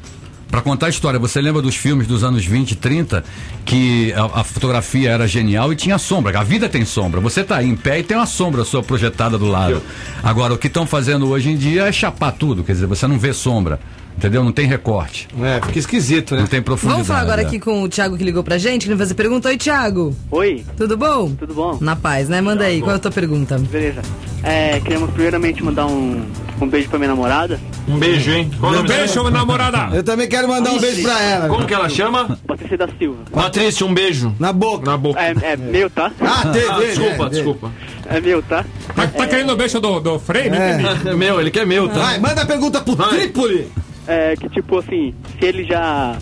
Para 0.51 0.61
contar 0.61 0.87
a 0.87 0.89
história, 0.89 1.19
você 1.19 1.39
lembra 1.39 1.61
dos 1.61 1.75
filmes 1.75 2.07
dos 2.07 2.23
anos 2.23 2.43
20, 2.43 2.75
30, 2.75 3.23
que 3.63 4.11
a, 4.13 4.39
a 4.39 4.43
fotografia 4.43 5.11
era 5.11 5.27
genial 5.27 5.71
e 5.71 5.75
tinha 5.75 5.99
sombra. 5.99 6.39
A 6.39 6.43
vida 6.43 6.67
tem 6.67 6.83
sombra. 6.85 7.21
Você 7.21 7.43
tá 7.43 7.57
aí 7.57 7.69
em 7.69 7.75
pé 7.75 7.99
e 7.99 8.03
tem 8.03 8.17
uma 8.17 8.25
sombra 8.25 8.65
sua 8.65 8.81
projetada 8.81 9.37
do 9.37 9.45
lado. 9.45 9.79
Agora, 10.23 10.51
o 10.51 10.57
que 10.57 10.65
estão 10.65 10.87
fazendo 10.87 11.29
hoje 11.29 11.51
em 11.51 11.55
dia 11.55 11.83
é 11.87 11.91
chapar 11.91 12.31
tudo, 12.31 12.63
quer 12.63 12.71
dizer, 12.73 12.87
você 12.87 13.05
não 13.05 13.19
vê 13.19 13.31
sombra. 13.31 13.79
Entendeu? 14.19 14.43
Não 14.43 14.51
tem 14.51 14.67
recorte. 14.67 15.29
É, 15.41 15.65
fica 15.65 15.79
esquisito, 15.79 16.35
né? 16.35 16.41
Não 16.41 16.47
tem 16.47 16.61
profundidade. 16.61 16.95
Vamos 16.95 17.07
falar 17.07 17.21
agora 17.21 17.41
é. 17.41 17.45
aqui 17.45 17.57
com 17.57 17.83
o 17.83 17.87
Thiago 17.87 18.17
que 18.17 18.23
ligou 18.23 18.43
pra 18.43 18.57
gente, 18.57 18.83
que 18.83 18.89
vai 18.89 18.97
fazer 18.97 19.13
pergunta. 19.13 19.47
Oi, 19.47 19.57
Thiago. 19.57 20.13
Oi, 20.29 20.65
Tudo 20.75 20.97
bom? 20.97 21.31
tudo 21.31 21.53
bom? 21.53 21.77
Na 21.79 21.95
paz, 21.95 22.27
né? 22.27 22.41
Manda 22.41 22.65
aí, 22.65 22.81
qual 22.81 22.91
é 22.91 22.95
a 22.95 22.99
tua 22.99 23.11
pergunta? 23.11 23.57
Beleza. 23.57 24.01
É, 24.43 24.79
queríamos 24.79 25.09
primeiramente 25.11 25.61
mandar 25.63 25.85
um, 25.85 26.25
um 26.61 26.67
beijo 26.67 26.87
pra 26.89 26.97
minha 26.97 27.09
namorada. 27.09 27.59
Um 27.87 27.97
beijo, 27.97 28.31
hein? 28.31 28.49
Qual 28.59 28.71
Um 28.71 28.83
dela? 28.83 28.87
beijo, 28.87 29.29
namorada. 29.29 29.95
Eu 29.95 30.03
também 30.03 30.27
quero 30.29 30.47
mandar 30.47 30.71
um 30.71 30.79
beijo 30.79 31.01
pra 31.01 31.21
ela. 31.21 31.49
Como 31.49 31.65
que 31.65 31.73
ela 31.73 31.89
chama? 31.89 32.37
Patrícia 32.47 32.77
da 32.77 32.87
Silva. 32.97 33.17
Patrícia, 33.31 33.85
um 33.85 33.93
beijo. 33.93 34.33
Na 34.39 34.53
boca. 34.53 34.89
Na 34.89 34.97
boca. 34.97 35.19
É, 35.19 35.33
é 35.41 35.57
meu, 35.57 35.89
tá? 35.89 36.11
Ah, 36.21 36.45
dele, 36.45 36.67
Ah, 36.69 36.79
desculpa, 36.79 37.25
é, 37.25 37.29
desculpa. 37.29 37.71
É 38.07 38.21
meu, 38.21 38.41
tá? 38.43 38.63
Tá, 38.95 39.07
tá 39.07 39.27
querendo 39.27 39.51
o 39.51 39.55
beijo 39.57 39.79
do, 39.79 39.99
do 39.99 40.19
Frei? 40.19 40.47
Entendi. 40.47 41.09
É 41.09 41.13
meu, 41.15 41.41
ele 41.41 41.51
quer 41.51 41.65
meu, 41.65 41.89
tá? 41.89 41.99
Vai, 41.99 42.19
manda 42.19 42.41
a 42.41 42.45
pergunta 42.45 42.79
pro 42.81 42.95
Vai. 42.95 43.09
Trípoli. 43.09 43.67
É 44.07 44.35
que 44.35 44.49
tipo 44.49 44.77
assim, 44.79 45.13
se 45.39 45.45
ele 45.45 45.63
já. 45.65 46.15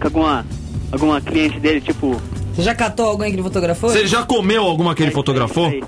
Com 0.00 0.06
alguma. 0.06 0.44
Alguma 0.92 1.20
cliente 1.22 1.58
dele, 1.58 1.80
tipo. 1.80 2.20
Você 2.54 2.62
já 2.62 2.74
catou 2.74 3.06
alguém 3.06 3.30
que 3.30 3.36
ele 3.36 3.42
fotografou? 3.42 3.88
Você 3.88 4.06
já 4.06 4.22
comeu 4.24 4.62
alguma 4.62 4.94
que 4.94 5.02
ele 5.02 5.10
fotografou? 5.10 5.70
Isso 5.70 5.86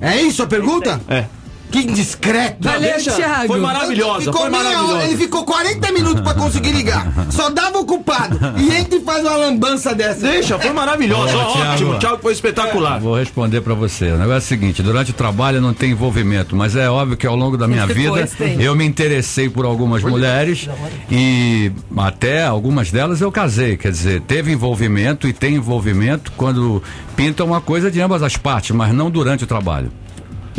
É 0.00 0.20
isso 0.22 0.42
a 0.42 0.46
pergunta? 0.46 1.00
É. 1.08 1.24
Que 1.70 1.80
indiscreto. 1.80 2.56
Valeu, 2.60 2.80
Deixa. 2.80 3.12
Thiago. 3.12 3.46
Foi 3.46 3.60
maravilhosa, 3.60 4.24
Ficou 4.32 4.40
foi 4.40 4.50
meia 4.50 4.62
hora, 4.62 4.74
maravilhosa. 4.76 5.04
ele 5.06 5.16
ficou 5.16 5.44
40 5.44 5.92
minutos 5.92 6.20
pra 6.22 6.34
conseguir 6.34 6.72
ligar. 6.72 7.06
Só 7.30 7.50
dava 7.50 7.78
o 7.78 7.84
culpado. 7.84 8.38
E 8.56 8.74
entra 8.74 8.96
e 8.98 9.00
faz 9.02 9.22
uma 9.24 9.36
lambança 9.36 9.94
dessa. 9.94 10.20
Deixa, 10.26 10.58
foi 10.58 10.72
maravilhosa. 10.72 11.36
Ó, 11.36 11.52
Thiago. 11.52 11.72
Ótimo, 11.72 11.98
Thiago 11.98 12.18
foi 12.22 12.32
espetacular. 12.32 13.00
Vou 13.00 13.16
responder 13.16 13.60
pra 13.60 13.74
você. 13.74 14.06
O 14.12 14.16
negócio 14.16 14.34
é 14.34 14.38
o 14.38 14.40
seguinte: 14.40 14.82
durante 14.82 15.10
o 15.10 15.14
trabalho 15.14 15.60
não 15.60 15.74
tem 15.74 15.90
envolvimento, 15.90 16.56
mas 16.56 16.74
é 16.74 16.88
óbvio 16.88 17.16
que 17.16 17.26
ao 17.26 17.36
longo 17.36 17.56
da 17.56 17.68
minha 17.68 17.86
vida 17.86 18.26
tem. 18.26 18.60
eu 18.62 18.74
me 18.74 18.84
interessei 18.86 19.48
por 19.48 19.64
algumas 19.64 20.02
mulheres 20.02 20.68
e 21.10 21.70
até 21.96 22.44
algumas 22.44 22.90
delas 22.90 23.20
eu 23.20 23.30
casei. 23.30 23.76
Quer 23.76 23.90
dizer, 23.90 24.20
teve 24.22 24.52
envolvimento 24.52 25.28
e 25.28 25.32
tem 25.32 25.56
envolvimento 25.56 26.32
quando 26.36 26.82
pinta 27.16 27.44
uma 27.44 27.60
coisa 27.60 27.90
de 27.90 28.00
ambas 28.00 28.22
as 28.22 28.36
partes, 28.36 28.74
mas 28.74 28.92
não 28.94 29.10
durante 29.10 29.44
o 29.44 29.46
trabalho. 29.46 29.90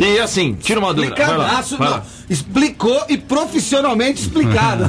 E 0.00 0.18
assim, 0.18 0.54
tira 0.54 0.80
uma 0.80 0.94
dúvida. 0.94 1.14
Vai 1.14 1.36
lá, 1.36 1.60
vai 1.60 1.90
lá. 1.90 2.02
Explicou 2.30 3.02
e 3.08 3.16
profissionalmente 3.18 4.22
explicado. 4.22 4.88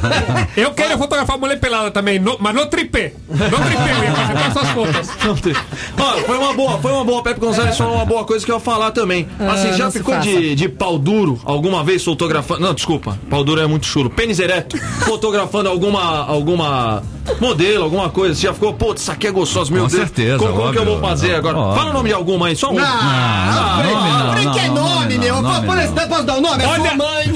Eu 0.56 0.70
quero 0.70 0.96
fotografar 0.96 1.36
mulher 1.36 1.58
pelada 1.58 1.90
também, 1.90 2.18
no- 2.18 2.36
mas 2.40 2.54
no 2.54 2.66
tripé. 2.66 3.14
No 3.28 3.36
tripé, 3.38 3.94
mesmo, 4.00 4.52
suas 4.52 4.68
fotos. 4.68 5.56
Não. 5.96 6.04
Ó, 6.06 6.12
foi 6.18 6.38
uma 6.38 6.52
boa, 6.54 6.78
foi 6.78 6.92
uma 6.92 7.04
boa. 7.04 7.22
Pepe 7.22 7.40
Gonzalez 7.40 7.76
falou 7.76 7.96
uma 7.96 8.04
boa 8.06 8.24
coisa 8.24 8.44
que 8.46 8.50
eu 8.52 8.56
ia 8.56 8.60
falar 8.60 8.92
também. 8.92 9.26
Ah, 9.40 9.52
Assim, 9.52 9.72
já 9.76 9.84
não 9.86 9.90
ficou 9.90 10.16
de, 10.20 10.54
de 10.54 10.68
pau 10.68 10.96
duro 10.98 11.40
alguma 11.44 11.82
vez 11.82 12.04
fotografando. 12.04 12.60
Não, 12.60 12.72
desculpa, 12.72 13.18
pau 13.28 13.42
duro 13.42 13.60
é 13.60 13.66
muito 13.66 13.86
chulo. 13.86 14.08
Pênis 14.08 14.38
ereto, 14.38 14.78
fotografando 15.04 15.68
alguma, 15.68 16.24
alguma 16.26 17.02
modelo, 17.40 17.84
alguma 17.84 18.08
coisa. 18.08 18.34
Você 18.36 18.42
já 18.46 18.54
ficou, 18.54 18.72
pô, 18.72 18.94
isso 18.94 19.10
aqui 19.10 19.26
é 19.26 19.30
gostoso, 19.32 19.72
meu 19.72 19.82
Com 19.82 19.88
Deus. 19.88 20.00
certeza, 20.00 20.38
Como, 20.38 20.52
como 20.54 20.72
que 20.72 20.78
eu 20.78 20.84
vou 20.84 21.00
fazer 21.00 21.34
agora? 21.34 21.58
Óbvio. 21.58 21.76
Fala 21.76 21.90
o 21.90 21.92
nome 21.92 22.08
de 22.08 22.14
alguma 22.14 22.46
aí, 22.46 22.56
só 22.56 22.70
um. 22.70 22.78
Ah, 22.78 23.82
nome 23.84 23.92
não, 23.92 24.28
Falei 24.32 24.50
que 24.50 24.58
é 24.60 24.68
não, 24.68 24.74
nome, 24.74 24.92
nome 25.02 25.18
meu. 25.18 25.34
não, 25.36 25.42
Pô, 25.42 25.48
nome 25.48 25.66
por 25.66 25.76
não. 25.76 25.82
exemplo, 25.82 26.08
posso 26.08 26.22
dar 26.24 26.36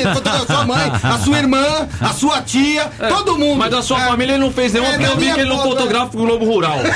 A 0.04 0.14
sua 0.14 0.22
mãe, 0.22 0.42
a 0.42 0.46
sua 0.46 0.64
mãe, 0.64 0.90
a 1.02 1.18
sua 1.18 1.38
irmã, 1.38 1.88
a 2.00 2.12
sua 2.12 2.42
tia, 2.42 2.84
todo 3.08 3.38
mundo. 3.38 3.56
Mas 3.56 3.70
da 3.70 3.82
sua 3.82 4.00
É. 4.02 4.06
família 4.08 4.32
ele 4.34 4.42
não 4.42 4.52
fez 4.52 4.72
nenhuma, 4.72 4.92
É, 4.92 4.98
porque 4.98 5.10
eu 5.12 5.16
vi 5.16 5.32
que 5.34 5.40
ele 5.40 5.48
não 5.48 5.60
avó, 5.60 5.70
fotografa 5.70 6.10
o 6.16 6.20
Globo 6.20 6.44
Rural. 6.44 6.78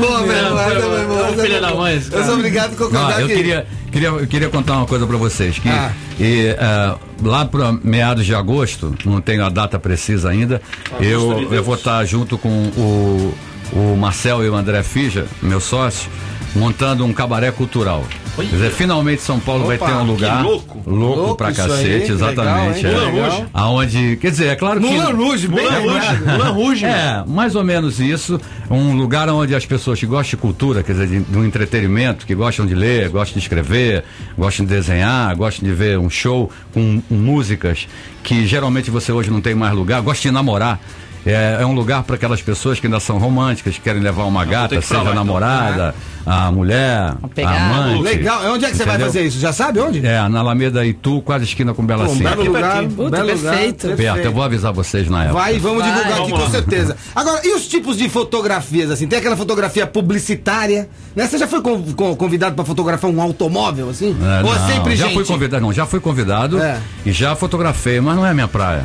Boa, 0.00 0.20
meu 0.20 0.56
foi 0.56 1.06
boa, 1.06 1.28
essa 1.28 1.42
filha 1.42 1.60
da 1.60 1.74
mãe, 1.74 2.02
Eu 2.12 2.24
sou 2.24 2.34
obrigado 2.34 2.72
a 2.74 2.76
concordar 2.76 3.10
Não, 3.12 3.20
eu 3.20 3.26
que- 3.28 3.34
queria, 3.36 3.66
queria, 3.90 4.08
eu 4.08 4.26
queria 4.26 4.48
contar 4.48 4.76
uma 4.76 4.86
coisa 4.86 5.06
pra 5.06 5.16
vocês. 5.16 5.58
Que 5.58 5.68
Ah. 5.68 5.92
e, 6.20 6.48
eh, 6.48 6.94
lá 7.22 7.44
para 7.44 7.72
meados 7.72 8.26
de 8.26 8.34
agosto, 8.34 8.94
não 9.04 9.20
tenho 9.20 9.44
a 9.44 9.48
data 9.48 9.78
precisa 9.78 10.28
ainda, 10.30 10.60
eu, 11.00 11.48
eu 11.52 11.62
vou 11.64 11.74
estar 11.74 12.04
junto 12.04 12.36
com 12.36 12.48
o, 12.48 13.34
o 13.72 13.96
Marcel 13.96 14.44
e 14.44 14.48
o 14.50 14.54
André 14.54 14.82
Fija, 14.82 15.26
meu 15.40 15.60
sócio, 15.60 16.10
montando 16.54 17.04
um 17.04 17.12
cabaré 17.12 17.50
cultural. 17.50 18.04
Quer 18.36 18.44
dizer, 18.44 18.70
finalmente 18.70 19.20
São 19.20 19.40
Paulo 19.40 19.66
vai 19.66 19.76
Opa, 19.76 19.86
ter 19.86 19.92
um 19.94 20.04
lugar 20.04 20.44
louco. 20.44 20.80
louco, 20.86 21.16
Louco 21.20 21.34
pra 21.36 21.48
aí, 21.48 21.54
cacete, 21.54 22.06
que 22.06 22.12
exatamente. 22.12 22.86
legal, 22.86 23.32
é. 23.32 23.46
Aonde, 23.52 24.16
quer 24.20 24.30
dizer, 24.30 24.46
é 24.48 24.54
claro 24.56 24.80
que 24.80 24.86
Moulin 24.86 25.12
Rouge, 25.12 25.48
Moulin 25.48 25.66
Rouge. 25.66 26.20
Moulin 26.24 26.50
Rouge, 26.52 26.84
é, 26.84 27.24
mais 27.26 27.56
ou 27.56 27.64
menos 27.64 27.98
isso. 27.98 28.40
Um 28.70 28.96
lugar 28.96 29.28
onde 29.28 29.54
as 29.56 29.66
pessoas 29.66 29.98
que 29.98 30.06
gostam 30.06 30.30
de 30.30 30.36
cultura, 30.36 30.82
quer 30.84 30.92
dizer, 30.92 31.08
de, 31.08 31.20
de 31.20 31.36
um 31.36 31.44
entretenimento, 31.44 32.24
que 32.24 32.34
gostam 32.34 32.64
de 32.64 32.74
ler, 32.76 33.08
gostam 33.08 33.34
de 33.34 33.40
escrever, 33.40 34.04
gostam 34.36 34.64
de 34.64 34.72
desenhar, 34.72 35.34
gostam 35.36 35.68
de 35.68 35.74
ver 35.74 35.98
um 35.98 36.08
show 36.08 36.48
com, 36.72 37.00
com 37.08 37.14
músicas 37.16 37.88
que 38.22 38.46
geralmente 38.46 38.90
você 38.90 39.10
hoje 39.10 39.30
não 39.30 39.40
tem 39.40 39.54
mais 39.54 39.74
lugar, 39.74 40.00
gosta 40.02 40.22
de 40.22 40.30
namorar. 40.30 40.78
É, 41.26 41.58
é 41.60 41.66
um 41.66 41.72
lugar 41.74 42.02
para 42.04 42.14
aquelas 42.16 42.40
pessoas 42.40 42.78
que 42.80 42.86
ainda 42.86 43.00
são 43.00 43.18
românticas, 43.18 43.74
que 43.74 43.80
querem 43.80 44.00
levar 44.02 44.24
uma 44.24 44.44
gata, 44.44 44.68
que 44.68 44.74
ir 44.76 44.78
pra 44.78 44.88
seja 44.88 45.02
lá, 45.02 45.08
a 45.08 45.12
então. 45.12 45.24
namorada, 45.24 45.94
a 46.24 46.50
mulher, 46.52 47.12
a, 47.44 47.66
amante. 47.66 48.02
Legal. 48.02 48.52
Onde 48.52 48.64
é 48.64 48.70
que 48.70 48.76
você 48.76 48.84
vai 48.84 48.98
fazer 48.98 49.22
isso? 49.26 49.38
Já 49.38 49.52
sabe 49.52 49.80
onde? 49.80 50.04
É, 50.06 50.26
na 50.28 50.40
Alameda 50.40 50.84
Itu, 50.86 51.20
quase 51.22 51.44
esquina 51.44 51.74
com 51.74 51.84
Bela 51.84 52.04
Pô, 52.06 52.12
um 52.12 52.16
Cinta. 52.16 52.30
belo 52.30 52.44
lugar. 52.44 52.84
Puta, 52.84 53.10
belo 53.10 53.26
perfeito. 53.38 53.84
lugar. 53.88 53.96
Perto, 53.96 54.24
eu 54.24 54.32
vou 54.32 54.42
avisar 54.42 54.72
vocês 54.72 55.08
na 55.08 55.24
época. 55.24 55.38
Vai 55.40 55.56
e 55.56 55.58
vamos 55.58 55.80
Vai. 55.82 55.90
divulgar 55.92 56.20
aqui 56.20 56.30
Vamos 56.30 56.44
com 56.46 56.50
certeza. 56.50 56.96
Agora, 57.14 57.40
e 57.44 57.54
os 57.54 57.66
tipos 57.66 57.96
de 57.96 58.08
fotografias, 58.08 58.90
assim? 58.90 59.06
Tem 59.06 59.18
aquela 59.18 59.36
fotografia 59.36 59.86
publicitária, 59.86 60.88
né? 61.14 61.26
Você 61.26 61.38
já 61.38 61.46
foi 61.46 61.60
con- 61.62 61.82
con- 61.94 62.14
convidado 62.16 62.54
pra 62.54 62.64
fotografar 62.64 63.10
um 63.10 63.20
automóvel, 63.20 63.88
assim? 63.90 64.16
É, 64.22 64.44
Ou 64.46 64.54
é 64.54 64.58
não, 64.58 64.66
sempre 64.68 64.96
já 64.96 65.06
gente? 65.06 65.14
fui 65.14 65.24
convidado, 65.24 65.62
não, 65.62 65.72
já 65.72 65.86
fui 65.86 66.00
convidado 66.00 66.60
É. 66.62 66.78
e 67.04 67.12
já 67.12 67.34
fotografei, 67.36 68.00
mas 68.00 68.16
não 68.16 68.26
é 68.26 68.32
minha 68.34 68.48
praia. 68.48 68.84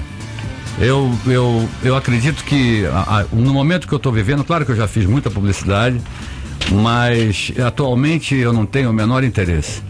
Eu, 0.79 1.11
eu, 1.27 1.69
eu 1.83 1.95
acredito 1.95 2.43
que 2.43 2.85
a- 2.87 3.19
a- 3.21 3.25
no 3.31 3.53
momento 3.53 3.87
que 3.87 3.93
eu 3.93 3.97
estou 3.97 4.11
vivendo, 4.11 4.43
claro 4.43 4.65
que 4.65 4.71
eu 4.71 4.75
já 4.75 4.87
fiz 4.87 5.05
muita 5.05 5.29
publicidade, 5.29 6.01
mas 6.71 7.51
atualmente 7.65 8.35
eu 8.35 8.51
não 8.51 8.65
tenho 8.65 8.89
o 8.89 8.93
menor 8.93 9.23
interesse. 9.23 9.81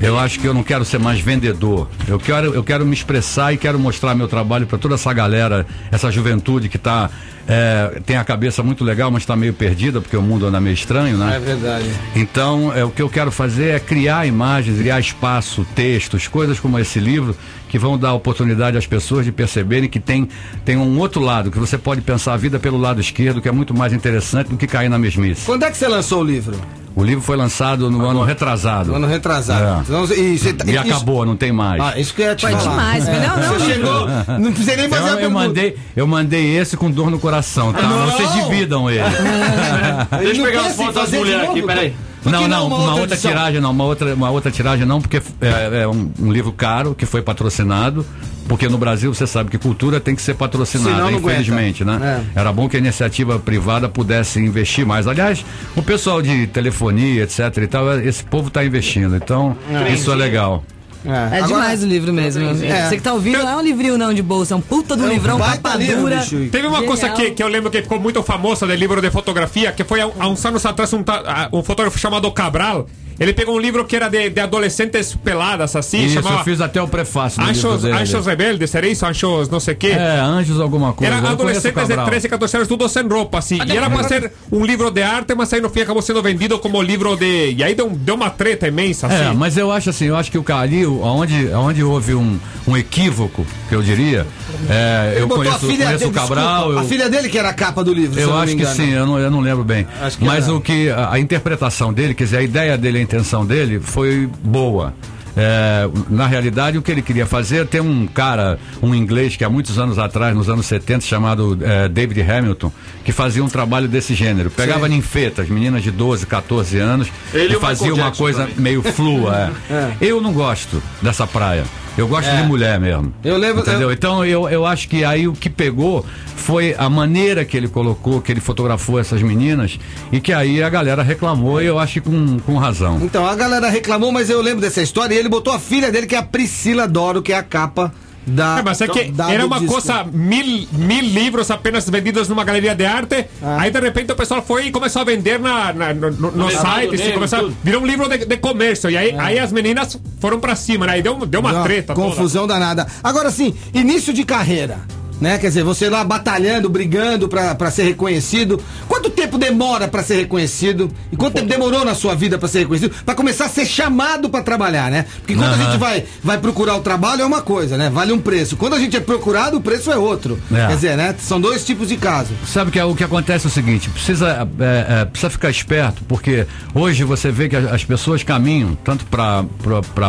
Eu 0.00 0.16
acho 0.18 0.38
que 0.38 0.46
eu 0.46 0.54
não 0.54 0.62
quero 0.62 0.84
ser 0.84 0.98
mais 0.98 1.18
vendedor. 1.18 1.88
Eu 2.06 2.20
quero, 2.20 2.54
eu 2.54 2.62
quero 2.62 2.86
me 2.86 2.94
expressar 2.94 3.52
e 3.52 3.56
quero 3.56 3.78
mostrar 3.80 4.14
meu 4.14 4.28
trabalho 4.28 4.64
para 4.66 4.78
toda 4.78 4.94
essa 4.94 5.12
galera, 5.12 5.66
essa 5.90 6.08
juventude 6.10 6.68
que 6.68 6.78
tá, 6.78 7.10
é, 7.48 8.00
tem 8.04 8.18
a 8.18 8.24
cabeça 8.24 8.62
muito 8.62 8.84
legal, 8.84 9.10
mas 9.10 9.22
está 9.22 9.34
meio 9.34 9.54
perdida, 9.54 10.02
porque 10.02 10.16
o 10.16 10.20
mundo 10.20 10.46
anda 10.46 10.60
meio 10.60 10.74
estranho, 10.74 11.16
né? 11.16 11.36
É 11.36 11.38
verdade. 11.38 11.86
Então, 12.14 12.70
é, 12.74 12.84
o 12.84 12.90
que 12.90 13.00
eu 13.00 13.08
quero 13.08 13.32
fazer 13.32 13.70
é 13.70 13.80
criar 13.80 14.26
imagens, 14.26 14.78
criar 14.78 15.00
espaço, 15.00 15.66
textos, 15.74 16.28
coisas 16.28 16.60
como 16.60 16.78
esse 16.78 17.00
livro, 17.00 17.34
que 17.66 17.78
vão 17.78 17.98
dar 17.98 18.12
oportunidade 18.12 18.76
às 18.76 18.86
pessoas 18.86 19.24
de 19.24 19.32
perceberem 19.32 19.88
que 19.88 19.98
tem, 19.98 20.28
tem 20.62 20.76
um 20.76 20.98
outro 20.98 21.22
lado, 21.22 21.50
que 21.50 21.58
você 21.58 21.78
pode 21.78 22.02
pensar 22.02 22.34
a 22.34 22.36
vida 22.36 22.58
pelo 22.58 22.76
lado 22.76 23.00
esquerdo, 23.00 23.40
que 23.40 23.48
é 23.48 23.52
muito 23.52 23.72
mais 23.74 23.94
interessante 23.94 24.48
do 24.48 24.58
que 24.58 24.66
cair 24.66 24.90
na 24.90 24.98
mesmice. 24.98 25.46
Quando 25.46 25.62
é 25.62 25.70
que 25.70 25.76
você 25.78 25.88
lançou 25.88 26.20
o 26.20 26.24
livro? 26.24 26.54
O 26.98 27.04
livro 27.04 27.22
foi 27.22 27.36
lançado 27.36 27.88
no 27.92 28.04
ano 28.04 28.24
retrasado. 28.24 28.90
No 28.90 28.96
ano 28.96 29.06
retrasado. 29.06 29.62
É. 29.64 29.82
Então, 29.82 30.04
e 30.16 30.36
você 30.36 30.52
tá- 30.52 30.64
E 30.66 30.70
isso- 30.74 30.80
acabou, 30.80 31.24
não 31.24 31.36
tem 31.36 31.52
mais. 31.52 31.80
Ah, 31.80 31.96
isso 31.96 32.12
que 32.12 32.22
eu 32.22 32.26
ia 32.26 32.34
te 32.34 32.40
Foi 32.42 32.50
falar. 32.50 32.70
demais, 32.70 33.04
melhor 33.08 33.38
não. 33.38 33.54
Você 33.54 33.72
chegou, 33.72 34.08
não 34.40 34.50
precisei 34.50 34.76
nem 34.76 34.88
fazer 34.88 35.02
a 35.02 35.06
Eu, 35.06 35.12
eu 35.12 35.16
pergunta. 35.20 35.44
mandei, 35.46 35.76
eu 35.94 36.06
mandei 36.08 36.56
esse 36.58 36.76
com 36.76 36.90
dor 36.90 37.08
no 37.08 37.20
coração, 37.20 37.72
tá? 37.72 37.82
Não! 37.82 38.06
Vocês 38.10 38.32
dividam 38.34 38.90
ele. 38.90 38.98
Ele 38.98 40.24
Deixa 40.24 40.30
eu 40.32 40.36
não 40.38 40.44
pegar 40.44 40.60
as 40.66 40.74
fotos 40.74 40.94
das 40.94 41.12
mulheres 41.12 41.48
aqui, 41.48 41.62
peraí. 41.62 41.94
Não, 42.28 42.48
não, 42.48 42.66
uma, 42.66 42.94
outra, 42.94 43.14
edição? 43.14 43.30
tiragem 43.30 43.60
não, 43.60 43.70
uma 43.70 43.84
outra, 43.84 44.14
uma 44.14 44.30
outra 44.30 44.50
tiragem 44.50 44.86
não, 44.86 45.00
porque 45.00 45.22
é, 45.40 45.82
é 45.82 45.88
um, 45.88 46.10
um 46.18 46.32
livro 46.32 46.52
caro 46.52 46.94
que 46.94 47.06
foi 47.06 47.22
patrocinado, 47.22 48.04
porque 48.48 48.68
no 48.68 48.78
Brasil 48.78 49.12
você 49.12 49.26
sabe 49.26 49.50
que 49.50 49.58
cultura 49.58 50.00
tem 50.00 50.14
que 50.14 50.22
ser 50.22 50.32
Senão 50.32 50.38
patrocinada, 50.38 50.96
não 51.02 51.10
infelizmente, 51.10 51.82
aguenta. 51.82 51.98
né? 51.98 52.24
Era 52.34 52.52
bom 52.52 52.68
que 52.68 52.76
a 52.76 52.80
iniciativa 52.80 53.38
privada 53.38 53.88
pudesse 53.88 54.40
investir 54.40 54.86
mais. 54.86 55.06
Aliás, 55.06 55.44
o 55.76 55.82
pessoal 55.82 56.22
de 56.22 56.46
telefonia, 56.46 57.22
etc 57.22 57.56
e 57.62 57.66
tal, 57.66 58.00
esse 58.00 58.24
povo 58.24 58.48
está 58.48 58.64
investindo, 58.64 59.16
então 59.16 59.56
isso 59.92 60.10
é 60.10 60.14
legal. 60.14 60.64
É 61.04 61.42
demais 61.42 61.82
o 61.82 61.86
livro 61.86 62.12
mesmo. 62.12 62.42
É. 62.64 62.88
Você 62.88 62.96
que 62.96 63.02
tá 63.02 63.12
ouvindo, 63.12 63.38
não 63.38 63.48
é 63.48 63.56
um 63.56 63.60
livrinho 63.60 63.96
não 63.96 64.12
de 64.12 64.22
bolsa, 64.22 64.54
é 64.54 64.56
um 64.56 64.60
puta 64.60 64.96
do 64.96 65.04
É 65.04 65.06
um 65.06 65.10
livrão, 65.10 65.38
capa 65.38 65.76
livro, 65.76 66.02
dura. 66.02 66.16
bicho. 66.16 66.48
Teve 66.50 66.66
uma 66.66 66.82
coisa 66.82 67.08
que, 67.10 67.30
que 67.30 67.42
eu 67.42 67.48
lembro 67.48 67.70
que 67.70 67.82
ficou 67.82 68.00
muito 68.00 68.22
famosa 68.22 68.66
do 68.66 68.74
livro 68.74 69.00
de 69.00 69.10
fotografia, 69.10 69.72
que 69.72 69.84
foi 69.84 70.00
há, 70.00 70.10
há 70.18 70.28
uns 70.28 70.44
anos 70.44 70.64
atrás 70.66 70.92
um, 70.92 71.04
um 71.52 71.62
fotógrafo 71.62 71.98
chamado 71.98 72.30
Cabral. 72.32 72.86
Ele 73.18 73.32
pegou 73.32 73.56
um 73.56 73.58
livro 73.58 73.84
que 73.84 73.96
era 73.96 74.08
de, 74.08 74.30
de 74.30 74.40
adolescentes 74.40 75.14
peladas, 75.14 75.74
assim, 75.74 76.04
Isso, 76.04 76.18
eu 76.18 76.22
chamava 76.22 76.44
fiz 76.44 76.60
até 76.60 76.80
o 76.80 76.86
prefácio 76.86 77.42
Anjos. 77.42 77.84
Anjos 77.84 78.26
Rebeldes, 78.26 78.74
era 78.74 78.86
isso? 78.86 79.04
Anjos 79.04 79.48
não 79.48 79.58
sei 79.58 79.74
o 79.74 79.76
quê. 79.76 79.88
É, 79.88 80.20
Anjos 80.20 80.60
alguma 80.60 80.92
coisa. 80.92 81.12
Era 81.12 81.26
eu 81.26 81.30
adolescentes 81.30 81.82
de 81.82 81.88
Cabral. 81.88 82.06
13, 82.06 82.28
14 82.28 82.56
anos, 82.56 82.68
tudo 82.68 82.88
sem 82.88 83.06
roupa, 83.06 83.38
assim. 83.38 83.58
E 83.66 83.76
era 83.76 83.90
pra 83.90 84.04
ser 84.04 84.32
um 84.52 84.64
livro 84.64 84.90
de 84.90 85.02
arte, 85.02 85.34
mas 85.34 85.52
aí 85.52 85.60
no 85.60 85.68
fim 85.68 85.80
acabou 85.80 86.02
sendo 86.02 86.22
vendido 86.22 86.58
como 86.58 86.80
livro 86.80 87.16
de. 87.16 87.54
E 87.56 87.62
aí 87.62 87.74
deu, 87.74 87.90
deu 87.90 88.14
uma 88.14 88.30
treta 88.30 88.68
imensa, 88.68 89.06
assim. 89.06 89.30
É, 89.30 89.32
mas 89.32 89.56
eu 89.56 89.70
acho 89.72 89.90
assim, 89.90 90.06
eu 90.06 90.16
acho 90.16 90.30
que 90.30 90.38
o 90.38 90.42
Cali, 90.42 90.86
onde, 90.86 91.48
onde 91.48 91.82
houve 91.82 92.14
um, 92.14 92.38
um 92.66 92.76
equívoco, 92.76 93.46
que 93.68 93.74
eu 93.74 93.82
diria, 93.82 94.26
é, 94.68 95.16
eu 95.18 95.28
conheço, 95.28 95.56
a 95.56 95.58
filha 95.58 95.84
conheço 95.86 95.98
dele, 95.98 96.10
o 96.10 96.12
Cabral. 96.12 96.54
desculpa, 96.54 96.72
eu- 96.72 96.78
A 96.78 96.84
filha 96.84 97.08
dele 97.08 97.28
que 97.28 97.38
era 97.38 97.48
a 97.50 97.54
capa 97.54 97.84
do 97.84 97.92
livro, 97.92 98.18
eu 98.20 98.36
acho 98.36 98.56
que 98.56 98.66
sim, 98.66 98.90
eu 98.92 99.06
não, 99.06 99.18
eu 99.18 99.30
não 99.30 99.40
lembro 99.40 99.64
bem. 99.64 99.86
Mas 100.20 100.44
era. 100.44 100.54
o 100.54 100.60
que. 100.60 100.88
A, 100.90 101.12
a 101.12 101.18
interpretação 101.18 101.92
dele, 101.92 102.14
quer 102.14 102.24
dizer, 102.24 102.38
a 102.38 102.42
ideia 102.42 102.76
dele, 102.78 102.98
a 102.98 103.02
intenção 103.02 103.44
dele 103.44 103.80
foi 103.80 104.28
boa. 104.42 104.92
É, 105.40 105.88
na 106.10 106.26
realidade, 106.26 106.76
o 106.78 106.82
que 106.82 106.90
ele 106.90 107.00
queria 107.00 107.24
fazer, 107.24 107.64
tem 107.64 107.80
um 107.80 108.08
cara, 108.08 108.58
um 108.82 108.92
inglês 108.92 109.36
que 109.36 109.44
há 109.44 109.48
muitos 109.48 109.78
anos 109.78 109.96
atrás, 109.96 110.34
nos 110.34 110.48
anos 110.48 110.66
70, 110.66 111.04
chamado 111.06 111.56
é, 111.62 111.88
David 111.88 112.20
Hamilton, 112.28 112.72
que 113.04 113.12
fazia 113.12 113.44
um 113.44 113.48
trabalho 113.48 113.86
desse 113.86 114.14
gênero. 114.16 114.50
Pegava 114.50 114.88
Sim. 114.88 114.94
ninfetas, 114.96 115.48
meninas 115.48 115.84
de 115.84 115.92
12, 115.92 116.26
14 116.26 116.78
anos, 116.78 117.06
Ele 117.32 117.54
e 117.54 117.60
fazia 117.60 117.94
uma 117.94 118.10
coisa 118.10 118.46
também. 118.48 118.56
meio 118.58 118.82
flua. 118.82 119.52
é. 119.70 119.92
Eu 120.00 120.20
não 120.20 120.32
gosto 120.32 120.82
dessa 121.00 121.24
praia. 121.24 121.62
Eu 121.98 122.06
gosto 122.08 122.28
É. 122.28 122.40
de 122.40 122.46
mulher 122.48 122.78
mesmo. 122.80 123.12
Eu 123.24 123.36
lembro- 123.36 123.60
Entendeu? 123.62 123.88
eu- 123.88 123.92
Então 123.92 124.24
eu, 124.24 124.48
eu 124.48 124.64
acho 124.64 124.88
que 124.88 125.04
aí 125.04 125.26
o 125.26 125.32
que 125.32 125.50
pegou 125.50 126.06
foi 126.36 126.74
a 126.78 126.88
maneira 126.88 127.44
que 127.44 127.56
ele 127.56 127.66
colocou, 127.68 128.20
que 128.22 128.30
ele 128.32 128.40
fotografou 128.40 128.98
essas 128.98 129.20
meninas 129.20 129.78
e 130.12 130.20
que 130.20 130.32
aí 130.32 130.62
a 130.62 130.68
galera 130.70 131.02
reclamou 131.02 131.60
e 131.60 131.66
eu 131.66 131.78
acho 131.78 131.94
que 131.94 132.00
com, 132.02 132.38
com 132.38 132.56
razão. 132.56 133.00
Então, 133.02 133.26
a 133.26 133.34
galera 133.34 133.68
reclamou, 133.68 134.12
mas 134.12 134.30
eu 134.30 134.40
lembro 134.40 134.60
dessa 134.60 134.80
história 134.80 135.12
e 135.14 135.18
ele 135.18 135.28
botou 135.28 135.52
a 135.52 135.58
filha 135.58 135.90
dele, 135.90 136.06
que 136.06 136.14
é 136.14 136.18
a 136.18 136.22
Priscila 136.22 136.86
Doro, 136.86 137.20
que 137.20 137.32
é 137.32 137.36
a 137.36 137.42
capa 137.42 137.92
da. 138.28 138.58
É, 138.58 138.62
mas 138.62 138.80
é 138.80 138.88
que 138.88 139.04
da- 139.10 139.30
era 139.32 139.42
do 139.42 139.46
uma 139.46 139.58
disco. 139.58 139.72
coisa, 139.74 140.04
mil, 140.04 140.66
mil 140.72 141.00
livros 141.02 141.50
apenas 141.50 141.88
vendidos 141.88 142.28
numa 142.28 142.44
galeria 142.44 142.74
de 142.74 142.84
arte. 142.86 143.26
Ah. 143.42 143.58
Aí 143.60 143.70
de 143.70 143.80
repente 143.80 144.12
o 144.12 144.16
pessoal 144.16 144.42
foi 144.42 144.66
e 144.66 144.70
começou 144.70 145.02
a 145.02 145.04
vender 145.04 145.38
na, 145.38 145.72
na- 145.72 145.94
no, 145.94 146.10
no, 146.10 146.30
no 146.32 146.50
site. 146.50 146.90
negro, 146.90 146.94
assim, 147.02 147.12
começou, 147.12 147.52
virou 147.62 147.82
um 147.82 147.86
livro 147.86 148.08
de, 148.08 148.24
de 148.24 148.36
comércio. 148.36 148.90
E 148.90 148.96
aí, 148.96 149.14
aí 149.18 149.38
as 149.38 149.52
meninas 149.52 149.98
foram 150.20 150.38
pra 150.38 150.54
cima, 150.54 150.86
né? 150.86 150.92
Aí 150.94 151.02
deu, 151.02 151.14
deu 151.26 151.40
uma 151.40 151.52
Não, 151.52 151.62
treta. 151.64 151.94
toda. 151.94 152.06
Confusão 152.08 152.46
danada. 152.46 152.86
Agora 153.02 153.30
sim, 153.30 153.54
início 153.74 154.12
de 154.12 154.24
carreira. 154.24 154.78
Né? 155.20 155.38
Quer 155.38 155.48
dizer, 155.48 155.62
você 155.64 155.88
lá 155.88 156.04
batalhando, 156.04 156.68
brigando 156.68 157.28
pra, 157.28 157.54
pra 157.54 157.70
ser 157.70 157.84
reconhecido. 157.84 158.60
Quanto 158.86 159.10
tempo 159.10 159.38
demora 159.38 159.88
pra 159.88 160.02
ser 160.02 160.16
reconhecido? 160.16 160.90
E 161.12 161.16
quanto 161.16 161.34
tempo 161.34 161.48
demorou 161.48 161.84
na 161.84 161.94
sua 161.94 162.14
vida 162.14 162.38
pra 162.38 162.48
ser 162.48 162.60
reconhecido? 162.60 162.94
Pra 163.04 163.14
começar 163.14 163.46
a 163.46 163.48
ser 163.48 163.66
chamado 163.66 164.28
pra 164.28 164.42
trabalhar, 164.42 164.90
né? 164.90 165.06
Porque 165.18 165.34
quando 165.34 165.46
a 165.50 165.54
Aham. 165.54 165.64
gente 165.64 165.78
vai, 165.78 166.04
vai 166.22 166.38
procurar 166.38 166.76
o 166.76 166.80
trabalho 166.80 167.22
é 167.22 167.26
uma 167.26 167.42
coisa, 167.42 167.76
né? 167.76 167.90
Vale 167.90 168.12
um 168.12 168.18
preço. 168.20 168.56
Quando 168.56 168.74
a 168.74 168.78
gente 168.78 168.96
é 168.96 169.00
procurado, 169.00 169.56
o 169.56 169.60
preço 169.60 169.90
é 169.90 169.96
outro. 169.96 170.38
É. 170.52 170.66
Quer 170.66 170.74
dizer, 170.74 170.96
né? 170.96 171.14
São 171.18 171.40
dois 171.40 171.64
tipos 171.64 171.88
de 171.88 171.96
casos. 171.96 172.36
Sabe 172.46 172.70
que 172.70 172.78
é, 172.78 172.84
o 172.84 172.94
que 172.94 173.04
acontece 173.04 173.46
é 173.46 173.48
o 173.48 173.52
seguinte, 173.52 173.88
precisa, 173.90 174.48
é, 174.60 175.02
é, 175.02 175.04
precisa 175.04 175.30
ficar 175.30 175.50
esperto, 175.50 176.02
porque 176.06 176.46
hoje 176.74 177.04
você 177.04 177.30
vê 177.30 177.48
que 177.48 177.56
as, 177.56 177.72
as 177.72 177.84
pessoas 177.84 178.22
caminham 178.22 178.76
tanto 178.84 179.04
para 179.06 179.44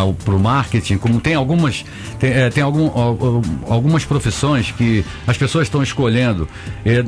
o 0.06 0.40
marketing, 0.40 0.98
como 0.98 1.20
tem 1.20 1.36
algumas, 1.36 1.84
tem, 2.20 2.32
é, 2.32 2.50
tem 2.50 2.64
algum, 2.64 2.88
al- 2.88 3.18
al- 3.22 3.42
algumas 3.70 4.06
profissões 4.06 4.72
que 4.72 4.99
as 5.28 5.38
pessoas 5.38 5.68
estão 5.68 5.82
escolhendo. 5.84 6.48
É, 6.86 7.04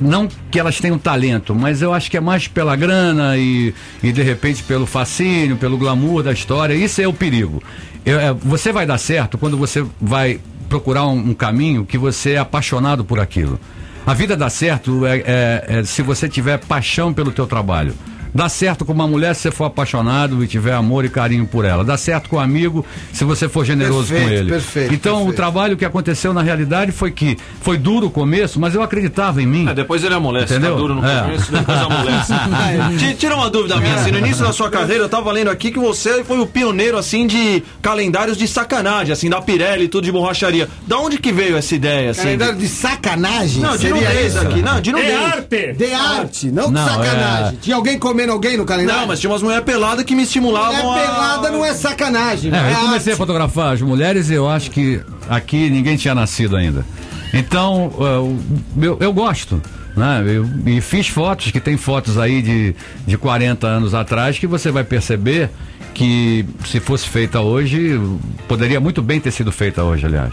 não 0.00 0.28
que 0.50 0.58
elas 0.58 0.80
tenham 0.80 0.98
talento, 0.98 1.54
mas 1.54 1.82
eu 1.82 1.92
acho 1.92 2.10
que 2.10 2.16
é 2.16 2.20
mais 2.20 2.48
pela 2.48 2.74
grana 2.76 3.36
e, 3.36 3.74
e 4.02 4.12
de 4.12 4.22
repente 4.22 4.62
pelo 4.62 4.86
fascínio, 4.86 5.56
pelo 5.56 5.76
glamour 5.78 6.22
da 6.22 6.32
história. 6.32 6.74
Isso 6.74 7.00
é 7.00 7.08
o 7.08 7.12
perigo. 7.12 7.62
Eu- 8.04 8.18
é, 8.20 8.32
você 8.32 8.72
vai 8.72 8.86
dar 8.86 8.98
certo 8.98 9.38
quando 9.38 9.56
você 9.56 9.84
vai 10.00 10.40
procurar 10.68 11.06
um, 11.06 11.30
um 11.30 11.34
caminho 11.34 11.84
que 11.84 11.96
você 11.98 12.32
é 12.32 12.38
apaixonado 12.38 13.04
por 13.04 13.20
aquilo. 13.20 13.58
A 14.06 14.12
vida 14.12 14.36
dá 14.36 14.50
certo 14.50 15.06
é, 15.06 15.18
é- 15.18 15.64
é 15.78 15.84
se 15.84 16.02
você 16.02 16.28
tiver 16.28 16.58
paixão 16.58 17.12
pelo 17.12 17.32
teu 17.32 17.46
trabalho. 17.46 17.94
Dá 18.34 18.48
certo 18.48 18.84
com 18.84 18.92
uma 18.92 19.06
mulher 19.06 19.34
se 19.34 19.42
você 19.42 19.50
for 19.52 19.64
apaixonado 19.66 20.42
e 20.42 20.46
tiver 20.48 20.72
amor 20.74 21.04
e 21.04 21.08
carinho 21.08 21.46
por 21.46 21.64
ela. 21.64 21.84
Dá 21.84 21.96
certo 21.96 22.28
com 22.28 22.36
um 22.36 22.40
amigo 22.40 22.84
se 23.12 23.24
você 23.24 23.48
for 23.48 23.64
generoso 23.64 24.08
Perfeito, 24.08 24.26
com 24.28 24.34
ele. 24.34 24.50
perfeito, 24.50 24.94
então 24.94 25.26
o 25.26 25.32
trabalho 25.32 25.76
que 25.76 25.84
aconteceu 25.84 26.32
na 26.34 26.42
realidade 26.42 26.90
foi 26.90 27.10
que 27.12 27.36
foi 27.60 27.78
duro 27.78 28.08
o 28.08 28.10
começo, 28.10 28.58
mas 28.58 28.74
eu 28.74 28.82
acreditava 28.82 29.40
em 29.40 29.46
mim. 29.46 29.68
É, 29.68 29.74
depois 29.74 30.02
ele 30.02 30.14
amolece, 30.14 30.52
Entendeu? 30.54 30.72
tá 30.72 30.76
duro 30.78 30.94
no 30.96 31.06
É. 31.06 31.20
começo, 31.22 31.52
depois 31.52 31.78
amolece. 31.78 32.32
Ti- 32.98 33.14
Tira 33.14 33.36
uma 33.36 33.48
dúvida 33.48 33.76
minha, 33.76 33.94
assim, 33.94 34.10
no 34.10 34.18
início 34.18 34.44
da 34.44 34.52
sua 34.52 34.68
carreira, 34.68 35.04
eu 35.04 35.08
tava 35.08 35.30
lendo 35.30 35.48
aqui 35.50 35.70
que 35.70 35.78
você 35.78 36.24
foi 36.24 36.38
o 36.40 36.46
pioneiro, 36.46 36.98
assim, 36.98 37.26
de 37.26 37.62
calendários 37.80 38.36
de 38.36 38.48
sacanagem, 38.48 39.12
assim, 39.12 39.30
da 39.30 39.40
Pirelli 39.40 39.84
e 39.84 39.88
tudo 39.88 40.04
de 40.04 40.12
borracharia. 40.12 40.68
Da 40.88 40.98
onde 40.98 41.18
que 41.18 41.32
veio 41.32 41.56
essa 41.56 41.74
ideia, 41.74 42.10
assim? 42.10 42.22
Calendário 42.22 42.56
de 42.58 42.68
sacanagem? 42.68 43.62
Não, 43.62 43.76
de 43.76 43.88
nudez 43.90 44.34
isso? 44.34 44.40
aqui, 44.40 44.60
não, 44.62 44.80
de 44.80 44.90
nudez. 44.92 45.76
De 45.76 45.92
arte, 45.92 46.50
não, 46.50 46.66
de 46.66 46.72
Não, 46.72 46.84
sacanagem. 46.88 47.54
é- 47.54 47.56
Tinha 47.62 47.76
alguém 47.76 47.98
comendo 48.24 48.32
alguém 48.32 48.56
no 48.56 48.64
calendário? 48.64 49.02
Não, 49.02 49.08
mas 49.08 49.20
tinha 49.20 49.30
umas 49.30 49.42
mulheres 49.42 49.64
peladas 49.64 50.04
que 50.04 50.14
me 50.14 50.22
estimulavam 50.22 50.90
Mulher 50.90 51.06
a... 51.06 51.10
pelada 51.12 51.50
não 51.50 51.64
é 51.64 51.74
sacanagem. 51.74 52.52
É, 52.52 52.56
é 52.56 52.72
eu 52.72 52.76
comecei 52.80 53.12
a 53.12 53.16
fotografar 53.16 53.74
as 53.74 53.82
mulheres 53.82 54.30
e 54.30 54.34
eu 54.34 54.48
acho 54.48 54.70
que 54.70 55.00
aqui 55.28 55.68
ninguém 55.70 55.96
tinha 55.96 56.14
nascido 56.14 56.56
ainda. 56.56 56.84
Então, 57.32 57.86
o- 57.88 58.38
eu, 58.80 58.96
eu 59.00 59.12
gosto. 59.12 59.60
Né? 59.96 60.24
Eu, 60.26 60.48
e 60.66 60.80
fiz 60.80 61.06
fotos, 61.08 61.50
que 61.52 61.60
tem 61.60 61.76
fotos 61.76 62.18
aí 62.18 62.42
de, 62.42 62.74
de 63.06 63.16
40 63.16 63.66
anos 63.66 63.94
atrás, 63.94 64.38
que 64.38 64.46
você 64.46 64.70
vai 64.70 64.82
perceber 64.82 65.50
que 65.92 66.44
se 66.66 66.80
fosse 66.80 67.08
feita 67.08 67.40
hoje, 67.40 68.00
poderia 68.48 68.80
muito 68.80 69.00
bem 69.00 69.20
ter 69.20 69.30
sido 69.30 69.52
feita 69.52 69.84
hoje, 69.84 70.04
aliás. 70.04 70.32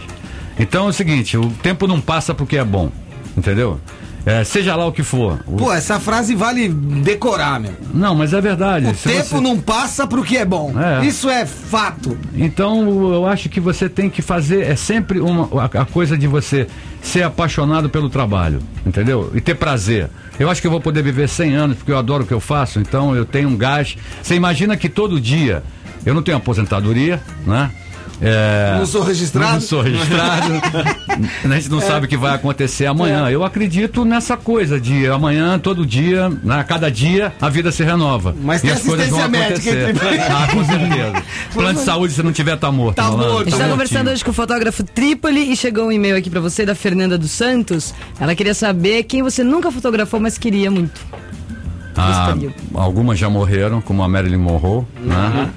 Então 0.58 0.86
é 0.86 0.90
o 0.90 0.92
seguinte, 0.92 1.36
o 1.36 1.48
tempo 1.62 1.86
não 1.86 2.00
passa 2.00 2.34
porque 2.34 2.56
é 2.56 2.64
bom, 2.64 2.90
entendeu? 3.36 3.80
É, 4.24 4.44
seja 4.44 4.76
lá 4.76 4.86
o 4.86 4.92
que 4.92 5.02
for. 5.02 5.38
Pô, 5.58 5.72
essa 5.72 5.98
frase 5.98 6.34
vale 6.34 6.68
decorar, 6.68 7.58
meu. 7.58 7.72
Não, 7.92 8.14
mas 8.14 8.32
é 8.32 8.40
verdade. 8.40 8.86
O 8.86 8.92
tempo 8.94 9.24
você- 9.24 9.40
não 9.40 9.58
passa 9.58 10.06
pro 10.06 10.22
que 10.22 10.36
é 10.36 10.44
bom. 10.44 10.72
É. 10.78 11.04
Isso 11.04 11.28
é 11.28 11.44
fato. 11.44 12.16
Então, 12.34 13.12
eu 13.12 13.26
acho 13.26 13.48
que 13.48 13.58
você 13.58 13.88
tem 13.88 14.08
que 14.08 14.22
fazer, 14.22 14.62
é 14.62 14.76
sempre 14.76 15.18
uma, 15.18 15.48
a, 15.60 15.82
a 15.82 15.84
coisa 15.84 16.16
de 16.16 16.28
você 16.28 16.68
ser 17.02 17.24
apaixonado 17.24 17.88
pelo 17.90 18.08
trabalho, 18.08 18.60
entendeu? 18.86 19.32
E 19.34 19.40
ter 19.40 19.56
prazer. 19.56 20.08
Eu 20.38 20.48
acho 20.48 20.60
que 20.60 20.66
eu 20.68 20.70
vou 20.70 20.80
poder 20.80 21.02
viver 21.02 21.28
100 21.28 21.54
anos, 21.54 21.76
porque 21.78 21.90
eu 21.90 21.98
adoro 21.98 22.22
o 22.22 22.26
que 22.26 22.32
eu 22.34 22.40
faço, 22.40 22.78
então 22.78 23.16
eu 23.16 23.24
tenho 23.24 23.48
um 23.48 23.56
gás. 23.56 23.96
Você 24.22 24.36
imagina 24.36 24.76
que 24.76 24.88
todo 24.88 25.20
dia, 25.20 25.64
eu 26.06 26.14
não 26.14 26.22
tenho 26.22 26.36
aposentadoria, 26.36 27.20
né? 27.44 27.70
É, 28.24 28.76
Não 28.78 28.86
sou 28.86 29.02
registrado. 29.02 29.54
Não 29.54 29.60
sou 29.60 29.82
registrado. 29.82 30.52
a 31.44 31.48
gente 31.56 31.68
não 31.68 31.78
É. 31.78 31.82
sabe 31.82 32.06
o 32.06 32.08
que 32.08 32.16
vai 32.16 32.32
acontecer 32.34 32.86
amanhã. 32.86 33.28
Eu 33.28 33.42
acredito 33.42 34.04
nessa 34.04 34.36
coisa 34.36 34.80
de 34.80 35.08
amanhã, 35.08 35.58
todo 35.58 35.84
dia, 35.84 36.28
né, 36.28 36.60
a 36.60 36.64
cada 36.64 36.88
dia, 36.88 37.32
a 37.40 37.48
vida 37.48 37.72
se 37.72 37.82
renova. 37.82 38.32
Mas 38.40 38.60
e 38.62 38.66
tem 38.68 38.70
as 38.76 38.82
coisas 38.82 39.08
vão 39.08 39.24
acontecer. 39.24 39.90
entre- 39.90 40.18
ah, 40.20 40.46
com 40.52 40.62
certeza. 40.64 41.22
Plano 41.52 41.74
de 41.80 41.84
saúde, 41.84 42.14
se 42.14 42.22
não 42.22 42.32
tiver, 42.32 42.56
tá 42.56 42.70
morto. 42.70 42.94
Tá 42.96 43.06
Rolando. 43.06 43.24
A 43.24 43.38
gente 43.38 43.44
tá 43.44 43.50
mortinho. 43.56 43.70
conversando 43.72 44.10
hoje 44.10 44.24
com 44.24 44.30
o 44.30 44.34
fotógrafo 44.34 44.84
Trípoli 44.84 45.52
e 45.52 45.56
chegou 45.56 45.86
um 45.86 45.92
e-mail 45.92 46.16
aqui 46.16 46.30
pra 46.30 46.40
você 46.40 46.64
da 46.64 46.76
Fernanda 46.76 47.18
dos 47.18 47.32
Santos. 47.32 47.92
Ela 48.20 48.36
queria 48.36 48.54
saber 48.54 49.02
quem 49.02 49.20
você 49.24 49.42
nunca 49.42 49.72
fotografou, 49.72 50.20
mas 50.20 50.38
queria 50.38 50.70
muito. 50.70 51.00
Ah, 51.96 52.34
algumas 52.74 53.18
já 53.18 53.28
morreram, 53.28 53.80
como 53.80 54.02
a 54.02 54.08
Marilyn 54.08 54.38
Monroe, 54.38 54.84
né? 55.00 55.50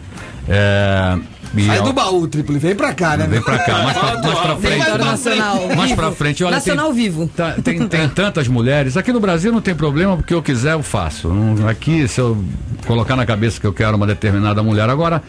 É, 0.49 1.17
e 1.55 1.65
Sai 1.65 1.81
do 1.81 1.93
baú, 1.93 2.27
Tripoli. 2.27 2.59
Vem 2.59 2.75
pra 2.75 2.93
cá, 2.93 3.15
né? 3.17 3.27
Vem 3.27 3.41
pra 3.41 3.57
cá, 3.59 3.83
mais 3.83 3.97
pra, 3.97 4.21
mais 4.21 4.39
pra 4.39 4.55
frente. 4.55 4.97
Nacional. 4.97 5.67
Mais 5.75 5.89
vivo. 5.89 5.95
pra 5.95 6.11
frente, 6.11 6.43
olha, 6.43 6.55
Nacional 6.55 6.87
tem, 6.87 6.95
vivo. 6.95 7.29
tá- 7.35 7.51
tem, 7.63 7.87
tem 7.87 8.09
tantas 8.09 8.47
mulheres. 8.47 8.97
Aqui 8.97 9.11
no 9.13 9.19
Brasil 9.19 9.51
não 9.51 9.61
tem 9.61 9.75
problema, 9.75 10.17
porque 10.17 10.33
eu 10.33 10.41
quiser 10.41 10.73
eu 10.73 10.83
faço. 10.83 11.31
Aqui, 11.69 12.07
se 12.07 12.19
eu 12.19 12.43
colocar 12.85 13.15
na 13.15 13.25
cabeça 13.25 13.59
que 13.59 13.67
eu 13.67 13.73
quero 13.73 13.95
uma 13.97 14.07
determinada 14.07 14.61
mulher. 14.63 14.89
Agora, 14.89 15.21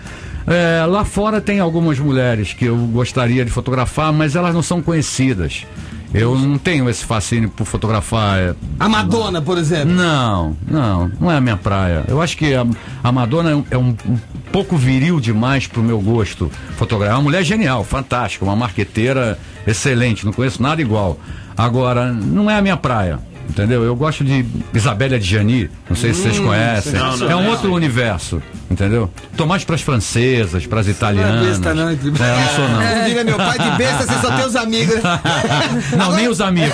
é, 0.47 0.85
lá 0.87 1.05
fora 1.05 1.41
tem 1.41 1.59
algumas 1.61 1.99
mulheres 1.99 2.53
que 2.53 2.65
eu 2.67 2.77
gostaria 2.77 3.45
de 3.45 3.51
fotografar, 3.51 4.13
mas 4.13 4.37
elas 4.37 4.55
não 4.55 4.63
são 4.63 4.81
conhecidas. 4.83 5.65
Eu 6.17 6.35
não 6.39 6.57
tenho 6.59 6.89
esse 6.89 7.05
fascínio 7.05 7.51
por 7.51 7.67
fotografar. 7.67 8.39
é, 8.39 8.55
A 8.81 8.89
Madonna, 8.89 9.43
por 9.43 9.59
exemplo. 9.59 9.93
não, 9.95 10.57
não, 10.67 11.11
não 11.21 11.31
é 11.31 11.37
a 11.37 11.41
minha 11.41 11.57
praia. 11.57 12.05
Eu 12.09 12.23
acho 12.23 12.37
que 12.37 12.55
a, 12.55 12.67
a 13.05 13.13
Madonna 13.13 13.51
é 13.51 13.55
um, 13.55 13.65
é 13.73 13.77
um- 13.79 13.97
um 14.09 14.19
pouco 14.51 14.77
viril 14.77 15.21
demais 15.21 15.67
pro 15.67 15.83
meu 15.83 16.01
gosto 16.01 16.51
fotografar. 16.77 17.15
É 17.15 17.19
uma 17.19 17.23
mulher 17.25 17.45
genial, 17.45 17.85
fantástica, 17.85 18.45
uma 18.45 18.57
marqueteira 18.57 19.39
excelente, 19.67 20.25
não 20.25 20.33
conheço 20.33 20.63
nada 20.63 20.81
igual. 20.81 21.19
Agora, 21.57 22.11
não 22.13 22.51
é 22.51 22.57
a 22.57 22.63
minha 22.63 22.77
praia. 22.77 23.19
Entendeu? 23.49 23.83
Eu 23.85 23.95
gosto 23.95 24.25
de 24.25 24.45
Isabelle 24.75 25.15
Adjani, 25.15 25.71
não 25.89 25.97
sei 25.97 26.13
se 26.13 26.23
vocês 26.23 26.39
Hum, 26.39 26.47
conhecem. 26.47 26.93
não, 26.95 27.17
não, 27.17 27.31
é 27.31 27.37
um 27.37 27.43
não. 27.45 27.51
outro 27.51 27.73
universo, 27.73 28.43
entendeu? 28.71 29.09
Tô 29.37 29.47
mais 29.47 29.65
pras 29.65 29.81
francesas, 29.81 30.67
pras 30.67 30.89
italianas. 30.89 31.47
besta, 31.47 31.73
não, 31.75 31.89
É, 31.89 31.93
eu 31.93 31.97
não 31.97 32.49
sou 32.55 32.69
não. 32.69 32.83
Como 32.83 33.05
diria 33.07 33.25
meu 33.25 33.37
pai, 33.37 33.59
de 33.59 33.71
besta 33.79 34.03
você 34.07 34.21
só 34.21 34.37
tem 34.37 34.47
os 34.47 34.57
amigos. 34.57 34.97
Não, 35.97 36.13
nem 36.13 36.29
os 36.29 36.41
amigos. 36.41 36.73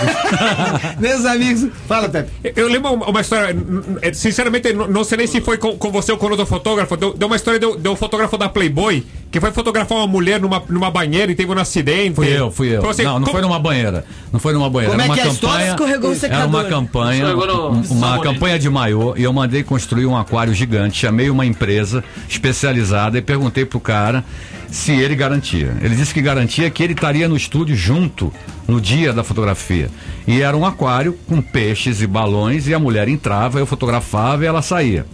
nem 0.99 1.14
os 1.14 1.25
amigos. 1.25 1.68
Fala, 1.87 2.09
Pepe. 2.09 2.31
Eu 2.57 2.68
lembro 2.68 2.93
uma, 2.95 3.20
história, 3.20 3.55
eh, 4.01 4.12
sinceramente, 4.12 4.73
não, 4.73 4.89
não 4.89 5.05
sei 5.05 5.18
nem 5.18 5.27
se 5.27 5.41
foi 5.41 5.59
com, 5.59 5.77
com 5.77 5.91
você 5.91 6.12
ou 6.12 6.18
com 6.18 6.27
outro 6.27 6.47
fotógrafo. 6.47 6.97
Deu, 6.97 7.14
deu 7.14 7.27
uma 7.27 7.37
história 7.37 7.61
de, 7.61 7.77
de 7.77 7.89
um 7.89 7.97
fotógrafo 7.97 8.37
da 8.39 8.49
Playboy 8.49 9.05
que 9.33 9.41
foi 9.41 9.51
fotografar 9.51 9.99
uma 9.99 10.07
mulher 10.07 10.39
numa, 10.39 10.62
numa 10.68 10.91
banheira 10.91 11.33
e 11.33 11.35
teve 11.35 11.51
um 11.51 11.59
acidente. 11.59 12.14
Fui 12.14 12.28
eu, 12.28 12.51
fui 12.51 12.68
eu. 12.68 12.78
Então, 12.78 12.91
assim, 12.91 13.03
não, 13.03 13.14
não 13.14 13.20
como- 13.22 13.33
foi 13.33 13.41
numa 13.41 13.59
banheira. 13.59 14.05
Não 14.30 14.39
foi 14.39 14.53
numa 14.53 14.68
banheira. 14.70 14.91
Como 14.93 15.03
era 15.03 15.09
é 15.09 15.11
uma 15.11 15.14
que 15.14 15.20
é 15.20 15.24
a 15.24 15.33
história? 15.33 15.55
campanha. 15.57 15.70
Escorregou 15.72 16.11
o 16.11 16.12
Era 16.12 16.20
secador. 16.20 16.49
uma 16.49 16.64
campanha. 16.64 17.28
No 17.33 17.41
um- 17.43 17.70
uma 17.70 17.85
sabonete. 17.85 18.22
campanha 18.22 18.59
de 18.59 18.68
maiô 18.70 19.14
e 19.16 19.22
eu 19.24 19.33
mandei 19.33 19.62
construir 19.64 20.05
um 20.07 20.16
aquário 20.16 20.53
gigante. 20.55 20.99
Chamei 20.99 21.30
uma 21.30 21.47
empresa 21.47 22.05
especializada 22.28 23.16
e 23.18 23.22
perguntei 23.22 23.64
pro 23.64 23.80
cara 23.80 24.22
se 24.70 24.93
ele 24.93 25.14
garantia. 25.14 25.74
Ele 25.80 25.95
disse 25.95 26.12
que 26.12 26.20
garantia 26.20 26.68
que 26.70 26.83
ele 26.83 26.93
estaria 26.93 27.28
no 27.28 27.37
estúdio 27.37 27.74
junto 27.74 28.33
no 28.68 28.80
dia 28.80 29.12
da 29.12 29.24
fotografia. 29.24 29.89
E 30.26 30.43
era 30.43 30.57
um 30.57 30.64
aquário 30.66 31.16
com 31.26 31.41
peixes 31.41 32.03
e 32.03 32.07
balões 32.07 32.68
e 32.68 32.74
a 32.74 32.78
mulher 32.78 33.09
entrava, 33.09 33.59
eu 33.59 33.66
fotografava 33.66 34.45
e 34.45 34.47
ela 34.47 34.61
saía. 34.62 35.07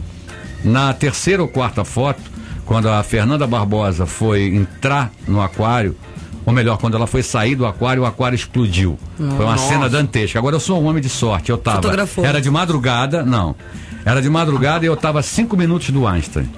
Na 0.64 0.92
terceira 0.92 1.40
ou 1.42 1.48
quarta 1.48 1.84
foto, 1.84 2.20
quando 2.68 2.86
a 2.90 3.02
Fernanda 3.02 3.46
Barbosa 3.46 4.04
foi 4.04 4.44
entrar 4.54 5.10
no 5.26 5.40
aquário, 5.40 5.96
ou 6.44 6.52
melhor, 6.52 6.76
quando 6.76 6.96
ela 6.96 7.06
foi 7.06 7.22
sair 7.22 7.54
do 7.54 7.64
aquário, 7.66 8.02
o 8.02 8.06
aquário 8.06 8.36
explodiu. 8.36 8.98
Foi 9.16 9.26
uma 9.26 9.52
Nossa. 9.52 9.68
cena 9.68 9.88
dantesca. 9.88 10.38
Agora 10.38 10.54
eu 10.54 10.60
sou 10.60 10.80
um 10.82 10.86
homem 10.86 11.02
de 11.02 11.08
sorte. 11.08 11.50
Eu 11.50 11.56
tava. 11.56 11.76
Fotografou. 11.78 12.24
Era 12.24 12.40
de 12.42 12.50
madrugada, 12.50 13.22
não. 13.22 13.56
Era 14.04 14.20
de 14.20 14.28
madrugada 14.28 14.84
e 14.84 14.88
eu 14.88 14.96
tava 14.96 15.22
cinco 15.22 15.56
minutos 15.56 15.88
do 15.90 16.06
Einstein. 16.06 16.48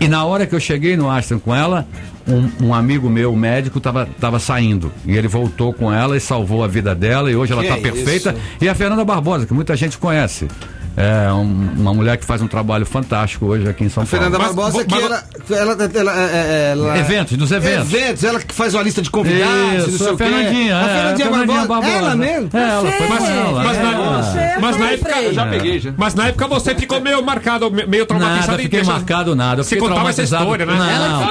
E 0.00 0.08
na 0.08 0.24
hora 0.24 0.46
que 0.46 0.54
eu 0.54 0.60
cheguei 0.60 0.96
no 0.96 1.08
Einstein 1.10 1.38
com 1.38 1.54
ela, 1.54 1.86
um, 2.26 2.66
um 2.68 2.74
amigo 2.74 3.10
meu, 3.10 3.36
médico, 3.36 3.78
tava, 3.78 4.08
tava 4.18 4.38
saindo. 4.38 4.90
E 5.06 5.16
ele 5.16 5.28
voltou 5.28 5.72
com 5.72 5.92
ela 5.92 6.16
e 6.16 6.20
salvou 6.20 6.64
a 6.64 6.66
vida 6.66 6.94
dela. 6.94 7.30
E 7.30 7.36
hoje 7.36 7.52
ela 7.52 7.62
Que 7.62 7.68
tá 7.68 7.76
é 7.76 7.80
perfeita. 7.80 8.30
isso? 8.30 8.40
E 8.60 8.68
a 8.68 8.74
Fernanda 8.74 9.04
Barbosa, 9.04 9.44
que 9.46 9.52
muita 9.54 9.76
gente 9.76 9.98
conhece. 9.98 10.48
É 10.94 11.32
um- 11.32 11.70
uma 11.78 11.94
mulher 11.94 12.18
que 12.18 12.24
faz 12.24 12.42
um 12.42 12.46
trabalho 12.46 12.84
fantástico 12.84 13.46
hoje 13.46 13.66
aqui 13.68 13.82
em 13.84 13.88
São 13.88 14.04
Paulo. 14.04 14.08
Fernanda 14.08 14.38
Barbosa, 14.38 14.84
que 14.84 14.94
ela, 14.94 15.24
ela, 15.50 15.90
ela, 15.94 16.12
é- 16.20 16.70
ela- 16.72 16.98
Eventos, 16.98 17.36
dos 17.38 17.50
eventos. 17.50 17.92
Eventos, 17.92 18.22
ela 18.24 18.38
que 18.40 18.54
faz 18.54 18.74
uma 18.74 18.82
lista 18.82 19.00
de 19.00 19.08
convidados, 19.10 19.88
Isso, 19.88 19.90
não 19.92 19.98
sei 19.98 20.08
a 20.08 20.12
o 20.12 20.16
quê. 20.18 20.24
Fernandinha, 20.24 20.76
A 20.76 20.80
é, 20.80 20.84
Fernandinha, 20.84 21.26
a 21.26 21.30
Fernandinha 21.30 21.58
Barbosa. 21.66 21.80
Barbosa. 21.80 21.92
Ela 21.96 22.14
mesmo? 22.16 22.50
É, 22.52 22.68
ela 22.68 22.92
foi 22.92 23.08
Mas, 23.08 23.28
ela. 23.28 23.64
mas, 23.64 23.76
é. 23.78 23.82
na, 23.82 24.60
mas 24.60 24.76
na 24.78 24.90
época. 24.90 25.22
Eu 25.22 25.34
já 25.34 25.46
peguei, 25.46 25.80
já. 25.80 25.94
Mas 25.96 26.14
na 26.14 26.26
época 26.28 26.46
você 26.48 26.74
ficou 26.74 27.00
meio 27.00 27.22
marcado, 27.24 27.70
me- 27.70 27.86
meio 27.86 28.04
traumatizado. 28.04 28.50
Nada, 28.52 28.62
fiquei 28.62 28.82
marcado 28.82 29.34
nada. 29.34 29.62
Você 29.64 29.76
contava 29.76 30.10
essa 30.10 30.22
história, 30.22 30.66
né? 30.66 30.72
Não, 30.74 30.78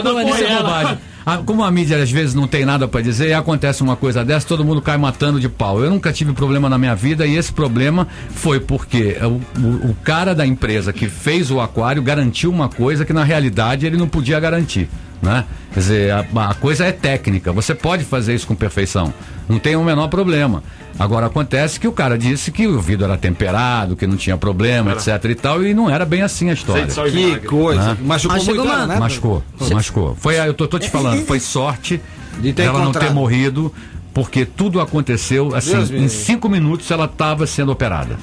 não, 0.04 0.20
é 0.20 0.42
né? 0.42 0.58
bobagem. 0.58 0.98
A- 1.26 1.38
como 1.38 1.64
a 1.64 1.72
mídia 1.72 2.02
às 2.02 2.12
vezes 2.12 2.34
não 2.34 2.48
tem 2.48 2.66
nada 2.66 2.88
pra 2.88 3.02
dizer, 3.02 3.30
e 3.30 3.34
acontece 3.34 3.82
uma 3.84 3.96
coisa 3.96 4.24
dessa, 4.26 4.48
todo 4.48 4.64
mundo 4.66 4.82
cai 4.82 4.98
matando 4.98 5.40
de 5.40 5.48
pau. 5.50 5.84
Eu 5.84 5.90
nunca 5.90 6.12
tive 6.14 6.34
problema 6.34 6.70
na 6.70 6.78
minha 6.78 6.96
vida 6.96 7.26
e 7.26 7.36
esse 7.38 7.52
problema 7.52 8.08
foi 8.32 8.60
porque 8.60 9.18
o, 9.22 9.42
o- 9.62 9.90
o 9.92 9.98
cara 10.04 10.34
da 10.34 10.46
empresa 10.46 10.92
que 10.94 11.08
fez 11.08 11.52
o 11.52 11.60
aquário 11.62 12.02
garantiu 12.02 12.50
uma 12.52 12.70
coisa 12.70 13.06
que 13.06 13.14
na 13.14 13.24
realidade 13.24 13.86
ele 13.86 13.98
não 13.98 14.08
podia 14.08 14.40
garantir. 14.40 14.90
Né? 15.22 15.46
Quer 15.74 15.80
dizer, 15.80 16.12
a, 16.12 16.50
a 16.50 16.54
coisa 16.56 16.84
é 16.86 16.92
técnica, 16.92 17.52
você 17.52 17.76
pode 17.76 18.04
fazer 18.04 18.34
isso 18.34 18.48
com 18.48 18.56
perfeição, 18.56 19.14
não 19.48 19.60
tem 19.60 19.76
o 19.76 19.84
menor 19.84 20.08
problema. 20.08 20.64
Agora 20.98 21.28
acontece 21.28 21.80
que 21.80 21.88
o 21.88 21.92
cara 21.92 22.18
disse 22.18 22.52
que 22.52 22.66
o 22.68 22.80
vidro 22.82 23.06
era 23.06 23.18
temperado, 23.18 23.96
que 23.96 24.08
não 24.08 24.18
tinha 24.18 24.36
problema, 24.36 24.94
etc 24.94 25.24
e 25.26 25.36
tal, 25.36 25.64
e 25.64 25.74
não 25.76 25.90
era 25.90 26.06
bem 26.06 26.24
assim 26.24 26.50
a 26.50 26.54
história. 26.54 26.88
Que 26.88 27.48
coisa. 27.48 27.94
Né? 27.94 27.98
Machucou 28.02 28.36
Mas 28.36 28.44
chegou 28.46 28.66
muito 28.66 28.76
ela, 28.76 28.86
uma- 28.86 28.94
né? 28.96 29.00
Machucou, 29.00 29.44
Cê- 29.62 29.74
machucou. 29.74 30.16
Foi, 30.16 30.36
eu 30.40 30.54
tô, 30.56 30.68
tô 30.68 30.80
te 30.80 30.90
falando, 30.90 31.24
foi 31.26 31.40
sorte 31.40 32.02
De 32.40 32.52
ter 32.54 32.64
dela 32.64 32.84
não 32.84 32.92
ter 32.92 33.12
morrido, 33.12 33.72
porque 34.14 34.44
tudo 34.46 34.82
aconteceu 34.82 35.56
assim, 35.56 35.72
Deus 35.72 35.92
em 35.92 36.08
cinco 36.08 36.50
minutos 36.50 36.90
ela 36.90 37.06
estava 37.06 37.46
sendo 37.46 37.72
operada. 37.72 38.18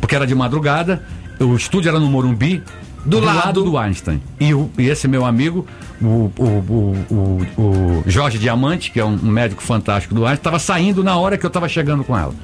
Porque 0.00 0.14
era 0.14 0.26
de 0.26 0.34
madrugada, 0.34 1.02
o 1.40 1.54
estúdio 1.56 1.88
era 1.88 1.98
no 1.98 2.06
Morumbi, 2.06 2.62
do, 3.06 3.20
lado. 3.20 3.62
do 3.64 3.78
Einstein. 3.78 4.20
E, 4.40 4.52
o- 4.52 4.70
e 4.78 4.86
esse 4.88 5.06
meu 5.08 5.24
amigo, 5.24 5.66
o, 6.00 6.04
o, 6.04 6.30
o, 6.38 7.06
o- 7.10 8.02
o 8.02 8.04
Jorge 8.06 8.38
Diamante, 8.38 8.90
que 8.90 9.00
é 9.00 9.04
um, 9.04 9.16
médico 9.16 9.62
fantástico 9.62 10.14
do 10.14 10.22
Einstein, 10.24 10.36
estava 10.38 10.58
saindo 10.58 11.02
na 11.04 11.16
hora 11.16 11.38
que 11.38 11.44
eu 11.44 11.48
estava 11.48 11.68
chegando 11.68 12.02
com 12.04 12.16
ela. 12.18 12.34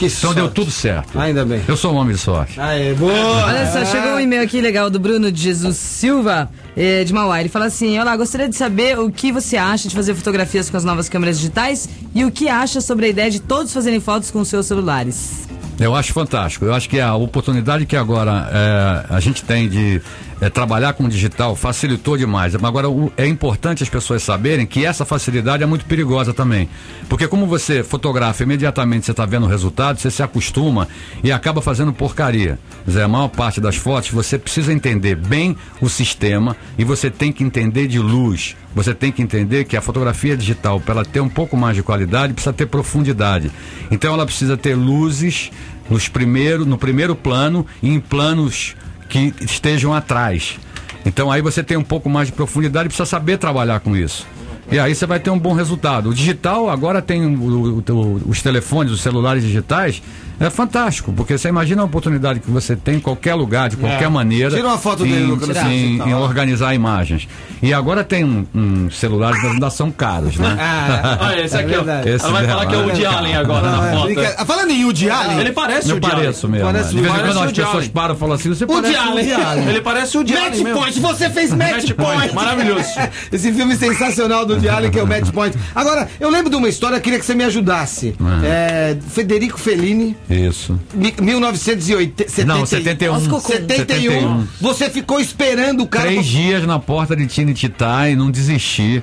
então 0.00 0.32
deu 0.34 0.48
tudo 0.48 0.70
certo. 0.70 1.18
Ainda 1.18 1.44
bem. 1.44 1.60
Eu 1.66 1.76
sou 1.76 1.92
um 1.92 1.96
homem 1.96 2.14
de 2.14 2.20
sorte. 2.20 2.60
Aê, 2.60 2.94
boa! 2.94 3.12
Olha 3.46 3.66
só, 3.72 3.84
chegou 3.84 4.12
um 4.12 4.20
e-mail 4.20 4.42
aqui 4.42 4.60
legal 4.60 4.88
do 4.88 4.98
Bruno 5.00 5.30
de 5.32 5.42
Jesus 5.42 5.76
Silva, 5.76 6.48
eh, 6.76 7.02
de 7.02 7.12
Mauá. 7.12 7.40
Ele 7.40 7.48
fala 7.48 7.64
assim: 7.66 7.98
Olá, 7.98 8.16
gostaria 8.16 8.48
de 8.48 8.54
saber 8.54 8.96
o 8.98 9.10
que 9.10 9.32
você 9.32 9.56
acha 9.56 9.88
de 9.88 9.94
fazer 9.96 10.14
fotografias 10.14 10.70
com 10.70 10.76
as 10.76 10.84
novas 10.84 11.08
câmeras 11.08 11.38
digitais 11.38 11.88
e 12.14 12.24
o 12.24 12.30
que 12.30 12.48
acha 12.48 12.80
sobre 12.80 13.06
a 13.06 13.08
ideia 13.08 13.30
de 13.30 13.40
todos 13.40 13.72
fazerem 13.72 13.98
fotos 13.98 14.30
com 14.30 14.40
os 14.40 14.46
seus 14.48 14.66
celulares. 14.66 15.47
Eu 15.78 15.94
acho 15.94 16.12
fantástico. 16.12 16.64
Eu 16.64 16.74
acho 16.74 16.88
que 16.88 17.00
a 17.00 17.14
oportunidade 17.14 17.86
que 17.86 17.96
agora 17.96 18.48
é, 18.52 19.14
a 19.14 19.20
gente 19.20 19.44
tem 19.44 19.68
de 19.68 20.02
é, 20.40 20.48
trabalhar 20.48 20.92
com 20.92 21.08
digital 21.08 21.56
facilitou 21.56 22.16
demais. 22.16 22.54
Agora, 22.54 22.88
o- 22.88 23.12
é 23.16 23.26
importante 23.26 23.82
as 23.82 23.88
pessoas 23.88 24.22
saberem 24.22 24.66
que 24.66 24.84
essa 24.84 25.04
facilidade 25.04 25.62
é 25.62 25.66
muito 25.66 25.84
perigosa 25.84 26.32
também. 26.32 26.68
Porque 27.08 27.26
como 27.26 27.46
você 27.46 27.82
fotografa 27.82 28.42
imediatamente, 28.42 29.06
você 29.06 29.10
está 29.10 29.26
vendo 29.26 29.46
o 29.46 29.48
resultado, 29.48 29.98
você 29.98 30.10
se 30.10 30.22
acostuma 30.22 30.86
e 31.24 31.32
acaba 31.32 31.60
fazendo 31.60 31.92
porcaria. 31.92 32.58
Dizer, 32.86 33.02
a 33.02 33.08
maior 33.08 33.28
parte 33.28 33.60
das 33.60 33.76
fotos, 33.76 34.10
você 34.10 34.38
precisa 34.38 34.72
entender 34.72 35.16
bem 35.16 35.56
o 35.80 35.88
sistema 35.88 36.56
e 36.78 36.84
você 36.84 37.10
tem 37.10 37.32
que 37.32 37.42
entender 37.42 37.86
de 37.86 37.98
luz. 37.98 38.56
Você 38.74 38.94
tem 38.94 39.10
que 39.10 39.20
entender 39.22 39.64
que 39.64 39.76
a 39.76 39.80
fotografia 39.80 40.36
digital, 40.36 40.78
para 40.78 40.94
ela 40.94 41.04
ter 41.04 41.20
um 41.20 41.28
pouco 41.28 41.56
mais 41.56 41.74
de 41.74 41.82
qualidade, 41.82 42.32
precisa 42.32 42.52
ter 42.52 42.66
profundidade. 42.66 43.50
Então 43.90 44.14
ela 44.14 44.24
precisa 44.24 44.56
ter 44.56 44.74
luzes 44.74 45.50
nos 45.90 46.06
primeiro, 46.06 46.64
no 46.66 46.76
primeiro 46.78 47.16
plano 47.16 47.66
e 47.82 47.88
em 47.88 47.98
planos 47.98 48.76
que 49.08 49.32
estejam 49.40 49.92
atrás. 49.94 50.58
Então 51.06 51.30
aí 51.30 51.40
você 51.40 51.62
tem 51.62 51.76
um 51.76 51.82
pouco 51.84 52.08
mais 52.10 52.28
de 52.28 52.34
profundidade 52.34 52.86
e 52.86 52.88
precisa 52.88 53.06
saber 53.06 53.38
trabalhar 53.38 53.80
com 53.80 53.96
isso. 53.96 54.26
E 54.70 54.78
aí 54.78 54.94
você 54.94 55.06
vai 55.06 55.18
ter 55.18 55.30
um 55.30 55.38
bom 55.38 55.54
resultado. 55.54 56.10
O 56.10 56.14
digital 56.14 56.68
agora 56.68 57.00
tem 57.00 57.24
o- 57.24 57.82
o- 57.88 58.22
os 58.26 58.42
telefones, 58.42 58.92
os 58.92 59.00
celulares 59.00 59.42
digitais, 59.42 60.02
é 60.40 60.50
fantástico, 60.50 61.12
porque 61.12 61.36
você 61.36 61.48
imagina 61.48 61.82
a 61.82 61.84
oportunidade 61.84 62.40
que 62.40 62.50
você 62.50 62.76
tem 62.76 62.96
em 62.96 63.00
qualquer 63.00 63.34
lugar, 63.34 63.68
de 63.68 63.76
qualquer 63.76 64.04
É. 64.04 64.08
maneira. 64.08 64.50
Tira 64.54 64.66
uma 64.68 64.78
foto 64.78 65.04
em, 65.06 65.10
dele, 65.10 65.24
Lucas, 65.24 65.48
em- 65.48 65.52
assim, 65.58 65.98
tá 65.98 66.08
em 66.08 66.14
lá. 66.14 66.20
organizar 66.20 66.74
imagens. 66.74 67.28
E 67.62 67.74
agora 67.74 68.04
tem 68.04 68.24
um, 68.24 68.46
um 68.54 68.90
celulares 68.90 69.40
que 69.40 69.46
ainda 69.46 69.68
são 69.70 69.90
caros, 69.90 70.36
né? 70.36 70.56
Ah, 70.60 71.18
Olha, 71.28 71.44
esse 71.44 71.56
aqui, 71.56 71.72
ó. 71.74 71.82
verdade. 71.82 72.10
Ela 72.10 72.30
vai 72.32 72.46
falar 72.46 72.66
que 72.66 72.74
é 72.74 72.78
o 72.78 72.82
Woody 72.86 73.04
Allen 73.06 73.36
agora 73.36 73.70
na 73.70 73.82
foto. 73.92 74.04
Brinca- 74.06 74.34
Ah, 74.38 74.44
Falando 74.44 74.70
em 74.70 74.84
Woody 74.84 75.10
Allen. 75.10 75.38
Ele 75.40 75.52
parece 75.52 75.88
o 75.88 75.90
Eu 75.90 75.94
Woody 75.94 76.06
Allen. 76.06 76.18
pareço 76.20 76.48
mesmo. 76.48 76.66
Parece 76.66 76.88
de 76.90 76.94
vez 77.00 77.06
em 77.06 77.08
parece 77.16 77.28
quando 77.28 77.36
o 77.38 77.44
as 77.46 77.52
pessoas 77.52 77.74
Allen. 77.74 77.88
param 77.90 78.14
e 78.14 78.18
falam 78.18 78.34
assim, 78.34 78.48
você 78.48 78.64
Woody 78.64 78.82
parece 78.92 79.08
o. 79.08 79.12
Woody 79.14 79.32
Allen. 79.32 79.68
Ele 79.68 79.80
parece 79.80 80.16
o 80.16 80.20
Woody 80.20 80.32
Match 80.34 80.42
Allen 80.46 80.64
mesmo. 80.64 80.78
Point, 80.80 81.00
você 81.00 81.30
fez 81.30 81.52
Match, 81.54 81.70
Match 81.72 81.92
Point. 81.92 82.34
Maravilhoso. 82.34 82.84
Esse 83.32 83.52
filme 83.52 83.76
sensacional 83.76 84.46
do 84.46 84.54
Woody 84.54 84.68
Allen, 84.68 84.90
que 84.90 84.98
é 84.98 85.02
o 85.02 85.06
Match 85.06 85.30
Point. 85.32 85.56
Agora, 85.74 86.08
eu 86.20 86.30
lembro 86.30 86.50
de 86.50 86.56
uma 86.56 86.68
história, 86.68 86.96
eu 86.96 87.00
queria 87.00 87.18
que 87.18 87.24
você 87.26 87.34
me 87.34 87.44
ajudasse. 87.44 88.14
É, 88.44 88.96
Federico 89.10 89.58
Fellini, 89.58 90.16
Isso. 90.30 90.78
mi- 90.92 91.14
1980. 91.20 92.44
Não, 92.44 92.66
71. 92.66 93.12
Nossa, 93.14 93.28
cocô. 93.30 93.48
71. 93.52 93.76
71. 94.12 94.46
Você 94.60 94.90
ficou 94.90 95.18
esperando 95.20 95.82
o 95.82 95.86
cara. 95.86 96.06
Três 96.08 96.26
dias 96.26 96.66
na 96.66 96.78
porta 96.78 97.16
de 97.16 97.26
Tinititá 97.26 98.08
e 98.10 98.16
não 98.16 98.30
desisti. 98.30 99.02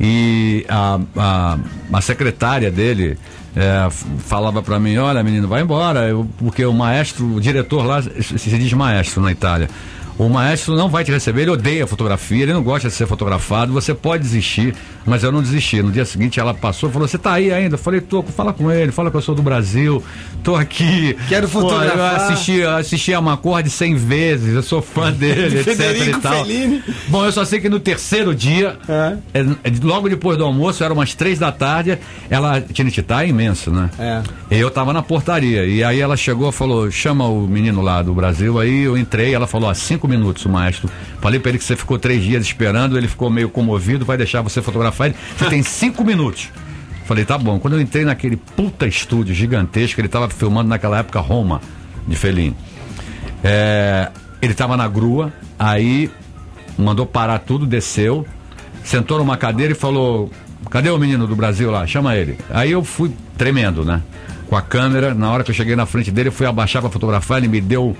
E 0.00 0.64
a, 0.68 0.98
a, 1.16 1.58
a 1.92 2.00
secretária 2.00 2.70
dele 2.70 3.16
é, 3.54 3.88
falava 4.18 4.60
pra 4.60 4.80
mim, 4.80 4.96
olha 4.96 5.22
menino, 5.22 5.46
vai 5.46 5.62
embora, 5.62 6.08
eu- 6.08 6.28
porque 6.38 6.64
o 6.64 6.72
maestro, 6.72 7.36
o 7.36 7.40
diretor 7.40 7.86
lá 7.86 8.02
se 8.02 8.10
se 8.38 8.50
diz 8.58 8.72
maestro 8.72 9.22
na 9.22 9.30
Itália. 9.30 9.68
O 10.16 10.28
maestro 10.28 10.76
não 10.76 10.88
vai 10.88 11.02
te 11.02 11.10
receber, 11.10 11.42
ele 11.42 11.50
odeia 11.50 11.86
fotografia, 11.86 12.44
ele 12.44 12.52
não 12.52 12.62
gosta 12.62 12.88
de 12.88 12.94
ser 12.94 13.06
fotografado, 13.06 13.72
você 13.72 13.92
pode 13.92 14.22
desistir, 14.22 14.74
mas 15.04 15.24
eu 15.24 15.32
não 15.32 15.42
desisti. 15.42 15.82
No 15.82 15.90
dia 15.90 16.04
seguinte 16.04 16.38
ela 16.38 16.54
passou 16.54 16.88
e 16.88 16.92
falou, 16.92 17.08
você 17.08 17.18
tá 17.18 17.32
aí 17.32 17.52
ainda? 17.52 17.74
Eu 17.74 17.78
falei, 17.78 18.00
tô, 18.00 18.22
fala 18.22 18.52
com 18.52 18.70
ele, 18.70 18.92
fala 18.92 19.10
que 19.10 19.16
eu 19.16 19.20
sou 19.20 19.34
do 19.34 19.42
Brasil, 19.42 20.02
tô 20.44 20.54
aqui. 20.54 21.16
Quero 21.28 21.48
Pô, 21.48 21.62
fotografar. 21.62 21.96
eu 21.96 22.04
assisti, 22.16 22.52
eu 22.52 22.76
assisti 22.76 23.12
a 23.12 23.20
Macorde 23.20 23.70
100 23.70 23.94
vezes, 23.96 24.54
eu 24.54 24.62
sou 24.62 24.80
fã 24.80 25.10
dele, 25.10 25.58
etc 25.58 25.74
Federico 25.74 26.18
e 26.18 26.20
tal. 26.20 26.44
Fellini. 26.44 26.82
Bom, 27.08 27.24
eu 27.24 27.32
só 27.32 27.44
sei 27.44 27.60
que 27.60 27.68
no 27.68 27.80
terceiro 27.80 28.32
dia, 28.32 28.76
é, 28.88 29.16
é, 29.34 29.44
logo 29.82 30.08
depois 30.08 30.38
do 30.38 30.44
almoço, 30.44 30.84
era 30.84 30.92
umas 30.92 31.14
três 31.14 31.40
da 31.40 31.50
tarde, 31.50 31.98
ela, 32.30 32.60
Tinititá 32.60 33.24
é 33.24 33.28
imenso, 33.28 33.70
né? 33.72 33.90
É. 33.98 34.22
E 34.50 34.60
eu 34.60 34.70
tava 34.70 34.92
na 34.92 35.02
portaria, 35.02 35.66
e 35.66 35.82
aí 35.82 36.00
ela 36.00 36.16
chegou 36.16 36.50
e 36.50 36.52
falou, 36.52 36.88
chama 36.88 37.26
o 37.26 37.48
menino 37.48 37.82
lá 37.82 38.00
do 38.00 38.14
Brasil, 38.14 38.60
aí 38.60 38.82
eu 38.82 38.96
entrei, 38.96 39.34
ela 39.34 39.48
falou, 39.48 39.68
ó, 39.68 39.74
cinco 39.74 40.03
minutos, 40.08 40.44
o 40.44 40.48
maestro. 40.48 40.88
Falei 41.20 41.38
pra 41.40 41.50
ele 41.50 41.58
que 41.58 41.64
você 41.64 41.76
ficou 41.76 41.98
três 41.98 42.22
dias 42.22 42.44
esperando, 42.44 42.96
ele 42.96 43.08
ficou 43.08 43.30
meio 43.30 43.48
comovido, 43.48 44.04
vai 44.04 44.16
deixar 44.16 44.42
você 44.42 44.60
fotografar 44.62 45.08
ele, 45.08 45.16
você 45.36 45.46
tem 45.46 45.62
cinco 45.62 46.02
minutos. 46.06 46.50
Falei, 47.04 47.24
tá 47.24 47.36
bom. 47.36 47.58
Quando 47.58 47.74
eu 47.74 47.80
entrei 47.80 48.04
naquele 48.04 48.36
puta 48.36 48.86
estúdio 48.86 49.34
gigantesco, 49.34 50.00
ele 50.00 50.08
tava 50.08 50.28
filmando 50.28 50.68
naquela 50.68 50.98
época 50.98 51.20
Roma, 51.20 51.60
de 52.06 52.16
Fellini. 52.16 52.56
É, 53.42 54.10
ele 54.40 54.54
tava 54.54 54.76
na 54.76 54.88
grua, 54.88 55.32
aí 55.58 56.10
mandou 56.78 57.04
parar 57.04 57.38
tudo, 57.40 57.66
desceu, 57.66 58.26
sentou 58.82 59.18
numa 59.18 59.36
cadeira 59.36 59.72
e 59.72 59.76
falou: 59.76 60.30
Cadê 60.70 60.90
o 60.90 60.98
menino 60.98 61.26
do 61.26 61.36
Brasil 61.36 61.70
lá? 61.70 61.86
Chama 61.86 62.16
ele. 62.16 62.38
Aí 62.50 62.72
eu 62.72 62.82
fui 62.82 63.12
tremendo, 63.36 63.84
né? 63.84 64.02
Com 64.48 64.56
a 64.56 64.62
câmera, 64.62 65.14
na 65.14 65.30
hora 65.30 65.44
que 65.44 65.50
eu 65.50 65.54
cheguei 65.54 65.76
na 65.76 65.86
frente 65.86 66.10
dele, 66.10 66.28
eu 66.28 66.32
fui 66.32 66.46
abaixar 66.46 66.82
pra 66.82 66.90
fotografar, 66.90 67.38
ele 67.38 67.48
me 67.48 67.60
deu 67.60 67.96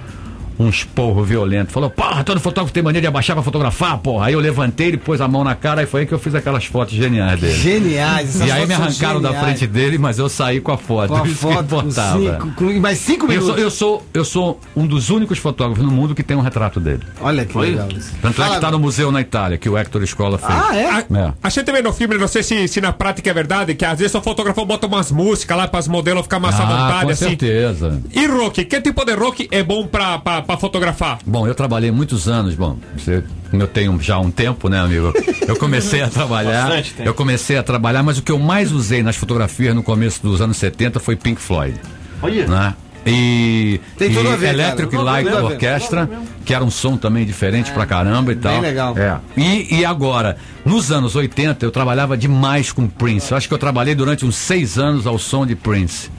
um 0.58 0.68
esporro 0.68 1.22
violento. 1.24 1.72
Falou, 1.72 1.90
porra, 1.90 2.22
todo 2.24 2.40
fotógrafo 2.40 2.72
tem 2.72 2.82
mania 2.82 3.00
de 3.00 3.06
abaixar 3.06 3.34
pra 3.36 3.42
fotografar, 3.42 3.98
porra. 3.98 4.26
Aí 4.26 4.34
eu 4.34 4.40
levantei, 4.40 4.88
ele 4.88 4.96
pôs 4.98 5.20
a 5.20 5.28
mão 5.28 5.42
na 5.44 5.54
cara 5.54 5.82
e 5.82 5.86
foi 5.86 6.00
aí 6.02 6.06
que 6.06 6.12
eu 6.14 6.18
fiz 6.18 6.34
aquelas 6.34 6.64
fotos 6.64 6.94
geniais 6.94 7.40
dele. 7.40 7.54
Geniais, 7.58 8.28
essas 8.36 8.40
E 8.48 8.50
aí 8.50 8.62
fotos 8.62 8.68
me 8.68 8.74
arrancaram 8.74 9.20
da 9.20 9.34
frente 9.34 9.66
dele, 9.66 9.98
mas 9.98 10.18
eu 10.18 10.28
saí 10.28 10.60
com 10.60 10.72
a 10.72 10.78
foto. 10.78 11.08
Com 11.08 11.16
a 11.16 11.24
Isso 11.26 11.34
que 11.46 11.54
foto, 11.54 11.56
com 11.56 11.62
importava. 11.80 12.18
cinco, 12.18 12.52
com- 12.54 12.80
mais 12.80 12.98
cinco 12.98 13.24
Eu 13.26 13.28
minutos. 13.28 13.48
sou, 13.48 13.58
eu, 13.58 13.70
sou, 13.70 14.06
eu 14.14 14.24
sou 14.24 14.60
um 14.76 14.86
dos 14.86 15.10
únicos 15.10 15.38
fotógrafos 15.38 15.84
no 15.84 15.90
mundo 15.90 16.14
que 16.14 16.22
tem 16.22 16.36
um 16.36 16.40
retrato 16.40 16.78
dele. 16.80 17.02
Olha 17.20 17.44
que 17.44 17.56
Olha. 17.56 17.70
legal 17.70 17.88
isso. 17.96 18.12
Tanto 18.22 18.40
é 18.40 18.44
Fala- 18.44 18.54
que 18.56 18.60
tá 18.60 18.70
no 18.70 18.78
museu 18.78 19.10
na 19.10 19.20
Itália, 19.20 19.58
que 19.58 19.68
o 19.68 19.76
Hector 19.76 20.02
Escola 20.02 20.38
fez. 20.38 20.52
Ah, 20.52 20.76
é? 20.76 20.84
É. 21.18 21.32
A 21.42 21.48
gente 21.48 21.70
vê 21.72 21.82
no 21.82 21.92
filme, 21.92 22.16
não 22.16 22.28
sei 22.28 22.42
se, 22.42 22.68
se 22.68 22.80
na 22.80 22.92
prática 22.92 23.30
é 23.30 23.34
verdade, 23.34 23.74
que 23.74 23.84
às 23.84 23.98
vezes 23.98 24.14
o 24.14 24.20
fotógrafo 24.22 24.64
bota 24.64 24.86
umas 24.86 25.10
músicas 25.10 25.56
lá 25.56 25.66
para 25.68 25.80
as 25.80 25.88
modelos 25.88 26.22
ficar 26.22 26.38
mais 26.38 26.54
à 26.58 26.62
Ah, 26.62 26.66
vontade, 26.66 27.04
com 27.06 27.10
assim. 27.10 27.24
certeza. 27.30 28.00
E 28.12 28.26
rock? 28.26 28.64
Que 28.64 28.80
tipo 28.80 29.04
de 29.04 29.14
rock 29.14 29.48
é 29.50 29.62
bom 29.62 29.86
pra, 29.86 30.18
pra, 30.18 30.42
pra 30.44 30.56
fotografar? 30.56 31.18
Bom, 31.26 31.46
eu 31.46 31.54
trabalhei 31.54 31.90
muitos 31.90 32.28
anos, 32.28 32.54
bom, 32.54 32.78
você, 32.96 33.22
eu 33.52 33.66
tenho 33.66 33.98
já 34.00 34.18
um 34.18 34.30
tempo, 34.30 34.68
né, 34.68 34.80
amigo? 34.80 35.12
Eu 35.46 35.56
comecei 35.56 36.02
a 36.02 36.08
trabalhar, 36.08 36.64
Bastante 36.68 36.94
tempo. 36.94 37.08
eu 37.08 37.14
comecei 37.14 37.56
a 37.56 37.62
trabalhar, 37.62 38.02
mas 38.02 38.18
o 38.18 38.22
que 38.22 38.32
eu 38.32 38.38
mais 38.38 38.72
usei 38.72 39.02
nas 39.02 39.16
fotografias 39.16 39.74
no 39.74 39.82
começo 39.82 40.22
dos 40.22 40.40
anos 40.40 40.56
70 40.56 41.00
foi 41.00 41.16
Pink 41.16 41.40
Floyd. 41.40 41.78
Olha. 42.22 42.46
Né? 42.46 42.74
E, 43.06 43.80
Tem 43.98 44.10
e 44.10 44.18
a 44.18 44.36
ver, 44.36 44.54
Electric 44.54 44.90
cara. 44.90 45.02
Light 45.02 45.28
ver. 45.28 45.42
Orchestra, 45.42 46.08
que 46.44 46.54
era 46.54 46.64
um 46.64 46.70
som 46.70 46.96
também 46.96 47.26
diferente 47.26 47.70
pra 47.70 47.84
caramba 47.84 48.32
e 48.32 48.36
tal. 48.36 48.60
legal. 48.60 48.96
É. 48.96 49.18
E, 49.36 49.80
e 49.80 49.84
agora, 49.84 50.36
nos 50.64 50.90
anos 50.90 51.14
80, 51.14 51.66
eu 51.66 51.70
trabalhava 51.70 52.16
demais 52.16 52.72
com 52.72 52.86
Prince. 52.86 53.30
Eu 53.30 53.36
acho 53.36 53.46
que 53.46 53.52
eu 53.54 53.58
trabalhei 53.58 53.94
durante 53.94 54.24
uns 54.24 54.36
seis 54.36 54.78
anos 54.78 55.06
ao 55.06 55.18
som 55.18 55.44
de 55.44 55.54
Prince. 55.54 56.10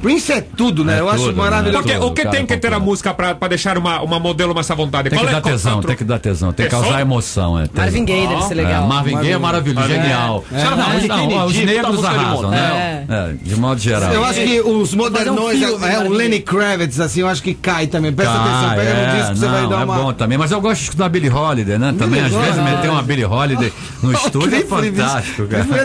Prince 0.00 0.32
é 0.32 0.40
tudo, 0.40 0.84
né? 0.84 0.96
É 0.96 1.00
Eu 1.00 1.08
acho 1.08 1.24
tudo, 1.24 1.36
né? 1.36 1.42
maravilhoso. 1.42 1.82
Porque, 1.82 1.98
o 1.98 2.10
que 2.12 2.22
cara, 2.22 2.36
tem 2.36 2.46
que 2.46 2.56
ter 2.56 2.72
a 2.72 2.78
música 2.78 3.12
pra, 3.12 3.34
pra 3.34 3.48
deixar 3.48 3.76
uma, 3.76 4.00
uma 4.02 4.18
modelo 4.18 4.54
mais 4.54 4.70
à 4.70 4.74
vontade? 4.74 5.10
Tem 5.10 5.18
que 5.18 5.24
é- 5.24 5.30
dar 5.30 5.40
qual- 5.40 5.52
tesão, 5.54 5.80
tem 5.82 5.96
que 5.96 6.04
dar 6.04 6.18
tesão, 6.18 6.52
tem 6.52 6.66
que 6.66 6.74
É 6.74 6.78
causar 6.78 7.00
emoção. 7.00 7.58
É, 7.58 7.66
tesão. 7.66 7.82
Marvin 7.84 8.04
Gaye 8.04 8.26
deve 8.26 8.42
ser 8.44 8.54
legal. 8.54 8.84
É, 8.84 8.86
Marvin 8.86 9.16
Gaye 9.16 9.32
é 9.32 9.38
maravilhoso, 9.38 9.88
genial. 9.88 10.44
É. 10.52 11.00
Kennedy, 11.08 11.34
os 11.34 11.56
negros 11.56 12.04
arrasam, 12.04 12.50
né? 12.50 13.04
É, 13.08 13.32
de 13.42 13.56
modo 13.56 13.80
geral. 13.80 14.12
Eu 14.12 14.24
acho 14.24 14.40
que 14.40 14.60
os 14.60 14.94
modernões, 14.94 15.60
um 15.62 15.84
é, 15.86 15.98
o 15.98 16.10
Lenny 16.10 16.40
Kravitz, 16.40 17.00
assim, 17.00 17.20
eu 17.20 17.28
acho 17.28 17.42
que 17.42 17.54
cai 17.54 17.86
também. 17.86 18.12
Presta 18.12 18.34
atenção, 18.34 18.70
pega 18.70 18.90
é, 18.90 19.06
no 19.06 19.18
disco, 19.18 19.36
você 19.36 19.46
não, 19.46 19.52
vai 19.52 19.68
dar 19.68 19.80
é 19.80 19.84
uma. 19.84 19.96
bom 19.96 20.12
também, 20.12 20.38
mas 20.38 20.50
eu 20.50 20.60
gosto 20.60 20.76
de 20.78 20.84
escutar 20.84 21.08
Billie 21.08 21.30
Holiday, 21.30 21.78
né? 21.78 21.94
Também, 21.98 22.20
às 22.22 22.32
vezes, 22.32 22.62
meter 22.62 22.90
uma 22.90 23.02
Billie 23.02 23.24
Holiday 23.24 23.72
no 24.02 24.12
estúdio 24.12 24.56
é 24.56 24.64
fantástico, 24.64 25.46
cara. 25.46 25.66
Ele 25.70 25.80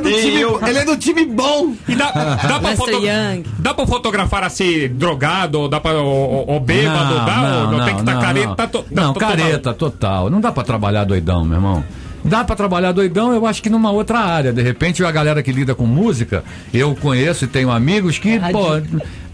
é 0.79 0.85
do 0.85 0.97
time, 0.97 1.21
é 1.21 1.25
bom. 1.25 1.73
E 1.87 1.95
dá, 1.95 2.11
dá, 2.11 2.59
pra 2.59 2.69
Lester 2.69 2.95
fotografar 4.05 4.43
assim, 4.43 4.87
drogado, 4.89 5.59
ou 5.61 5.67
dá 5.67 5.79
pra. 5.79 5.93
ou, 5.93 6.45
ou- 6.47 6.59
bêbado, 6.59 7.15
dá? 7.25 7.61
ou 7.65 7.71
não, 7.71 7.85
tem 7.85 7.95
que 7.95 8.01
estar 8.01 8.13
não, 8.13 8.21
careta? 8.21 8.47
Não, 8.47 8.55
Tá 8.55 8.67
to- 8.67 8.85
Não, 8.91 9.13
tá- 9.13 9.19
careta, 9.19 9.73
total. 9.73 10.29
Não 10.29 10.39
dá 10.39 10.51
pra 10.51 10.63
trabalhar 10.63 11.03
doidão, 11.05 11.43
meu 11.43 11.57
irmão. 11.57 11.83
Dá 12.23 12.43
pra 12.43 12.55
trabalhar 12.55 12.91
doidão, 12.91 13.33
eu 13.33 13.45
acho 13.45 13.61
que 13.61 13.69
numa 13.69 13.91
outra 13.91 14.19
área. 14.19 14.51
De 14.53 14.61
repente, 14.61 15.03
a 15.03 15.11
galera 15.11 15.43
que 15.43 15.51
lida 15.51 15.75
com 15.75 15.85
música, 15.85 16.43
eu 16.73 16.95
conheço 16.95 17.45
e 17.45 17.47
tenho 17.47 17.69
amigos 17.71 18.17
que, 18.17 18.39
pô, 18.51 18.67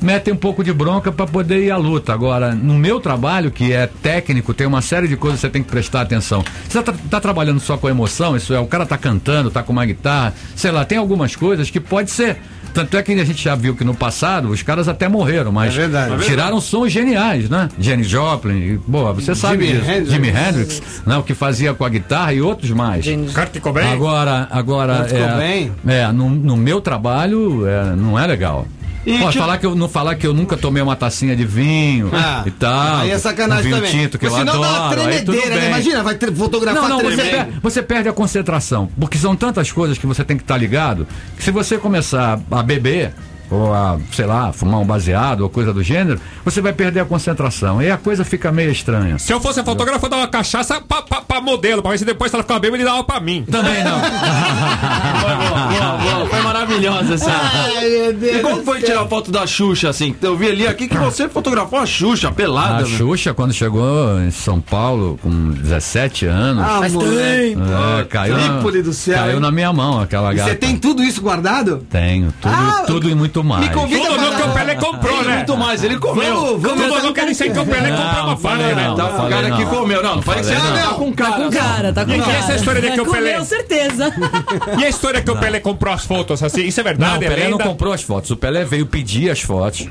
metem 0.02 0.34
um 0.34 0.38
pouco 0.38 0.64
de 0.64 0.74
bronca 0.74 1.12
pra 1.12 1.28
poder 1.28 1.64
ir 1.64 1.72
à 1.72 1.78
luta. 1.78 2.14
Agora, 2.14 2.54
no 2.54 2.74
meu 2.74 3.00
trabalho, 3.00 3.52
que 3.52 3.72
é 3.72 3.88
técnico, 3.88 4.54
tem 4.54 4.66
uma 4.68 4.82
série 4.82 5.08
de 5.08 5.16
coisas 5.16 5.40
que 5.40 5.48
você 5.48 5.50
tem 5.52 5.64
que 5.64 5.70
prestar 5.70 6.02
atenção. 6.02 6.44
Você 6.68 6.82
tá, 6.82 6.94
tá 7.10 7.20
trabalhando 7.20 7.60
só 7.60 7.78
com 7.78 7.88
emoção, 7.88 8.36
isso 8.36 8.54
é, 8.54 8.60
o 8.60 8.66
cara 8.66 8.86
tá 8.86 8.98
cantando, 8.98 9.52
tá 9.52 9.62
com 9.64 9.72
uma 9.72 9.86
guitarra, 9.86 10.34
sei 10.56 10.72
lá, 10.72 10.84
tem 10.84 10.98
algumas 10.98 11.36
coisas 11.36 11.70
que 11.70 11.80
pode 11.80 12.12
ser. 12.12 12.38
Tanto 12.74 12.96
é 12.96 13.04
que 13.04 13.12
a 13.12 13.26
gente 13.26 13.44
já 13.44 13.54
viu 13.54 13.76
que 13.76 13.84
no 13.84 13.94
passado 13.94 14.48
os 14.50 14.64
caras 14.64 14.88
até 14.88 15.10
morreram, 15.10 15.52
mas 15.52 15.74
É 15.74 15.78
verdade. 15.82 16.24
tiraram 16.24 16.62
sons 16.62 16.90
geniais, 16.90 17.50
né? 17.50 17.68
Jenny 17.78 18.04
Joplin, 18.04 18.80
boa, 18.88 19.12
você 19.12 19.36
sabe 19.36 19.68
Jimi 19.68 19.78
disso. 19.80 19.92
Hendrix. 19.92 20.10
Jimi 20.12 20.28
Hendrix, 20.30 20.82
né? 21.06 21.18
O 21.18 21.24
que 21.24 21.34
fazia 21.34 21.74
com 21.74 21.84
a 21.84 21.90
guitarra 21.90 22.34
e 22.34 22.42
outros 22.42 22.72
mais. 22.72 23.06
Kurt 23.06 23.60
Cobain? 23.60 23.92
Agora, 23.92 24.48
agora 24.50 25.06
é, 25.12 25.28
Cobain? 25.28 25.72
é 25.86 26.12
no, 26.14 26.30
no 26.30 26.56
meu 26.56 26.80
trabalho 26.80 27.68
é, 27.68 27.94
não 27.94 28.18
é 28.18 28.26
legal. 28.26 28.66
E 29.06 29.18
tipo- 29.18 29.32
falar 29.34 29.58
que 29.58 29.66
eu 29.66 29.74
não 29.76 29.90
falar 29.90 30.16
que 30.16 30.28
eu 30.28 30.34
nunca 30.34 30.56
tomei 30.56 30.82
uma 30.82 30.96
tacinha 30.96 31.36
de 31.36 31.44
vinho 31.44 32.10
Ah, 32.14 32.44
e 32.46 32.52
tal. 32.52 32.98
Aí 33.00 33.10
é 33.12 33.18
sacanagem 33.18 33.74
um 33.74 33.76
também. 33.78 33.92
tinto 33.92 34.20
que 34.20 34.26
Mas 34.26 34.34
eu 34.34 34.40
senão 34.40 34.54
dá 34.54 34.60
uma 34.70 34.86
adoro. 34.92 35.02
aí 35.10 35.20
tudo 35.22 35.32
tremedeira, 35.34 35.56
né? 35.62 35.68
Imagina, 35.70 36.04
vai 36.04 36.16
ter- 36.16 36.32
fotografar 36.34 36.82
Não, 36.84 36.90
não, 36.90 37.00
você, 37.02 37.16
tremendo. 37.16 37.46
per- 37.52 37.60
você 37.62 37.82
perde 37.82 38.10
a 38.10 38.14
concentração. 38.14 38.90
Porque 39.00 39.18
são 39.18 39.36
tantas 39.36 39.72
coisas 39.72 39.98
que 39.98 40.06
você 40.06 40.24
tem 40.24 40.38
que 40.38 40.44
estar 40.44 40.58
ligado, 40.58 41.08
que 41.36 41.44
se 41.44 41.50
você 41.52 41.78
começar 41.80 42.40
a 42.52 42.62
beber, 42.64 43.14
ou 43.52 43.74
a, 43.74 44.00
sei 44.14 44.26
lá, 44.26 44.52
fumar 44.54 44.80
um 44.80 44.86
baseado 44.86 45.42
ou 45.42 45.50
coisa 45.50 45.74
do 45.74 45.84
gênero, 45.84 46.20
você 46.44 46.62
vai 46.62 46.72
perder 46.74 47.02
a 47.02 47.06
concentração. 47.06 47.82
E 47.82 47.92
a 47.92 47.98
coisa 47.98 48.24
fica 48.24 48.50
meio 48.52 48.72
estranha. 48.72 49.20
Se 49.20 49.32
eu 49.34 49.42
fosse 49.42 49.62
fotógrafo, 49.64 50.06
eu 50.06 50.10
dava 50.10 50.22
uma 50.24 50.28
cachaça 50.30 50.80
pra, 50.82 51.02
pra, 51.02 51.22
pra 51.22 51.42
modelo, 51.42 51.82
pra 51.82 51.92
ver 51.92 51.98
se 52.00 52.06
depois 52.06 52.32
se 52.32 52.36
ela 52.38 52.44
ficava 52.44 52.60
bêbada, 52.62 52.82
ele 52.82 52.90
dava 52.90 53.04
pra 53.04 53.20
mim. 53.20 53.44
Também 53.52 53.84
não. 53.84 54.00
Foi 56.30 56.42
maravilhosa 56.42 57.16
essa. 57.16 57.32
Ai, 57.32 58.16
E 58.22 58.40
como 58.42 58.64
foi 58.64 58.82
tirar 58.82 59.06
foto 59.08 59.32
da 59.32 59.46
Xuxa, 59.46 59.90
assim? 59.90 60.16
Eu 60.22 60.38
vi 60.38 60.48
ali 60.50 60.68
aqui 60.68 60.88
que 60.88 60.98
você 60.98 61.28
fotografou 61.28 61.80
a 61.80 61.86
Xuxa, 61.86 62.32
pelada. 62.32 62.86
A 62.86 62.88
né? 62.88 62.98
Xuxa, 62.98 63.34
quando 63.34 63.54
chegou 63.54 64.20
em 64.22 64.32
São 64.32 64.62
Paulo, 64.62 65.20
com 65.22 65.30
17 65.52 66.26
anos, 66.26 66.64
Ah, 66.64 66.88
moleque. 66.90 67.58
é, 68.00 68.04
caiu, 68.06 68.36
Trípoli 68.36 68.78
na, 68.80 68.84
do 68.84 68.94
céu, 68.94 69.18
caiu 69.18 69.34
hein? 69.36 69.40
na 69.40 69.52
minha 69.52 69.74
mão 69.74 70.00
aquela 70.00 70.32
E 70.34 70.38
gata. 70.38 70.50
Você 70.52 70.56
tem 70.56 70.78
tudo 70.78 71.04
isso 71.04 71.22
guardado? 71.22 71.86
Tenho, 71.90 72.34
tudo, 72.42 72.54
Ah, 72.54 72.84
tudo 72.88 73.10
e 73.10 73.16
muito 73.16 73.41
mais. 73.44 73.68
me 73.68 73.74
convida 73.74 74.06
Tudo 74.08 74.22
não 74.22 74.36
que 74.36 74.42
o 74.42 74.52
Pelé 74.54 74.76
comprou, 74.76 75.24
né? 75.24 75.36
muito 75.38 75.58
mais, 75.58 75.84
ele 75.84 75.98
comeu. 76.00 76.36
Vamos, 76.36 76.62
vamos. 76.62 76.86
Tudo 76.88 77.04
não 77.04 77.14
quer 77.14 77.26
dizer 77.28 77.52
que 77.52 77.60
o 77.60 77.66
Pelé 77.66 77.90
comprou 77.92 78.24
uma 78.24 78.24
Não, 78.32 78.38
falha, 78.38 78.76
né? 78.76 78.88
não, 78.88 78.96
Tá 78.96 79.04
não 79.04 79.12
com 79.12 79.18
falei 79.18 79.32
cara 79.42 79.56
que 79.56 79.64
não. 79.66 79.70
comeu. 79.72 80.04
Não, 80.04 80.16
não 80.16 80.22
falei 80.22 80.42
que 80.42 80.48
você 80.48 80.56
não. 80.56 80.64
não. 80.72 80.78
Tá 80.90 80.94
com 80.96 81.14
cara. 81.14 81.32
Tá 81.32 81.38
com 81.44 81.50
cara, 81.52 81.94
tá 81.94 82.06
com 82.06 82.12
E 82.14 82.20
cara. 82.20 82.32
essa 82.38 82.56
história 82.56 82.82
de 82.82 82.92
que 82.92 83.02
o 83.02 83.06
Pelé- 83.12 83.38
Com 83.38 83.46
certeza. 83.46 84.12
E 84.80 84.86
a 84.86 84.90
história 84.90 85.22
que 85.22 85.32
o 85.32 85.38
Pelé 85.38 85.60
comprou 85.60 85.94
as 85.94 86.06
fotos, 86.06 86.42
assim, 86.44 86.62
isso 86.66 86.80
é 86.80 86.84
Não, 86.84 86.90
verdade? 86.90 87.26
o 87.26 87.28
Pelé 87.28 87.46
é 87.46 87.50
não 87.50 87.58
comprou 87.58 87.94
as 87.94 88.02
fotos. 88.02 88.32
O 88.32 88.36
Pelé 88.38 88.64
veio 88.64 88.86
pedir 88.86 89.30
as 89.30 89.42
fotos. 89.42 89.88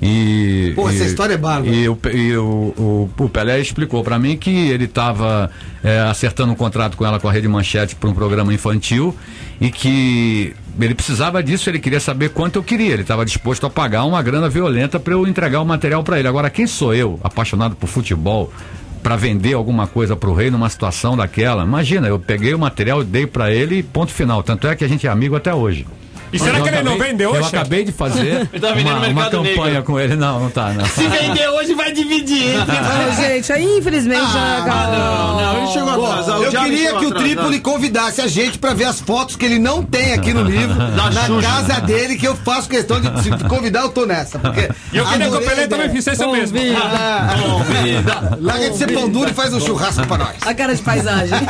E. 0.00 0.72
Pô, 0.74 0.90
e- 0.90 0.94
essa 0.94 1.04
história 1.04 1.34
é 1.34 1.36
bárbara. 1.36 1.74
E, 1.74 1.88
o, 1.88 1.98
e 2.12 2.36
o, 2.36 2.42
o, 2.76 3.10
o 3.24 3.28
Pelé 3.28 3.60
explicou 3.60 4.02
pra 4.02 4.18
mim 4.18 4.36
que 4.36 4.50
ele 4.70 4.84
estava 4.84 5.50
acertando 6.10 6.52
um 6.52 6.56
contrato 6.56 6.96
com 6.96 7.04
ela 7.06 7.18
com 7.20 7.28
a 7.28 7.32
Rede 7.32 7.46
Manchete 7.48 7.94
para 7.94 8.08
um 8.08 8.14
programa 8.14 8.52
infantil 8.52 9.14
e 9.60 9.70
que 9.70 10.54
ele 10.80 10.94
precisava 10.94 11.42
disso, 11.42 11.68
ele 11.68 11.78
queria 11.78 12.00
saber 12.00 12.30
quanto 12.30 12.56
eu 12.56 12.62
queria. 12.62 12.92
Ele 12.92 13.02
estava 13.02 13.24
disposto 13.24 13.66
a 13.66 13.70
pagar 13.70 14.04
uma 14.04 14.22
grana 14.22 14.48
violenta 14.48 14.98
para 14.98 15.12
eu 15.12 15.26
entregar 15.26 15.60
o 15.60 15.66
material 15.66 16.02
para 16.02 16.18
ele. 16.18 16.28
Agora, 16.28 16.50
quem 16.50 16.66
sou 16.66 16.94
eu, 16.94 17.20
apaixonado 17.22 17.76
por 17.76 17.88
futebol? 17.88 18.52
Pra 19.02 19.16
vender 19.16 19.54
alguma 19.54 19.86
coisa 19.86 20.14
pro 20.14 20.32
rei 20.32 20.50
numa 20.50 20.68
situação 20.68 21.16
daquela. 21.16 21.64
Imagina, 21.64 22.06
eu 22.06 22.20
peguei 22.20 22.54
o 22.54 22.58
material, 22.58 23.02
dei 23.02 23.26
pra 23.26 23.52
ele 23.52 23.78
e 23.78 23.82
ponto 23.82 24.12
final. 24.12 24.42
Tanto 24.42 24.68
é 24.68 24.76
que 24.76 24.84
a 24.84 24.88
gente 24.88 25.06
é 25.06 25.10
amigo 25.10 25.34
até 25.34 25.52
hoje. 25.52 25.86
E 26.32 26.38
será 26.38 26.60
que 26.60 26.68
ele 26.68 26.82
não 26.82 26.92
acabei- 26.94 27.10
vende 27.12 27.26
hoje? 27.26 27.38
Eu 27.40 27.44
acabei 27.46 27.84
de 27.84 27.92
fazer 27.92 28.48
Ele 28.52 28.60
tá 28.60 28.72
vendendo 28.72 28.96
uma, 28.96 29.06
no 29.06 29.12
uma 29.12 29.30
campanha 29.30 29.64
negro. 29.64 29.82
com 29.84 30.00
ele. 30.00 30.16
Não, 30.16 30.40
não 30.40 30.50
tá, 30.50 30.70
não. 30.72 30.84
Se 30.86 31.06
vender 31.06 31.48
hoje, 31.48 31.74
vai 31.74 31.92
dividir 31.92 32.54
Ah, 32.58 33.10
gente, 33.20 33.52
aí 33.52 33.78
infelizmente 33.78 34.20
já 34.32 34.58
acabou. 34.58 34.98
Não, 34.98 35.40
não, 35.40 35.58
ele 35.58 35.66
chegou 35.72 35.92
Bom, 35.94 36.06
atrasado. 36.10 36.42
eu 36.44 36.50
queria 36.50 36.94
que 36.94 37.06
o. 37.06 37.12
Trípoli 37.12 37.60
convidasse 37.60 38.20
a 38.20 38.26
gente 38.26 38.58
pra 38.58 38.72
ver 38.74 38.84
as 38.84 39.00
fotos 39.00 39.36
que 39.36 39.44
ele 39.44 39.58
não 39.58 39.82
tem 39.82 40.12
aqui 40.14 40.32
no 40.32 40.42
livro, 40.42 40.74
na 40.96 41.12
Xuxa. 41.12 41.46
casa 41.46 41.80
dele, 41.82 42.16
que 42.16 42.26
eu 42.26 42.34
faço 42.34 42.68
questão 42.68 43.00
de 43.00 43.22
se 43.22 43.30
convidar, 43.48 43.82
eu 43.82 43.90
tô 43.90 44.06
nessa. 44.06 44.38
Porque 44.38 44.68
E 44.92 44.96
eu 44.96 45.04
queria 45.06 45.28
que 45.28 45.36
o 45.36 45.40
Pelé 45.40 45.66
também 45.66 45.90
fizesse 45.90 46.24
o 46.24 46.32
mesmo. 46.32 46.58
Ah, 46.82 47.36
Larga 48.40 48.70
de 48.70 48.76
ser 48.76 48.92
pão 48.92 49.08
duro 49.08 49.30
e 49.30 49.34
faz 49.34 49.52
um 49.54 49.60
churrasco 49.60 50.06
pra 50.06 50.18
nós. 50.18 50.36
A 50.46 50.54
cara 50.54 50.74
de 50.74 50.82
paisagem. 50.82 51.38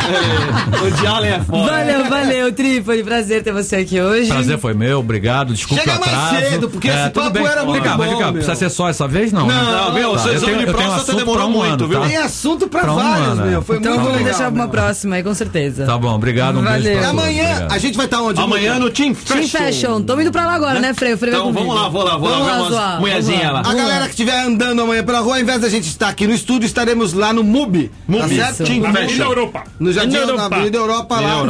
O 0.82 0.90
Diallo 0.90 1.24
é 1.24 1.40
foda. 1.40 1.70
Valeu, 1.72 2.04
valeu, 2.08 2.52
Trípoli. 2.52 3.02
Prazer 3.04 3.42
ter 3.42 3.52
você 3.52 3.76
aqui 3.76 4.00
hoje. 4.00 4.28
Prazer 4.28 4.58
foi 4.58 4.71
meu, 4.74 4.98
obrigado. 5.00 5.52
Desculpa 5.54 5.82
Chega 5.82 5.96
o 5.96 6.00
mais 6.00 6.12
atraso. 6.14 6.46
cedo, 6.50 6.68
porque 6.70 6.88
esse 6.88 7.10
tudo 7.10 7.12
papo 7.24 7.30
bem. 7.30 7.46
era 7.46 7.64
muito 7.64 7.82
cá, 7.84 7.96
mas 7.96 8.06
vem 8.06 8.14
bom, 8.16 8.18
cá, 8.20 8.24
meu. 8.26 8.34
precisa 8.34 8.54
ser 8.56 8.70
só 8.70 8.88
essa 8.88 9.06
vez? 9.08 9.32
Não. 9.32 9.46
Não, 9.46 9.92
né? 9.92 10.00
meu, 10.00 10.12
Tá, 10.12 10.18
seu 10.18 10.28
eu 10.32 10.36
exame 10.36 10.52
tenho- 10.54 10.66
de 10.66 10.72
próstata 10.72 10.96
assunto 11.02 11.16
demorou 11.16 11.46
um 11.48 11.50
muito, 11.50 11.72
ano, 11.84 11.88
viu? 11.88 12.00
tá? 12.00 12.06
Tem 12.06 12.16
assunto 12.16 12.68
pra, 12.68 12.80
Pra 12.80 12.92
um 12.92 12.96
vários, 12.96 13.28
ano, 13.28 13.46
meu. 13.46 13.58
é. 13.60 13.62
Foi 13.62 13.76
Então 13.76 13.92
muito 13.92 14.02
vamos 14.04 14.18
legal. 14.18 14.32
deixar 14.34 14.50
pra 14.52 14.60
uma 14.62 14.68
próxima 14.68 15.16
aí, 15.16 15.22
com 15.22 15.34
certeza. 15.34 15.86
Tá 15.86 15.98
bom, 15.98 16.14
obrigado. 16.14 16.58
Um 16.58 16.62
Valeu. 16.62 16.82
beijo 16.82 16.96
E 16.96 17.00
pra 17.00 17.08
amanhã 17.10 17.44
obrigado. 17.50 17.72
a 17.72 17.78
gente 17.78 17.96
vai 17.96 18.06
estar 18.06 18.22
onde? 18.22 18.40
Amanhã 18.40 18.78
no 18.78 18.90
Team 18.90 19.14
Team 19.14 19.38
Fashion. 19.48 19.58
Fashion. 19.58 20.02
Tamo 20.02 20.20
indo 20.22 20.32
pra 20.32 20.46
lá 20.46 20.54
agora, 20.54 20.80
né, 20.80 20.94
Freio? 20.94 21.16
Freio 21.18 21.34
Então, 21.34 21.52
vamos 21.52 21.74
lá, 21.74 21.88
vou 21.88 22.02
lá, 22.02 22.16
vou 22.16 22.28
lá, 22.30 22.36
Vamos 22.38 22.46
ver 22.68 22.74
lá, 22.74 22.98
umas. 22.98 23.68
A 23.68 23.74
galera 23.74 24.04
que 24.04 24.10
estiver 24.10 24.38
andando 24.40 24.82
amanhã 24.82 25.02
pela 25.04 25.20
rua, 25.20 25.34
ao 25.36 25.40
invés 25.40 25.60
da 25.60 25.68
gente 25.68 25.86
estar 25.88 26.08
aqui 26.08 26.26
no 26.26 26.34
estúdio, 26.34 26.66
estaremos 26.66 27.12
lá 27.12 27.32
no 27.32 27.42
MUBI. 27.44 27.88
Tá 27.88 27.92
MUBI. 28.08 28.36
certo? 28.36 28.64
Team 28.64 28.80
Na 28.80 28.92
Fashion. 28.92 29.22
Europa. 29.24 29.64
No 29.78 29.92
Jardim 29.92 30.14
na 30.16 30.22
Europa. 30.22 30.42
Avenida 30.56 30.78
Europa 30.78 31.20
lá. 31.20 31.44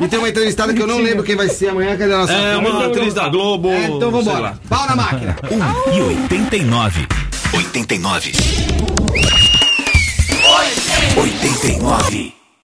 E 0.00 0.08
tem 0.08 0.18
uma 0.18 0.28
entrevistada 0.28 0.72
que 0.74 0.80
eu 0.82 0.86
não 0.86 0.98
lembro 0.98 1.22
quem 1.24 1.36
vai 1.36 1.48
ser 1.48 1.68
amanhã. 1.68 1.96
Cadê 1.96 2.12
a 2.12 2.18
nossa? 2.18 2.32
Uma 2.70 2.86
atriz 2.86 3.14
da 3.14 3.28
Globo. 3.28 3.68
É, 3.68 3.86
então 3.86 4.10
vambora. 4.10 4.58
Pau 4.68 4.86
na 4.86 4.96
máquina. 4.96 5.36
1 5.88 5.92
e 5.92 6.02
89. 6.02 7.06
89. 7.52 8.32
89. 11.16 12.45